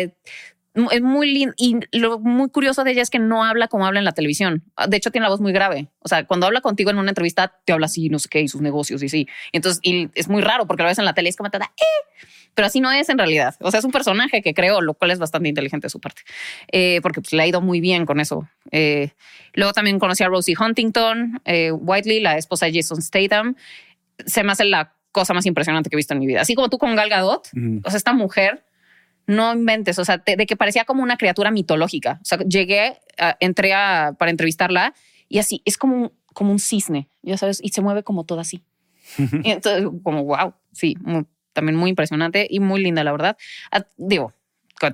es 0.73 1.01
muy 1.01 1.31
lindo. 1.31 1.53
Y 1.57 1.77
lo 1.91 2.19
muy 2.19 2.49
curioso 2.49 2.83
de 2.83 2.91
ella 2.91 3.01
es 3.01 3.09
que 3.09 3.19
no 3.19 3.43
habla 3.43 3.67
como 3.67 3.85
habla 3.85 3.99
en 3.99 4.05
la 4.05 4.13
televisión. 4.13 4.63
De 4.87 4.97
hecho, 4.97 5.11
tiene 5.11 5.25
la 5.25 5.29
voz 5.29 5.41
muy 5.41 5.51
grave. 5.51 5.89
O 5.99 6.07
sea, 6.07 6.25
cuando 6.25 6.45
habla 6.45 6.61
contigo 6.61 6.89
en 6.89 6.97
una 6.97 7.11
entrevista, 7.11 7.59
te 7.65 7.73
habla 7.73 7.87
así, 7.87 8.09
no 8.09 8.19
sé 8.19 8.29
qué, 8.29 8.41
y 8.41 8.47
sus 8.47 8.61
negocios 8.61 9.03
y 9.03 9.09
sí. 9.09 9.27
Y 9.51 9.57
entonces, 9.57 9.79
y 9.83 10.09
es 10.15 10.27
muy 10.29 10.41
raro 10.41 10.67
porque 10.67 10.83
lo 10.83 10.89
ves 10.89 10.99
en 10.99 11.05
la 11.05 11.13
tele 11.13 11.29
y 11.29 11.31
es 11.31 11.35
como 11.35 11.49
te 11.49 11.59
da, 11.59 11.65
eh. 11.65 12.25
Pero 12.53 12.65
así 12.65 12.81
no 12.81 12.91
es 12.91 13.07
en 13.09 13.17
realidad. 13.17 13.55
O 13.59 13.71
sea, 13.71 13.79
es 13.79 13.85
un 13.85 13.91
personaje 13.91 14.41
que 14.41 14.53
creo, 14.53 14.81
lo 14.81 14.93
cual 14.93 15.11
es 15.11 15.19
bastante 15.19 15.47
inteligente 15.47 15.85
de 15.85 15.89
su 15.89 15.99
parte. 15.99 16.21
Eh, 16.71 16.99
porque 17.01 17.21
pues, 17.21 17.31
le 17.33 17.41
ha 17.41 17.47
ido 17.47 17.61
muy 17.61 17.79
bien 17.79 18.05
con 18.05 18.19
eso. 18.19 18.49
Eh, 18.71 19.11
luego 19.53 19.71
también 19.73 19.99
conocí 19.99 20.23
a 20.23 20.27
Rosie 20.27 20.55
Huntington, 20.59 21.41
Whiteley, 21.79 22.19
la 22.19 22.37
esposa 22.37 22.65
de 22.65 22.73
Jason 22.73 23.01
Statham. 23.01 23.55
Se 24.25 24.43
me 24.43 24.51
hace 24.51 24.65
la 24.65 24.93
cosa 25.11 25.33
más 25.33 25.45
impresionante 25.45 25.89
que 25.89 25.95
he 25.95 25.97
visto 25.97 26.13
en 26.13 26.19
mi 26.19 26.27
vida. 26.27 26.41
Así 26.41 26.55
como 26.55 26.69
tú 26.69 26.77
con 26.77 26.95
Gal 26.95 27.09
Gadot, 27.09 27.47
o 27.83 27.89
sea, 27.89 27.97
esta 27.97 28.13
mujer, 28.13 28.63
no 29.27 29.53
inventes, 29.53 29.97
o 29.99 30.05
sea, 30.05 30.17
te- 30.19 30.35
de 30.35 30.45
que 30.45 30.55
parecía 30.55 30.85
como 30.85 31.03
una 31.03 31.17
criatura 31.17 31.51
mitológica. 31.51 32.19
O 32.21 32.25
sea, 32.25 32.39
llegué, 32.39 32.99
a- 33.17 33.37
entré 33.39 33.73
a, 33.73 34.15
para 34.17 34.31
entrevistarla 34.31 34.93
y 35.29 35.39
así, 35.39 35.61
es 35.65 35.77
como 35.77 35.95
un, 35.95 36.11
como 36.33 36.51
un 36.51 36.59
cisne, 36.59 37.07
ya 37.21 37.37
sabes, 37.37 37.59
y 37.63 37.69
se 37.69 37.81
mueve 37.81 38.03
como 38.03 38.23
todo 38.25 38.39
así. 38.39 38.63
y 39.43 39.51
entonces, 39.51 39.87
como 40.03 40.23
wow, 40.25 40.53
sí, 40.73 40.95
muy- 41.01 41.25
también 41.53 41.75
muy 41.75 41.89
impresionante 41.89 42.47
y 42.49 42.59
muy 42.59 42.81
linda, 42.81 43.03
la 43.03 43.11
verdad. 43.11 43.37
Ah, 43.71 43.85
digo, 43.97 44.33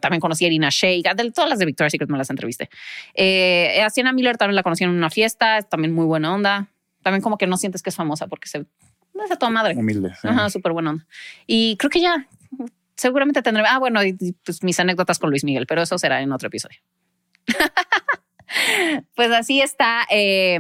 también 0.02 0.20
conocí 0.20 0.44
a 0.44 0.48
Irina 0.48 0.70
Shayk, 0.72 1.16
de 1.16 1.32
todas 1.32 1.50
las 1.50 1.60
de 1.60 1.66
Victoria's 1.66 1.92
Secret 1.92 2.10
me 2.10 2.18
las 2.18 2.30
entrevisté. 2.30 2.70
Eh, 3.14 3.82
a 3.82 3.90
Sienna 3.90 4.12
Miller 4.12 4.36
también 4.38 4.56
la 4.56 4.64
conocí 4.64 4.84
en 4.84 4.90
una 4.90 5.10
fiesta, 5.10 5.60
es 5.60 5.70
también 5.70 5.94
muy 5.94 6.06
buena 6.06 6.34
onda. 6.34 6.68
También 7.04 7.22
como 7.22 7.38
que 7.38 7.48
no 7.48 7.56
sientes 7.58 7.82
que 7.82 7.90
es 7.90 7.96
famosa 7.96 8.28
porque 8.28 8.50
se 8.50 8.66
es 9.24 9.32
a 9.32 9.36
toda 9.38 9.50
madre. 9.50 9.76
Humilde. 9.76 10.12
sí. 10.22 10.28
Ajá, 10.28 10.50
súper 10.50 10.74
buena 10.74 10.90
onda. 10.92 11.06
Y 11.48 11.78
creo 11.78 11.90
que 11.90 12.02
ya 12.02 12.28
seguramente 12.98 13.42
tendré. 13.42 13.64
Ah, 13.68 13.80
bueno, 13.80 14.04
y, 14.04 14.18
y, 14.20 14.34
pues 14.34 14.64
mis 14.64 14.80
anécdotas 14.80 15.20
con 15.20 15.30
Luis 15.30 15.44
Miguel, 15.44 15.68
pero 15.68 15.82
eso 15.82 15.98
será 15.98 16.22
en 16.22 16.32
otro 16.32 16.48
episodio. 16.48 16.80
pues 19.16 19.32
así 19.32 19.62
está. 19.62 20.06
Eh, 20.10 20.60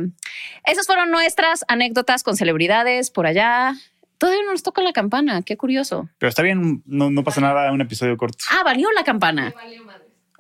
esas 0.66 0.88
fueron 0.88 1.12
nuestras 1.12 1.66
anécdotas 1.68 2.24
con 2.24 2.38
celebridades 2.38 3.12
por 3.12 3.28
allá. 3.28 3.74
Todavía 4.18 4.44
no 4.44 4.52
nos 4.52 4.64
toca 4.64 4.82
la 4.82 4.94
campana. 4.94 5.42
Qué 5.42 5.58
curioso. 5.58 6.10
Pero 6.18 6.30
está 6.30 6.42
bien, 6.42 6.82
no, 6.86 7.12
no 7.12 7.24
pasa 7.24 7.42
nada, 7.42 7.72
un 7.72 7.82
episodio 7.82 8.18
corto. 8.18 8.46
Ah, 8.50 8.64
valió 8.64 8.92
la 8.94 9.04
campana. 9.04 9.54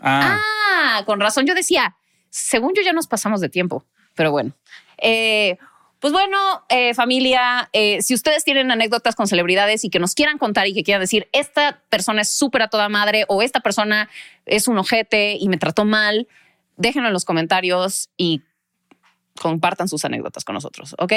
Ah, 0.02 0.40
Ah, 0.70 1.04
con 1.06 1.20
razón. 1.20 1.46
Yo 1.46 1.56
decía, 1.56 1.96
según 2.30 2.74
yo 2.76 2.82
ya 2.84 2.94
nos 2.94 3.08
pasamos 3.08 3.42
de 3.42 3.50
tiempo, 3.50 3.86
pero 4.16 4.32
bueno. 4.32 4.54
Eh, 4.98 5.58
pues 6.00 6.14
bueno, 6.14 6.38
eh, 6.70 6.94
familia, 6.94 7.70
eh, 7.74 8.02
si 8.02 8.14
ustedes 8.14 8.44
tienen 8.44 8.70
anécdotas 8.72 9.16
con 9.16 9.28
celebridades 9.28 9.84
y 9.84 9.90
que 9.90 10.00
nos 10.00 10.14
quieran 10.14 10.38
contar 10.38 10.68
y 10.68 10.74
que 10.74 10.84
quieran 10.84 11.02
decir, 11.02 11.28
esta 11.32 11.82
persona 11.90 12.22
es 12.22 12.30
súper 12.30 12.62
a 12.62 12.68
toda 12.68 12.88
madre 12.88 13.26
o 13.28 13.42
esta 13.42 13.62
persona 13.62 14.10
es 14.46 14.68
un 14.68 14.78
ojete 14.78 15.38
y 15.40 15.50
me 15.50 15.58
trató 15.58 15.86
mal, 15.86 16.28
déjenlo 16.76 17.08
en 17.08 17.14
los 17.14 17.26
comentarios 17.26 18.10
y 18.16 18.44
compartan 19.40 19.88
sus 19.88 20.06
anécdotas 20.06 20.44
con 20.44 20.56
nosotros, 20.56 20.96
¿ok? 21.00 21.14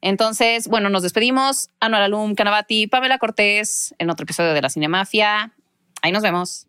Entonces, 0.00 0.68
bueno, 0.68 0.88
nos 0.88 1.02
despedimos. 1.02 1.70
Anual 1.80 2.02
Alum, 2.02 2.34
Canavati, 2.34 2.86
Pamela 2.86 3.18
Cortés 3.18 3.94
en 3.98 4.10
otro 4.10 4.24
episodio 4.24 4.52
de 4.52 4.62
La 4.62 4.70
Cinemafia. 4.70 5.52
Ahí 6.02 6.12
nos 6.12 6.22
vemos. 6.22 6.66